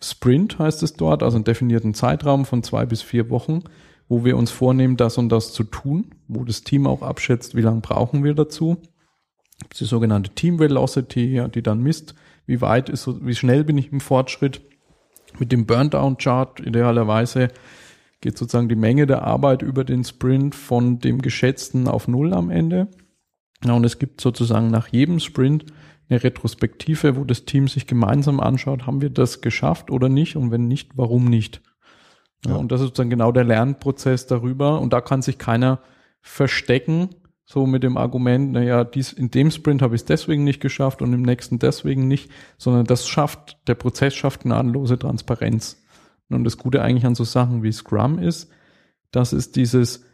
Sprint, 0.02 0.58
heißt 0.58 0.82
es 0.82 0.94
dort, 0.94 1.22
also 1.22 1.38
einen 1.38 1.44
definierten 1.44 1.94
Zeitraum 1.94 2.46
von 2.46 2.64
zwei 2.64 2.88
bis 2.88 3.04
vier 3.04 3.30
Wochen, 3.30 3.64
wo 4.10 4.26
wir 4.26 4.36
uns 4.36 4.50
vornehmen, 4.50 4.98
das 4.98 5.20
und 5.20 5.30
das 5.30 5.54
zu 5.54 5.64
tun, 5.64 6.08
wo 6.28 6.44
das 6.44 6.64
Team 6.64 6.88
auch 6.88 7.04
abschätzt, 7.04 7.56
wie 7.56 7.62
lange 7.62 7.82
brauchen 7.82 8.24
wir 8.24 8.34
dazu 8.34 8.78
die 9.80 9.86
sogenannte 9.86 10.32
Team 10.32 10.60
Velocity, 10.60 11.34
ja, 11.34 11.48
die 11.48 11.64
dann 11.64 11.82
misst, 11.82 12.16
wie 12.46 12.62
weit 12.62 12.90
ist, 12.90 13.08
wie 13.26 13.36
schnell 13.36 13.64
bin 13.64 13.78
ich 13.78 13.92
im 13.92 14.00
Fortschritt. 14.00 14.62
Mit 15.40 15.52
dem 15.52 15.66
Burndown 15.66 16.18
Chart 16.18 16.60
idealerweise 16.60 17.48
geht 18.24 18.38
sozusagen 18.38 18.70
die 18.70 18.76
Menge 18.76 19.06
der 19.06 19.24
Arbeit 19.24 19.62
über 19.62 19.84
den 19.84 20.04
Sprint 20.04 20.56
von 20.56 21.00
dem 21.00 21.22
geschätzten 21.22 21.88
auf 21.88 22.08
Null 22.08 22.34
am 22.34 22.50
Ende. 22.50 22.88
Ja, 23.64 23.74
und 23.74 23.84
es 23.84 24.00
gibt 24.00 24.22
sozusagen 24.22 24.72
nach 24.72 24.88
jedem 24.88 25.20
Sprint 25.20 25.66
eine 26.10 26.24
Retrospektive, 26.24 27.18
wo 27.18 27.26
das 27.26 27.46
Team 27.46 27.68
sich 27.68 27.86
gemeinsam 27.86 28.40
anschaut, 28.40 28.88
haben 28.88 29.02
wir 29.02 29.10
das 29.10 29.42
geschafft 29.42 29.92
oder 29.92 30.10
nicht 30.10 30.38
und 30.38 30.52
wenn 30.52 30.68
nicht, 30.68 30.92
warum 30.96 31.26
nicht. 31.26 31.62
Ja, 32.46 32.52
ja. 32.52 32.58
Und 32.58 32.72
das 32.72 32.80
ist 32.80 32.88
sozusagen 32.88 33.10
genau 33.10 33.32
der 33.32 33.44
Lernprozess 33.44 34.26
darüber 34.26 34.80
und 34.80 34.94
da 34.94 35.02
kann 35.02 35.22
sich 35.22 35.38
keiner 35.38 35.80
verstecken 36.22 37.10
so 37.46 37.66
mit 37.66 37.84
dem 37.84 37.98
Argument, 37.98 38.54
naja, 38.54 38.86
dies, 38.86 39.12
in 39.12 39.30
dem 39.30 39.52
Sprint 39.52 39.82
habe 39.82 39.96
ich 39.96 40.02
es 40.02 40.06
deswegen 40.06 40.46
nicht 40.46 40.62
geschafft 40.62 41.02
und 41.02 41.12
im 41.12 41.24
nächsten 41.24 41.60
deswegen 41.60 42.08
nicht, 42.08 42.32
sondern 42.58 42.86
das 42.86 43.08
schafft, 43.08 43.58
der 43.68 43.76
Prozess 43.76 44.16
schafft 44.16 44.44
gnadenlose 44.44 44.98
Transparenz. 44.98 45.83
Und 46.34 46.44
das 46.44 46.58
Gute 46.58 46.82
eigentlich 46.82 47.06
an 47.06 47.16
so 47.16 47.24
Sachen 47.24 47.64
wie 47.64 47.72
Scrum 47.72 48.20
ist, 48.20 48.50
dass 49.12 49.34
es 49.34 49.52
dieses, 49.52 50.06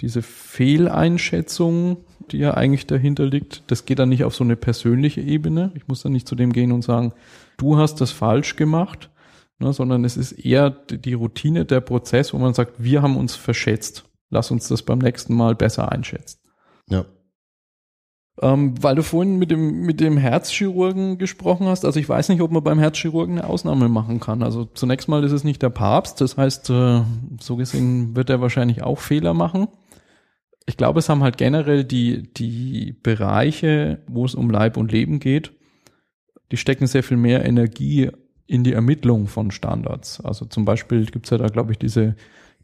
diese 0.00 0.22
Fehleinschätzung, 0.22 1.98
die 2.30 2.38
ja 2.38 2.54
eigentlich 2.54 2.86
dahinter 2.86 3.26
liegt, 3.26 3.64
das 3.68 3.84
geht 3.84 3.98
dann 3.98 4.08
nicht 4.08 4.24
auf 4.24 4.34
so 4.34 4.44
eine 4.44 4.56
persönliche 4.56 5.20
Ebene. 5.20 5.72
Ich 5.74 5.88
muss 5.88 6.02
dann 6.02 6.12
nicht 6.12 6.28
zu 6.28 6.34
dem 6.34 6.52
gehen 6.52 6.72
und 6.72 6.82
sagen, 6.82 7.12
du 7.56 7.76
hast 7.76 8.00
das 8.00 8.10
falsch 8.10 8.56
gemacht, 8.56 9.10
ne, 9.58 9.72
sondern 9.72 10.04
es 10.04 10.16
ist 10.16 10.32
eher 10.32 10.70
die 10.70 11.14
Routine, 11.14 11.64
der 11.64 11.80
Prozess, 11.80 12.32
wo 12.32 12.38
man 12.38 12.54
sagt, 12.54 12.82
wir 12.82 13.02
haben 13.02 13.16
uns 13.16 13.36
verschätzt. 13.36 14.04
Lass 14.30 14.50
uns 14.50 14.68
das 14.68 14.82
beim 14.82 15.00
nächsten 15.00 15.34
Mal 15.34 15.54
besser 15.54 15.90
einschätzen. 15.90 16.38
Ja. 16.88 17.04
Ähm, 18.42 18.74
weil 18.82 18.94
du 18.94 19.02
vorhin 19.02 19.36
mit 19.36 19.50
dem, 19.50 19.82
mit 19.82 20.00
dem 20.00 20.16
Herzchirurgen 20.16 21.18
gesprochen 21.18 21.66
hast, 21.66 21.84
also 21.84 22.00
ich 22.00 22.08
weiß 22.08 22.30
nicht, 22.30 22.40
ob 22.40 22.50
man 22.50 22.64
beim 22.64 22.78
Herzchirurgen 22.78 23.38
eine 23.38 23.46
Ausnahme 23.46 23.88
machen 23.90 24.18
kann. 24.18 24.42
Also 24.42 24.64
zunächst 24.64 25.08
mal 25.08 25.22
ist 25.24 25.32
es 25.32 25.44
nicht 25.44 25.60
der 25.60 25.68
Papst, 25.68 26.20
das 26.22 26.38
heißt, 26.38 26.70
äh, 26.70 27.02
so 27.38 27.56
gesehen 27.56 28.16
wird 28.16 28.30
er 28.30 28.40
wahrscheinlich 28.40 28.82
auch 28.82 28.98
Fehler 28.98 29.34
machen. 29.34 29.68
Ich 30.64 30.78
glaube, 30.78 31.00
es 31.00 31.08
haben 31.08 31.22
halt 31.22 31.36
generell 31.36 31.84
die, 31.84 32.32
die 32.32 32.94
Bereiche, 33.02 34.02
wo 34.06 34.24
es 34.24 34.34
um 34.34 34.48
Leib 34.48 34.78
und 34.78 34.90
Leben 34.90 35.18
geht, 35.18 35.52
die 36.50 36.56
stecken 36.56 36.86
sehr 36.86 37.02
viel 37.02 37.16
mehr 37.16 37.44
Energie 37.44 38.10
in 38.46 38.64
die 38.64 38.72
Ermittlung 38.72 39.26
von 39.26 39.50
Standards. 39.50 40.20
Also 40.24 40.46
zum 40.46 40.64
Beispiel 40.64 41.04
gibt's 41.06 41.30
ja 41.30 41.38
da, 41.38 41.46
glaube 41.46 41.72
ich, 41.72 41.78
diese 41.78 42.16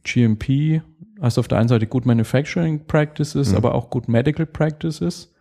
GMP, 0.05 0.83
also 1.21 1.41
auf 1.41 1.49
der 1.49 1.59
einen 1.59 1.69
Seite 1.69 1.87
Good 1.87 2.07
Manufacturing 2.07 2.87
Practices, 2.87 3.51
mhm. 3.51 3.57
aber 3.57 3.75
auch 3.75 3.91
Good 3.91 4.09
Medical 4.09 4.47
Practices, 4.47 5.35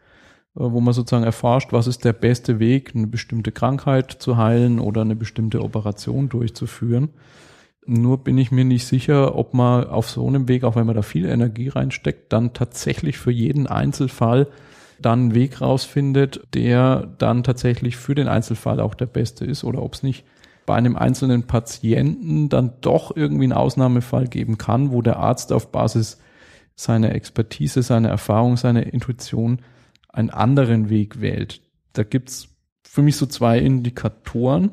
wo 0.56 0.80
man 0.80 0.94
sozusagen 0.94 1.26
erforscht, 1.26 1.74
was 1.74 1.86
ist 1.86 2.06
der 2.06 2.13
beste 2.13 2.60
Weg, 2.60 2.94
eine 2.96 3.08
bestimmte 3.08 3.52
Krankheit 3.52 4.12
zu 4.12 4.38
heilen 4.38 4.80
oder 4.80 5.02
eine 5.02 5.15
bestimmte 5.15 5.62
Operation 5.62 6.30
durchzuführen. 6.30 7.10
Nur 7.86 8.24
bin 8.24 8.38
ich 8.38 8.52
mir 8.52 8.65
nicht 8.65 8.88
sicher, 8.88 9.36
ob 9.36 9.54
man 9.54 9.86
auf 9.86 10.10
so 10.10 10.26
einem 10.26 10.48
Weg, 10.48 10.63
auch 10.63 10.76
wenn 10.76 10.88
man 10.88 10.96
da 10.96 11.02
viel 11.02 11.26
Energie 11.26 11.68
reinsteckt, 11.68 12.34
dann 12.34 12.54
tatsächlich 12.54 13.18
für 13.18 13.32
jeden 13.32 13.68
Einzelfall 13.68 14.48
dann 15.00 15.20
einen 15.20 15.36
Weg 15.36 15.62
rausfindet, 15.62 16.41
der 16.54 17.13
dann 17.18 17.44
tatsächlich 17.44 17.98
für 17.98 18.15
den 18.15 18.30
Einzelfall 18.30 18.80
auch 18.80 18.96
der 18.96 19.08
beste 19.08 19.46
ist 19.46 19.65
oder 19.65 19.84
ob 19.84 19.94
es 19.94 20.04
nicht 20.04 20.26
bei 20.65 20.76
einem 20.76 20.96
einzelnen 20.96 21.44
Patienten 21.44 22.50
dann 22.50 22.74
doch 22.82 23.15
irgendwie 23.15 23.44
einen 23.44 23.54
Ausnahmefall 23.54 24.28
geben 24.28 24.58
kann, 24.58 24.91
wo 24.91 25.02
der 25.02 25.18
Arzt 25.18 25.52
auf 25.52 25.72
Basis 25.72 26.18
seiner 26.76 27.13
Expertise, 27.13 27.84
seiner 27.84 28.10
Erfahrung, 28.10 28.58
seiner 28.58 28.91
Intuition 28.91 29.60
einen 30.15 30.30
anderen 30.30 30.89
Weg 30.89 31.21
wählt. 31.21 31.62
Da 31.93 32.04
gibt's 32.04 32.49
für 32.84 33.01
mich 33.01 33.17
so 33.17 33.25
zwei 33.25 33.60
Indikatoren, 33.60 34.71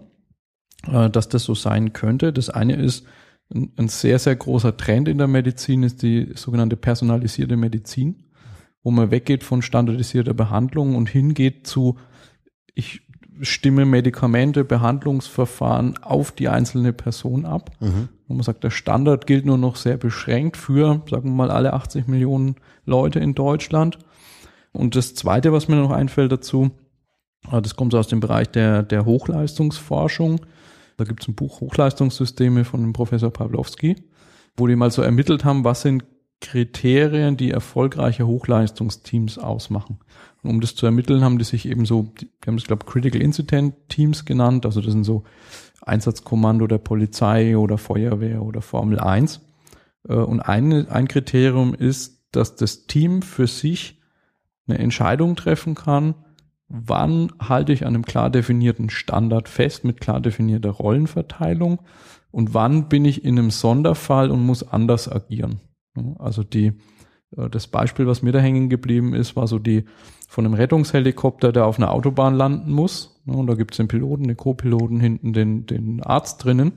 äh, 0.86 1.10
dass 1.10 1.28
das 1.28 1.44
so 1.44 1.54
sein 1.54 1.92
könnte. 1.92 2.32
Das 2.32 2.50
eine 2.50 2.76
ist, 2.76 3.06
ein, 3.54 3.88
sehr, 3.88 4.18
sehr 4.18 4.36
großer 4.36 4.76
Trend 4.76 5.08
in 5.08 5.18
der 5.18 5.26
Medizin 5.26 5.82
ist 5.82 6.02
die 6.02 6.32
sogenannte 6.34 6.76
personalisierte 6.76 7.56
Medizin, 7.56 8.24
wo 8.82 8.90
man 8.90 9.10
weggeht 9.10 9.44
von 9.44 9.62
standardisierter 9.62 10.34
Behandlung 10.34 10.96
und 10.96 11.08
hingeht 11.08 11.66
zu, 11.66 11.98
ich 12.74 13.02
stimme 13.40 13.84
Medikamente, 13.84 14.64
Behandlungsverfahren 14.64 15.98
auf 15.98 16.32
die 16.32 16.48
einzelne 16.48 16.92
Person 16.92 17.44
ab. 17.44 17.72
Mhm. 17.80 18.08
Und 18.28 18.36
man 18.36 18.44
sagt, 18.44 18.64
der 18.64 18.70
Standard 18.70 19.26
gilt 19.26 19.44
nur 19.44 19.58
noch 19.58 19.76
sehr 19.76 19.96
beschränkt 19.96 20.56
für, 20.56 21.02
sagen 21.10 21.30
wir 21.30 21.34
mal, 21.34 21.50
alle 21.50 21.72
80 21.72 22.06
Millionen 22.06 22.56
Leute 22.84 23.18
in 23.18 23.34
Deutschland. 23.34 23.98
Und 24.72 24.96
das 24.96 25.14
Zweite, 25.14 25.52
was 25.52 25.68
mir 25.68 25.76
noch 25.76 25.90
einfällt 25.90 26.32
dazu, 26.32 26.70
äh, 27.50 27.60
das 27.62 27.76
kommt 27.76 27.92
so 27.92 27.98
aus 27.98 28.08
dem 28.08 28.20
Bereich 28.20 28.48
der, 28.48 28.82
der 28.82 29.04
Hochleistungsforschung. 29.04 30.40
Da 30.96 31.04
gibt 31.04 31.22
es 31.22 31.28
ein 31.28 31.34
Buch 31.34 31.60
Hochleistungssysteme 31.60 32.64
von 32.64 32.80
dem 32.80 32.92
Professor 32.92 33.30
Pawlowski, 33.30 33.96
wo 34.56 34.66
die 34.66 34.76
mal 34.76 34.90
so 34.90 35.02
ermittelt 35.02 35.44
haben, 35.44 35.64
was 35.64 35.82
sind 35.82 36.04
Kriterien, 36.40 37.36
die 37.36 37.50
erfolgreiche 37.50 38.26
Hochleistungsteams 38.26 39.38
ausmachen. 39.38 40.00
Und 40.42 40.50
um 40.50 40.60
das 40.60 40.74
zu 40.74 40.86
ermitteln, 40.86 41.22
haben 41.22 41.38
die 41.38 41.44
sich 41.44 41.66
eben 41.66 41.86
so, 41.86 42.12
die 42.20 42.28
haben 42.46 42.56
es, 42.56 42.64
glaube 42.64 42.84
Critical 42.84 43.22
Incident 43.22 43.74
Teams 43.88 44.24
genannt. 44.24 44.66
Also 44.66 44.80
das 44.80 44.92
sind 44.92 45.04
so 45.04 45.22
Einsatzkommando 45.82 46.66
der 46.66 46.78
Polizei 46.78 47.56
oder 47.56 47.78
Feuerwehr 47.78 48.42
oder 48.42 48.60
Formel 48.60 48.98
1. 48.98 49.40
Äh, 50.08 50.14
und 50.14 50.40
ein, 50.40 50.88
ein 50.88 51.08
Kriterium 51.08 51.74
ist, 51.74 52.20
dass 52.32 52.56
das 52.56 52.86
Team 52.86 53.22
für 53.22 53.46
sich 53.46 54.01
eine 54.72 54.82
Entscheidung 54.82 55.36
treffen 55.36 55.74
kann, 55.74 56.14
wann 56.68 57.32
halte 57.40 57.72
ich 57.72 57.84
an 57.84 57.94
einem 57.94 58.04
klar 58.04 58.30
definierten 58.30 58.90
Standard 58.90 59.48
fest 59.48 59.84
mit 59.84 60.00
klar 60.00 60.20
definierter 60.20 60.70
Rollenverteilung 60.70 61.80
und 62.30 62.54
wann 62.54 62.88
bin 62.88 63.04
ich 63.04 63.24
in 63.24 63.38
einem 63.38 63.50
Sonderfall 63.50 64.30
und 64.30 64.44
muss 64.44 64.66
anders 64.66 65.10
agieren. 65.10 65.60
Also 66.18 66.42
die, 66.42 66.72
äh, 67.36 67.50
das 67.50 67.66
Beispiel, 67.66 68.06
was 68.06 68.22
mir 68.22 68.32
da 68.32 68.40
hängen 68.40 68.70
geblieben 68.70 69.14
ist, 69.14 69.36
war 69.36 69.46
so 69.46 69.58
die 69.58 69.84
von 70.28 70.46
einem 70.46 70.54
Rettungshelikopter, 70.54 71.52
der 71.52 71.66
auf 71.66 71.78
einer 71.78 71.92
Autobahn 71.92 72.34
landen 72.34 72.72
muss. 72.72 73.22
Und 73.26 73.46
da 73.46 73.54
gibt 73.54 73.72
es 73.72 73.76
den 73.76 73.88
Piloten, 73.88 74.26
den 74.26 74.36
Co-Piloten, 74.38 74.98
hinten 74.98 75.34
den, 75.34 75.66
den 75.66 76.02
Arzt 76.02 76.42
drinnen. 76.42 76.72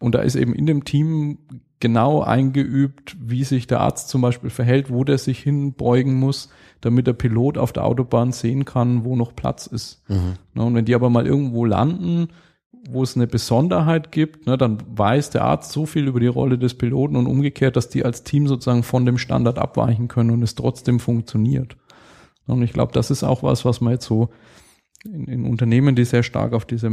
Und 0.00 0.14
da 0.14 0.20
ist 0.20 0.34
eben 0.34 0.54
in 0.54 0.64
dem 0.64 0.84
Team 0.84 1.38
genau 1.80 2.22
eingeübt, 2.22 3.16
wie 3.20 3.44
sich 3.44 3.66
der 3.66 3.80
Arzt 3.80 4.08
zum 4.08 4.22
Beispiel 4.22 4.50
verhält, 4.50 4.90
wo 4.90 5.04
der 5.04 5.18
sich 5.18 5.40
hinbeugen 5.40 6.14
muss, 6.14 6.48
damit 6.80 7.06
der 7.06 7.12
Pilot 7.12 7.58
auf 7.58 7.72
der 7.72 7.84
Autobahn 7.84 8.32
sehen 8.32 8.64
kann, 8.64 9.04
wo 9.04 9.16
noch 9.16 9.34
Platz 9.36 9.66
ist. 9.66 10.02
Mhm. 10.08 10.60
Und 10.60 10.74
wenn 10.74 10.84
die 10.84 10.94
aber 10.94 11.10
mal 11.10 11.26
irgendwo 11.26 11.64
landen, 11.64 12.28
wo 12.88 13.02
es 13.02 13.16
eine 13.16 13.26
Besonderheit 13.26 14.12
gibt, 14.12 14.46
ne, 14.46 14.56
dann 14.56 14.78
weiß 14.88 15.30
der 15.30 15.44
Arzt 15.44 15.72
so 15.72 15.86
viel 15.86 16.06
über 16.06 16.20
die 16.20 16.26
Rolle 16.26 16.58
des 16.58 16.74
Piloten 16.74 17.16
und 17.16 17.26
umgekehrt, 17.26 17.76
dass 17.76 17.88
die 17.88 18.04
als 18.04 18.22
Team 18.22 18.46
sozusagen 18.46 18.82
von 18.82 19.04
dem 19.04 19.18
Standard 19.18 19.58
abweichen 19.58 20.08
können 20.08 20.30
und 20.30 20.42
es 20.42 20.54
trotzdem 20.54 21.00
funktioniert. 21.00 21.76
Und 22.46 22.62
ich 22.62 22.72
glaube, 22.72 22.92
das 22.92 23.10
ist 23.10 23.24
auch 23.24 23.42
was, 23.42 23.64
was 23.64 23.80
man 23.80 23.94
jetzt 23.94 24.06
so 24.06 24.30
in, 25.04 25.24
in 25.26 25.44
Unternehmen, 25.44 25.96
die 25.96 26.04
sehr 26.04 26.22
stark 26.22 26.52
auf 26.52 26.64
diese 26.64 26.90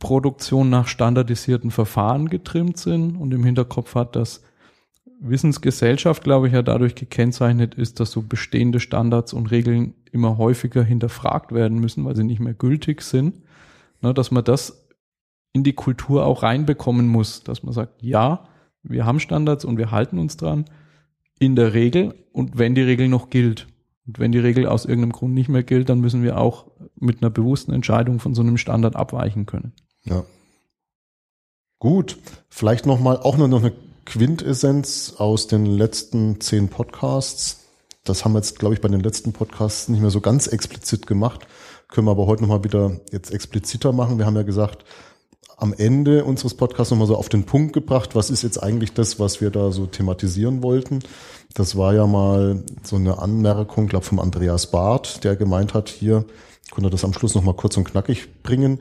Massenproduktion 0.00 0.70
nach 0.70 0.88
standardisierten 0.88 1.70
Verfahren 1.70 2.28
getrimmt 2.28 2.76
sind 2.76 3.16
und 3.16 3.32
im 3.32 3.44
Hinterkopf 3.44 3.94
hat, 3.94 4.14
dass 4.14 4.42
Wissensgesellschaft, 5.20 6.22
glaube 6.22 6.48
ich, 6.48 6.52
ja 6.52 6.62
dadurch 6.62 6.94
gekennzeichnet 6.94 7.74
ist, 7.74 7.98
dass 8.00 8.10
so 8.10 8.22
bestehende 8.22 8.80
Standards 8.80 9.32
und 9.32 9.50
Regeln 9.50 9.94
immer 10.12 10.36
häufiger 10.36 10.82
hinterfragt 10.82 11.52
werden 11.52 11.78
müssen, 11.78 12.04
weil 12.04 12.14
sie 12.14 12.24
nicht 12.24 12.40
mehr 12.40 12.54
gültig 12.54 13.02
sind 13.02 13.42
ne, 14.02 14.14
dass 14.14 14.30
man 14.30 14.44
das 14.44 14.86
in 15.52 15.64
die 15.64 15.72
Kultur 15.72 16.26
auch 16.26 16.42
reinbekommen 16.42 17.08
muss, 17.08 17.42
dass 17.42 17.62
man 17.62 17.72
sagt, 17.72 18.02
ja, 18.02 18.44
wir 18.82 19.04
haben 19.04 19.20
Standards 19.20 19.64
und 19.64 19.78
wir 19.78 19.90
halten 19.90 20.18
uns 20.18 20.36
dran 20.36 20.66
in 21.38 21.56
der 21.56 21.74
Regel 21.74 22.14
und 22.32 22.58
wenn 22.58 22.74
die 22.74 22.82
Regel 22.82 23.08
noch 23.08 23.30
gilt. 23.30 23.66
Und 24.06 24.20
wenn 24.20 24.30
die 24.30 24.38
Regel 24.38 24.66
aus 24.66 24.84
irgendeinem 24.84 25.12
Grund 25.12 25.34
nicht 25.34 25.48
mehr 25.48 25.64
gilt, 25.64 25.88
dann 25.88 26.00
müssen 26.00 26.22
wir 26.22 26.38
auch 26.38 26.66
mit 27.00 27.22
einer 27.22 27.30
bewussten 27.30 27.72
Entscheidung 27.72 28.20
von 28.20 28.34
so 28.34 28.42
einem 28.42 28.56
Standard 28.56 28.94
abweichen 28.94 29.46
können. 29.46 29.72
Ja. 30.06 30.24
Gut, 31.78 32.16
vielleicht 32.48 32.86
noch 32.86 33.00
mal 33.00 33.18
auch 33.18 33.36
nur 33.36 33.48
noch 33.48 33.60
eine 33.60 33.72
Quintessenz 34.06 35.14
aus 35.18 35.46
den 35.48 35.66
letzten 35.66 36.40
zehn 36.40 36.68
Podcasts. 36.68 37.64
Das 38.04 38.24
haben 38.24 38.32
wir 38.32 38.38
jetzt, 38.38 38.58
glaube 38.58 38.74
ich, 38.74 38.80
bei 38.80 38.88
den 38.88 39.00
letzten 39.00 39.32
Podcasts 39.32 39.88
nicht 39.88 40.00
mehr 40.00 40.10
so 40.10 40.20
ganz 40.20 40.46
explizit 40.46 41.06
gemacht. 41.06 41.46
Können 41.88 42.06
wir 42.06 42.12
aber 42.12 42.26
heute 42.26 42.42
nochmal 42.42 42.64
wieder 42.64 43.00
jetzt 43.10 43.32
expliziter 43.32 43.92
machen. 43.92 44.18
Wir 44.18 44.26
haben 44.26 44.36
ja 44.36 44.42
gesagt, 44.42 44.84
am 45.56 45.72
Ende 45.72 46.24
unseres 46.24 46.54
Podcasts 46.54 46.90
nochmal 46.90 47.08
so 47.08 47.16
auf 47.16 47.28
den 47.28 47.44
Punkt 47.44 47.72
gebracht, 47.72 48.14
was 48.14 48.30
ist 48.30 48.42
jetzt 48.42 48.62
eigentlich 48.62 48.92
das, 48.92 49.18
was 49.18 49.40
wir 49.40 49.50
da 49.50 49.72
so 49.72 49.86
thematisieren 49.86 50.62
wollten. 50.62 51.00
Das 51.54 51.76
war 51.76 51.94
ja 51.94 52.06
mal 52.06 52.62
so 52.84 52.96
eine 52.96 53.18
Anmerkung, 53.18 53.86
glaube 53.86 54.04
vom 54.04 54.20
Andreas 54.20 54.70
Barth, 54.70 55.24
der 55.24 55.34
gemeint 55.34 55.74
hat, 55.74 55.88
hier 55.88 56.24
konnte 56.70 56.90
das 56.90 57.04
am 57.04 57.12
Schluss 57.12 57.34
nochmal 57.34 57.54
kurz 57.54 57.76
und 57.76 57.84
knackig 57.84 58.42
bringen. 58.42 58.80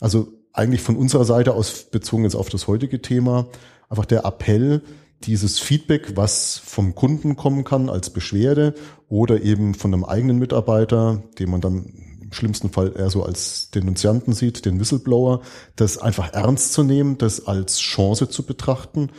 Also 0.00 0.28
eigentlich 0.54 0.80
von 0.80 0.96
unserer 0.96 1.24
Seite 1.24 1.52
aus 1.54 1.84
bezogen 1.90 2.24
jetzt 2.24 2.36
auf 2.36 2.48
das 2.48 2.66
heutige 2.66 3.02
Thema, 3.02 3.46
einfach 3.90 4.06
der 4.06 4.24
Appell, 4.24 4.82
dieses 5.24 5.58
Feedback, 5.58 6.16
was 6.16 6.60
vom 6.64 6.94
Kunden 6.94 7.36
kommen 7.36 7.64
kann 7.64 7.90
als 7.90 8.10
Beschwerde 8.10 8.74
oder 9.08 9.42
eben 9.42 9.74
von 9.74 9.92
einem 9.92 10.04
eigenen 10.04 10.38
Mitarbeiter, 10.38 11.22
den 11.38 11.50
man 11.50 11.60
dann 11.60 12.04
schlimmsten 12.34 12.70
Fall 12.70 12.92
eher 12.96 13.10
so 13.10 13.22
als 13.22 13.70
Denunzianten 13.70 14.34
sieht, 14.34 14.64
den 14.64 14.78
Whistleblower, 14.80 15.40
das 15.76 15.98
einfach 15.98 16.32
ernst 16.32 16.72
zu 16.72 16.82
nehmen, 16.82 17.16
das 17.16 17.46
als 17.46 17.78
Chance 17.78 18.28
zu 18.28 18.44
betrachten, 18.44 19.10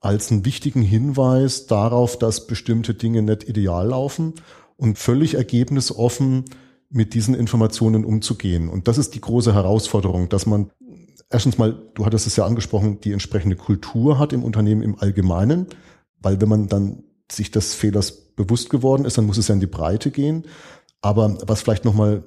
als 0.00 0.30
einen 0.30 0.44
wichtigen 0.44 0.82
Hinweis 0.82 1.66
darauf, 1.66 2.18
dass 2.18 2.46
bestimmte 2.46 2.94
Dinge 2.94 3.22
nicht 3.22 3.48
ideal 3.48 3.88
laufen 3.88 4.34
und 4.76 4.98
völlig 4.98 5.34
ergebnisoffen 5.34 6.44
mit 6.90 7.14
diesen 7.14 7.34
Informationen 7.34 8.04
umzugehen. 8.04 8.68
Und 8.68 8.88
das 8.88 8.98
ist 8.98 9.14
die 9.14 9.20
große 9.20 9.54
Herausforderung, 9.54 10.28
dass 10.28 10.44
man 10.44 10.70
erstens 11.30 11.56
mal, 11.56 11.80
du 11.94 12.04
hattest 12.04 12.26
es 12.26 12.36
ja 12.36 12.44
angesprochen, 12.44 13.00
die 13.00 13.12
entsprechende 13.12 13.56
Kultur 13.56 14.18
hat 14.18 14.32
im 14.32 14.42
Unternehmen 14.42 14.82
im 14.82 14.98
Allgemeinen, 14.98 15.66
weil 16.20 16.40
wenn 16.40 16.48
man 16.48 16.66
dann 16.66 17.04
sich 17.30 17.50
des 17.52 17.74
Fehlers 17.74 18.34
bewusst 18.34 18.70
geworden 18.70 19.04
ist, 19.04 19.16
dann 19.16 19.26
muss 19.26 19.38
es 19.38 19.48
ja 19.48 19.54
in 19.54 19.60
die 19.60 19.66
Breite 19.66 20.10
gehen. 20.10 20.44
Aber 21.00 21.38
was 21.46 21.62
vielleicht 21.62 21.84
nochmal 21.84 22.24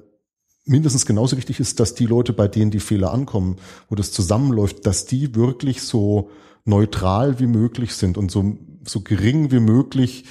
mindestens 0.64 1.04
genauso 1.04 1.36
wichtig 1.36 1.60
ist, 1.60 1.78
dass 1.78 1.94
die 1.94 2.06
Leute, 2.06 2.32
bei 2.32 2.48
denen 2.48 2.70
die 2.70 2.80
Fehler 2.80 3.12
ankommen, 3.12 3.56
wo 3.88 3.94
das 3.94 4.12
zusammenläuft, 4.12 4.86
dass 4.86 5.04
die 5.04 5.34
wirklich 5.34 5.82
so 5.82 6.30
neutral 6.64 7.38
wie 7.38 7.46
möglich 7.46 7.94
sind 7.94 8.16
und 8.16 8.30
so, 8.30 8.56
so 8.84 9.02
gering 9.02 9.50
wie 9.50 9.60
möglich 9.60 10.24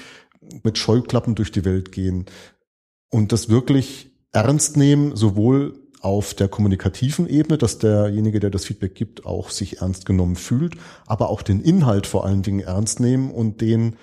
mit 0.64 0.80
Scheuklappen 0.80 1.36
durch 1.36 1.52
die 1.52 1.66
Welt 1.66 1.92
gehen 1.92 2.26
und 3.12 3.32
das 3.32 3.50
wirklich 3.50 4.13
ernst 4.34 4.78
nehmen, 4.78 5.16
sowohl 5.16 5.80
auf 6.02 6.34
der 6.34 6.50
kommunikativen 6.50 7.30
Ebene, 7.30 7.58
dass 7.58 7.78
derjenige, 7.78 8.42
der 8.42 8.50
das 8.50 8.66
Feedback 8.66 8.94
gibt, 8.94 9.26
auch 9.26 9.50
sich 9.50 9.80
ernst 9.82 10.06
genommen 10.06 10.36
fühlt, 10.36 10.76
aber 11.08 11.30
auch 11.30 11.42
den 11.42 11.62
Inhalt 11.62 12.08
vor 12.08 12.26
allen 12.26 12.42
Dingen 12.42 12.60
ernst 12.60 13.00
nehmen 13.00 13.32
und 13.32 13.62
den 13.62 13.96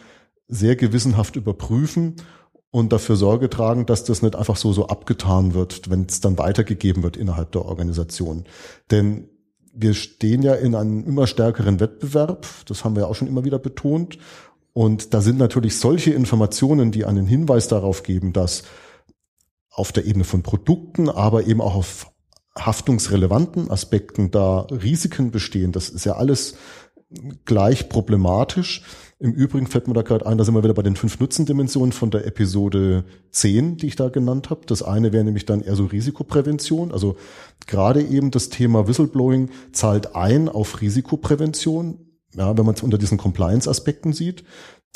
sehr 0.48 0.76
gewissenhaft 0.76 1.36
überprüfen 1.36 2.16
und 2.70 2.92
dafür 2.92 3.16
Sorge 3.16 3.50
tragen, 3.50 3.84
dass 3.84 4.04
das 4.04 4.22
nicht 4.22 4.34
einfach 4.34 4.56
so 4.56 4.72
so 4.72 4.86
abgetan 4.86 5.52
wird, 5.52 5.90
wenn 5.90 6.06
es 6.08 6.20
dann 6.20 6.38
weitergegeben 6.38 7.02
wird 7.02 7.16
innerhalb 7.16 7.52
der 7.52 7.66
Organisation. 7.66 8.44
Denn 8.90 9.28
wir 9.74 9.94
stehen 9.94 10.42
ja 10.42 10.54
in 10.54 10.74
einem 10.74 11.04
immer 11.04 11.26
stärkeren 11.26 11.80
Wettbewerb, 11.80 12.46
das 12.66 12.84
haben 12.84 12.96
wir 12.96 13.02
ja 13.02 13.08
auch 13.08 13.14
schon 13.14 13.28
immer 13.28 13.44
wieder 13.44 13.58
betont. 13.58 14.18
Und 14.72 15.12
da 15.14 15.20
sind 15.20 15.38
natürlich 15.38 15.78
solche 15.78 16.12
Informationen, 16.12 16.92
die 16.92 17.04
einen 17.04 17.26
Hinweis 17.26 17.68
darauf 17.68 18.02
geben, 18.02 18.32
dass 18.32 18.62
auf 19.70 19.92
der 19.92 20.06
Ebene 20.06 20.24
von 20.24 20.42
Produkten, 20.42 21.08
aber 21.08 21.46
eben 21.46 21.60
auch 21.60 21.74
auf 21.74 22.12
haftungsrelevanten 22.58 23.70
Aspekten 23.70 24.30
da 24.30 24.60
Risiken 24.62 25.30
bestehen. 25.30 25.72
Das 25.72 25.88
ist 25.88 26.04
ja 26.04 26.14
alles 26.14 26.56
gleich 27.44 27.88
problematisch. 27.88 28.82
Im 29.18 29.32
Übrigen 29.32 29.66
fällt 29.66 29.86
mir 29.86 29.94
da 29.94 30.02
gerade 30.02 30.26
ein, 30.26 30.38
da 30.38 30.44
sind 30.44 30.54
wir 30.54 30.62
wieder 30.62 30.74
bei 30.74 30.82
den 30.82 30.96
fünf 30.96 31.20
Nutzendimensionen 31.20 31.92
von 31.92 32.10
der 32.10 32.26
Episode 32.26 33.04
10, 33.32 33.76
die 33.76 33.88
ich 33.88 33.96
da 33.96 34.08
genannt 34.08 34.48
habe. 34.48 34.62
Das 34.66 34.82
eine 34.82 35.12
wäre 35.12 35.24
nämlich 35.24 35.44
dann 35.44 35.60
eher 35.60 35.76
so 35.76 35.84
Risikoprävention. 35.84 36.90
Also 36.90 37.16
gerade 37.66 38.02
eben 38.02 38.30
das 38.30 38.48
Thema 38.48 38.88
Whistleblowing 38.88 39.50
zahlt 39.72 40.14
ein 40.14 40.48
auf 40.48 40.80
Risikoprävention. 40.80 42.06
Ja, 42.34 42.56
wenn 42.56 42.64
man 42.64 42.76
es 42.76 42.82
unter 42.82 42.96
diesen 42.96 43.18
Compliance-Aspekten 43.18 44.12
sieht. 44.12 44.44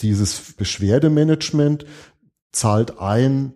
Dieses 0.00 0.54
Beschwerdemanagement 0.54 1.84
zahlt 2.52 3.00
ein 3.00 3.54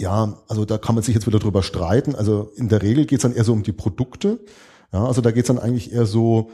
ja, 0.00 0.38
also 0.48 0.64
da 0.64 0.78
kann 0.78 0.94
man 0.94 1.04
sich 1.04 1.14
jetzt 1.14 1.26
wieder 1.26 1.38
drüber 1.38 1.62
streiten. 1.62 2.14
Also 2.14 2.52
in 2.56 2.68
der 2.68 2.82
Regel 2.82 3.06
geht 3.06 3.18
es 3.18 3.22
dann 3.22 3.34
eher 3.34 3.44
so 3.44 3.52
um 3.52 3.62
die 3.62 3.72
Produkte. 3.72 4.40
Ja, 4.92 5.06
also 5.06 5.20
da 5.20 5.30
geht's 5.30 5.48
dann 5.48 5.58
eigentlich 5.58 5.92
eher 5.92 6.06
so, 6.06 6.50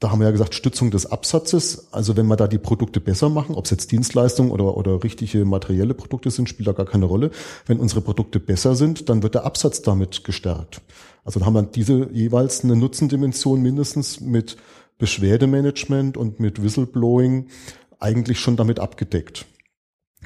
da 0.00 0.10
haben 0.10 0.20
wir 0.20 0.26
ja 0.26 0.32
gesagt, 0.32 0.54
Stützung 0.54 0.90
des 0.90 1.06
Absatzes. 1.06 1.92
Also 1.92 2.16
wenn 2.16 2.26
wir 2.26 2.36
da 2.36 2.46
die 2.46 2.58
Produkte 2.58 3.00
besser 3.00 3.28
machen, 3.28 3.56
ob 3.56 3.64
es 3.64 3.70
jetzt 3.72 3.90
Dienstleistungen 3.90 4.52
oder, 4.52 4.76
oder 4.76 5.02
richtige 5.02 5.44
materielle 5.44 5.94
Produkte 5.94 6.30
sind, 6.30 6.48
spielt 6.48 6.68
da 6.68 6.72
gar 6.72 6.86
keine 6.86 7.06
Rolle. 7.06 7.30
Wenn 7.66 7.80
unsere 7.80 8.00
Produkte 8.00 8.38
besser 8.38 8.76
sind, 8.76 9.08
dann 9.08 9.22
wird 9.22 9.34
der 9.34 9.44
Absatz 9.44 9.82
damit 9.82 10.22
gestärkt. 10.22 10.82
Also 11.24 11.40
dann 11.40 11.46
haben 11.46 11.54
wir 11.54 11.62
diese 11.62 12.10
jeweils 12.12 12.62
eine 12.62 12.76
Nutzendimension 12.76 13.60
mindestens 13.60 14.20
mit 14.20 14.56
Beschwerdemanagement 14.98 16.16
und 16.16 16.38
mit 16.38 16.62
Whistleblowing 16.62 17.48
eigentlich 17.98 18.38
schon 18.38 18.56
damit 18.56 18.78
abgedeckt. 18.78 19.46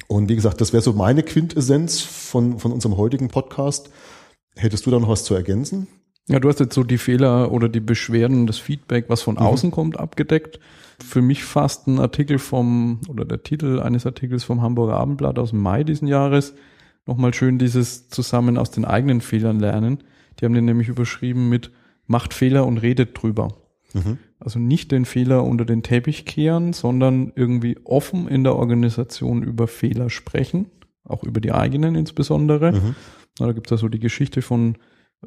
Und 0.07 0.29
wie 0.29 0.35
gesagt, 0.35 0.61
das 0.61 0.73
wäre 0.73 0.83
so 0.83 0.93
meine 0.93 1.23
Quintessenz 1.23 2.01
von, 2.01 2.59
von 2.59 2.71
unserem 2.71 2.97
heutigen 2.97 3.29
Podcast. 3.29 3.89
Hättest 4.55 4.85
du 4.85 4.91
da 4.91 4.99
noch 4.99 5.09
was 5.09 5.23
zu 5.23 5.33
ergänzen? 5.33 5.87
Ja, 6.27 6.39
du 6.39 6.47
hast 6.47 6.59
jetzt 6.59 6.75
so 6.75 6.83
die 6.83 6.97
Fehler 6.97 7.51
oder 7.51 7.67
die 7.67 7.79
Beschwerden, 7.79 8.47
das 8.47 8.57
Feedback, 8.57 9.05
was 9.09 9.21
von 9.21 9.35
mhm. 9.35 9.41
außen 9.41 9.71
kommt, 9.71 9.99
abgedeckt. 9.99 10.59
Für 11.03 11.21
mich 11.21 11.43
fast 11.43 11.87
ein 11.87 11.99
Artikel 11.99 12.39
vom, 12.39 13.01
oder 13.09 13.25
der 13.25 13.43
Titel 13.43 13.79
eines 13.79 14.05
Artikels 14.05 14.43
vom 14.43 14.61
Hamburger 14.61 14.97
Abendblatt 14.97 15.37
aus 15.37 15.49
dem 15.49 15.59
Mai 15.59 15.83
diesen 15.83 16.07
Jahres. 16.07 16.53
Nochmal 17.05 17.33
schön 17.33 17.59
dieses 17.59 18.09
zusammen 18.09 18.57
aus 18.57 18.71
den 18.71 18.85
eigenen 18.85 19.19
Fehlern 19.19 19.59
lernen. 19.59 20.03
Die 20.39 20.45
haben 20.45 20.53
den 20.53 20.65
nämlich 20.65 20.87
überschrieben 20.87 21.49
mit 21.49 21.71
macht 22.05 22.33
Fehler 22.33 22.65
und 22.65 22.77
redet 22.77 23.21
drüber. 23.21 23.49
Mhm. 23.93 24.17
Also 24.43 24.59
nicht 24.59 24.91
den 24.91 25.05
Fehler 25.05 25.43
unter 25.43 25.65
den 25.65 25.83
Teppich 25.83 26.25
kehren, 26.25 26.73
sondern 26.73 27.31
irgendwie 27.35 27.77
offen 27.85 28.27
in 28.27 28.43
der 28.43 28.55
Organisation 28.55 29.41
über 29.41 29.67
Fehler 29.67 30.09
sprechen, 30.09 30.65
auch 31.05 31.23
über 31.23 31.39
die 31.39 31.53
eigenen 31.53 31.95
insbesondere. 31.95 32.73
Mhm. 32.73 32.95
Da 33.37 33.51
gibt 33.53 33.67
es 33.67 33.71
ja 33.71 33.77
so 33.77 33.87
die 33.87 33.99
Geschichte 33.99 34.41
von 34.41 34.75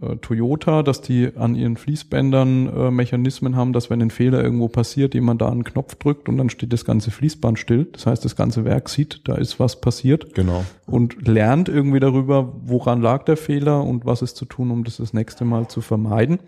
äh, 0.00 0.16
Toyota, 0.16 0.82
dass 0.82 1.00
die 1.00 1.30
an 1.36 1.54
ihren 1.54 1.76
Fließbändern 1.76 2.68
äh, 2.68 2.90
Mechanismen 2.90 3.56
haben, 3.56 3.72
dass 3.72 3.88
wenn 3.88 4.02
ein 4.02 4.10
Fehler 4.10 4.42
irgendwo 4.42 4.68
passiert, 4.68 5.14
jemand 5.14 5.40
da 5.40 5.48
einen 5.48 5.64
Knopf 5.64 5.94
drückt 5.94 6.28
und 6.28 6.36
dann 6.36 6.50
steht 6.50 6.72
das 6.72 6.84
ganze 6.84 7.10
Fließband 7.10 7.58
still. 7.58 7.86
Das 7.92 8.06
heißt, 8.06 8.24
das 8.24 8.36
ganze 8.36 8.66
Werk 8.66 8.90
sieht, 8.90 9.22
da 9.24 9.36
ist 9.36 9.58
was 9.58 9.80
passiert. 9.80 10.34
Genau. 10.34 10.64
Und 10.84 11.26
lernt 11.26 11.70
irgendwie 11.70 12.00
darüber, 12.00 12.52
woran 12.64 13.00
lag 13.00 13.24
der 13.24 13.38
Fehler 13.38 13.82
und 13.82 14.04
was 14.04 14.20
ist 14.20 14.36
zu 14.36 14.44
tun, 14.44 14.70
um 14.70 14.84
das 14.84 14.98
das 14.98 15.14
nächste 15.14 15.46
Mal 15.46 15.68
zu 15.68 15.80
vermeiden. 15.80 16.38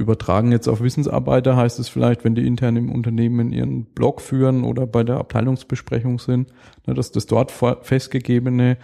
Übertragen 0.00 0.52
jetzt 0.52 0.68
auf 0.68 0.80
Wissensarbeiter 0.80 1.56
heißt 1.56 1.78
es 1.78 1.88
vielleicht, 1.88 2.24
wenn 2.24 2.34
die 2.34 2.46
intern 2.46 2.76
im 2.76 2.90
Unternehmen 2.90 3.52
ihren 3.52 3.84
Blog 3.84 4.20
führen 4.20 4.64
oder 4.64 4.86
bei 4.86 5.04
der 5.04 5.18
Abteilungsbesprechung 5.18 6.18
sind, 6.18 6.48
ne, 6.86 6.94
dass 6.94 7.12
das 7.12 7.26
dort 7.26 7.52
festgegebene 7.52 8.78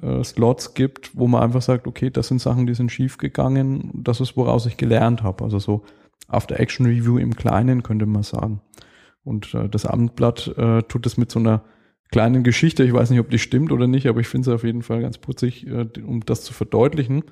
äh, 0.00 0.24
Slots 0.24 0.74
gibt, 0.74 1.10
wo 1.14 1.26
man 1.26 1.42
einfach 1.42 1.62
sagt, 1.62 1.86
okay, 1.86 2.10
das 2.10 2.28
sind 2.28 2.40
Sachen, 2.40 2.66
die 2.66 2.74
sind 2.74 2.90
schief 2.90 3.18
gegangen, 3.18 3.90
das 3.94 4.20
ist, 4.20 4.36
woraus 4.36 4.66
ich 4.66 4.76
gelernt 4.76 5.22
habe. 5.22 5.44
Also 5.44 5.58
so 5.58 5.82
After 6.28 6.58
Action 6.58 6.86
Review 6.86 7.18
im 7.18 7.36
Kleinen 7.36 7.82
könnte 7.82 8.06
man 8.06 8.22
sagen. 8.22 8.60
Und 9.24 9.54
äh, 9.54 9.68
das 9.68 9.86
Abendblatt 9.86 10.48
äh, 10.56 10.82
tut 10.82 11.06
es 11.06 11.16
mit 11.16 11.30
so 11.30 11.38
einer 11.38 11.62
kleinen 12.12 12.44
Geschichte. 12.44 12.84
Ich 12.84 12.92
weiß 12.92 13.10
nicht, 13.10 13.18
ob 13.18 13.30
die 13.30 13.40
stimmt 13.40 13.72
oder 13.72 13.88
nicht, 13.88 14.06
aber 14.06 14.20
ich 14.20 14.28
finde 14.28 14.50
es 14.50 14.54
auf 14.54 14.62
jeden 14.62 14.82
Fall 14.82 15.00
ganz 15.00 15.18
putzig, 15.18 15.66
äh, 15.66 15.86
um 16.06 16.24
das 16.24 16.44
zu 16.44 16.52
verdeutlichen. 16.52 17.24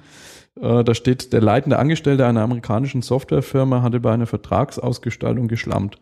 Äh, 0.61 0.83
da 0.83 0.95
steht, 0.95 1.33
der 1.33 1.41
leitende 1.41 1.78
Angestellte 1.78 2.26
einer 2.26 2.43
amerikanischen 2.43 3.03
Softwarefirma 3.03 3.83
hatte 3.83 4.01
bei 4.01 4.12
einer 4.12 4.26
Vertragsausgestaltung 4.26 5.47
geschlammt. 5.47 5.99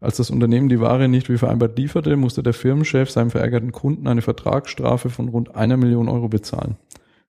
Als 0.00 0.16
das 0.16 0.30
Unternehmen 0.30 0.68
die 0.68 0.80
Ware 0.80 1.08
nicht 1.08 1.28
wie 1.28 1.38
vereinbart 1.38 1.78
lieferte, 1.78 2.16
musste 2.16 2.42
der 2.42 2.54
Firmenchef 2.54 3.10
seinem 3.10 3.30
verärgerten 3.30 3.70
Kunden 3.70 4.08
eine 4.08 4.22
Vertragsstrafe 4.22 5.10
von 5.10 5.28
rund 5.28 5.54
einer 5.54 5.76
Million 5.76 6.08
Euro 6.08 6.28
bezahlen. 6.28 6.76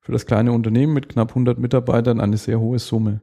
Für 0.00 0.12
das 0.12 0.26
kleine 0.26 0.52
Unternehmen 0.52 0.92
mit 0.92 1.08
knapp 1.08 1.30
100 1.30 1.58
Mitarbeitern 1.58 2.20
eine 2.20 2.36
sehr 2.36 2.60
hohe 2.60 2.78
Summe. 2.78 3.20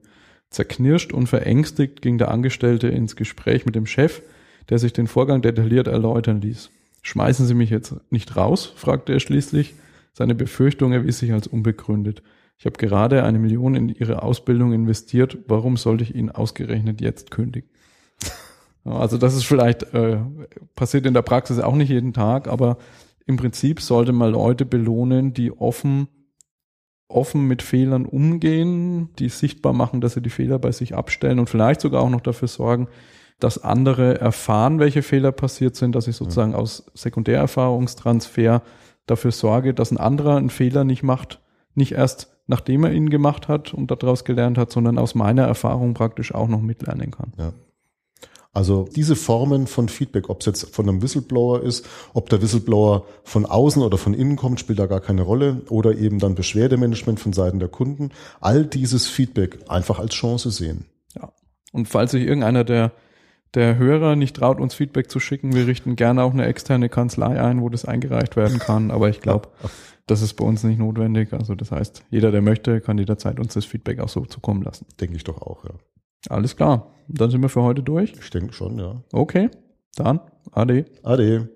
Zerknirscht 0.50 1.14
und 1.14 1.28
verängstigt 1.28 2.02
ging 2.02 2.18
der 2.18 2.32
Angestellte 2.32 2.88
ins 2.88 3.16
Gespräch 3.16 3.66
mit 3.66 3.76
dem 3.76 3.86
Chef, 3.86 4.22
der 4.70 4.80
sich 4.80 4.94
den 4.94 5.08
Vorgang 5.08 5.42
detailliert 5.42 5.88
erläutern 5.88 6.42
ließ. 6.42 6.70
Schmeißen 7.02 7.46
Sie 7.46 7.54
mich 7.54 7.70
jetzt 7.70 7.96
nicht 8.12 8.36
raus? 8.36 8.74
fragte 8.76 9.14
er 9.14 9.20
schließlich. 9.20 9.74
Seine 10.14 10.36
Befürchtung 10.36 10.92
erwies 10.92 11.20
sich 11.20 11.34
als 11.34 11.48
unbegründet. 11.48 12.22
Ich 12.58 12.66
habe 12.66 12.78
gerade 12.78 13.24
eine 13.24 13.40
Million 13.40 13.76
in 13.76 13.90
Ihre 13.90 14.22
Ausbildung 14.22 14.74
investiert. 14.74 15.40
Warum 15.48 15.78
sollte 15.78 16.04
ich 16.04 16.14
Ihnen 16.14 16.30
ausgerechnet 16.30 17.02
jetzt 17.02 17.32
kündigen? 17.32 17.70
Also 18.84 19.18
das 19.18 19.36
ist 19.36 19.46
vielleicht, 19.46 19.84
äh, 19.94 20.20
passiert 20.76 21.06
in 21.06 21.14
der 21.14 21.22
Praxis 21.22 21.60
auch 21.60 21.76
nicht 21.76 21.90
jeden 21.90 22.14
Tag, 22.14 22.48
aber 22.48 22.78
im 23.28 23.38
Prinzip 23.38 23.82
sollte 23.82 24.12
man 24.12 24.32
Leute 24.32 24.66
belohnen, 24.66 25.34
die 25.34 25.52
offen, 25.52 26.08
offen 27.08 27.48
mit 27.48 27.62
Fehlern 27.62 28.06
umgehen, 28.06 29.10
die 29.20 29.30
sichtbar 29.30 29.74
machen, 29.74 30.02
dass 30.02 30.14
sie 30.14 30.22
die 30.22 30.30
Fehler 30.30 30.58
bei 30.58 30.72
sich 30.72 30.96
abstellen 30.96 31.40
und 31.40 31.50
vielleicht 31.50 31.82
sogar 31.82 32.02
auch 32.02 32.10
noch 32.10 32.22
dafür 32.22 32.48
sorgen, 32.48 32.88
dass 33.44 33.64
andere 33.64 34.20
erfahren, 34.20 34.80
welche 34.80 35.04
Fehler 35.04 35.32
passiert 35.32 35.76
sind, 35.76 35.94
dass 35.94 36.08
ich 36.08 36.16
sozusagen 36.16 36.56
aus 36.56 36.86
Sekundärerfahrungstransfer 36.94 38.62
dafür 39.08 39.32
sorge, 39.32 39.74
dass 39.74 39.92
ein 39.92 39.98
anderer 39.98 40.38
einen 40.38 40.50
Fehler 40.50 40.84
nicht 40.84 41.04
macht, 41.04 41.42
nicht 41.76 41.94
erst 41.94 42.32
nachdem 42.48 42.84
er 42.84 42.92
ihn 42.92 43.10
gemacht 43.10 43.48
hat 43.48 43.74
und 43.74 43.92
daraus 43.92 44.26
gelernt 44.26 44.58
hat, 44.58 44.72
sondern 44.72 44.98
aus 44.98 45.16
meiner 45.16 45.44
Erfahrung 45.44 45.94
praktisch 45.94 46.36
auch 46.36 46.50
noch 46.50 46.62
mitlernen 46.62 47.12
kann. 47.12 47.32
Ja. 47.38 47.54
Also 48.54 48.90
diese 48.94 49.16
Formen 49.16 49.68
von 49.68 49.88
Feedback, 49.88 50.30
ob 50.30 50.42
es 50.42 50.46
jetzt 50.46 50.76
von 50.76 50.90
einem 50.90 51.02
Whistleblower 51.02 51.64
ist, 51.64 51.88
ob 52.14 52.30
der 52.30 52.42
Whistleblower 52.42 53.06
von 53.24 53.46
außen 53.46 53.82
oder 53.82 53.98
von 53.98 54.14
innen 54.14 54.36
kommt, 54.36 54.60
spielt 54.60 54.80
da 54.80 54.88
gar 54.88 55.00
keine 55.00 55.22
Rolle. 55.22 55.62
Oder 55.70 55.96
eben 55.96 56.20
dann 56.20 56.36
Beschwerdemanagement 56.36 57.22
von 57.22 57.32
Seiten 57.32 57.60
der 57.60 57.70
Kunden. 57.70 58.10
All 58.42 58.66
dieses 58.66 59.08
Feedback 59.08 59.60
einfach 59.70 60.00
als 60.00 60.14
Chance 60.14 60.52
sehen. 60.52 60.86
Ja. 61.16 61.32
Und 61.72 61.88
falls 61.88 62.12
sich 62.12 62.24
irgendeiner 62.24 62.66
der 62.66 62.92
der 63.54 63.78
Hörer 63.78 64.16
nicht 64.16 64.38
traut, 64.38 64.60
uns 64.60 64.74
Feedback 64.74 65.10
zu 65.10 65.20
schicken, 65.20 65.54
wir 65.54 65.68
richten 65.68 65.96
gerne 65.96 66.24
auch 66.24 66.34
eine 66.34 66.46
externe 66.46 66.90
Kanzlei 66.90 67.42
ein, 67.42 67.62
wo 67.62 67.70
das 67.70 67.86
eingereicht 67.86 68.36
werden 68.36 68.60
kann. 68.60 68.92
Aber 68.92 69.10
ich 69.10 69.20
glaube, 69.20 69.50
das 70.08 70.22
ist 70.22 70.34
bei 70.34 70.46
uns 70.46 70.64
nicht 70.64 70.80
notwendig. 70.80 71.34
Also 71.34 71.56
das 71.56 71.72
heißt, 71.72 72.04
jeder, 72.10 72.32
der 72.32 72.42
möchte, 72.42 72.82
kann 72.82 72.98
jederzeit 72.98 73.40
uns 73.40 73.54
das 73.54 73.66
Feedback 73.66 74.00
auch 74.00 74.10
so 74.10 74.26
zukommen 74.26 74.64
lassen. 74.64 74.86
Denke 75.00 75.16
ich 75.16 75.24
doch 75.24 75.42
auch, 75.42 75.66
ja. 75.66 75.72
Alles 76.30 76.56
klar. 76.56 76.94
Dann 77.08 77.32
sind 77.32 77.42
wir 77.42 77.50
für 77.50 77.64
heute 77.64 77.84
durch. 77.84 78.14
Ich 78.14 78.30
denke 78.30 78.54
schon, 78.54 78.78
ja. 78.78 79.02
Okay. 79.12 79.50
Dann, 79.96 80.22
ade. 80.52 80.86
Ade. 81.04 81.50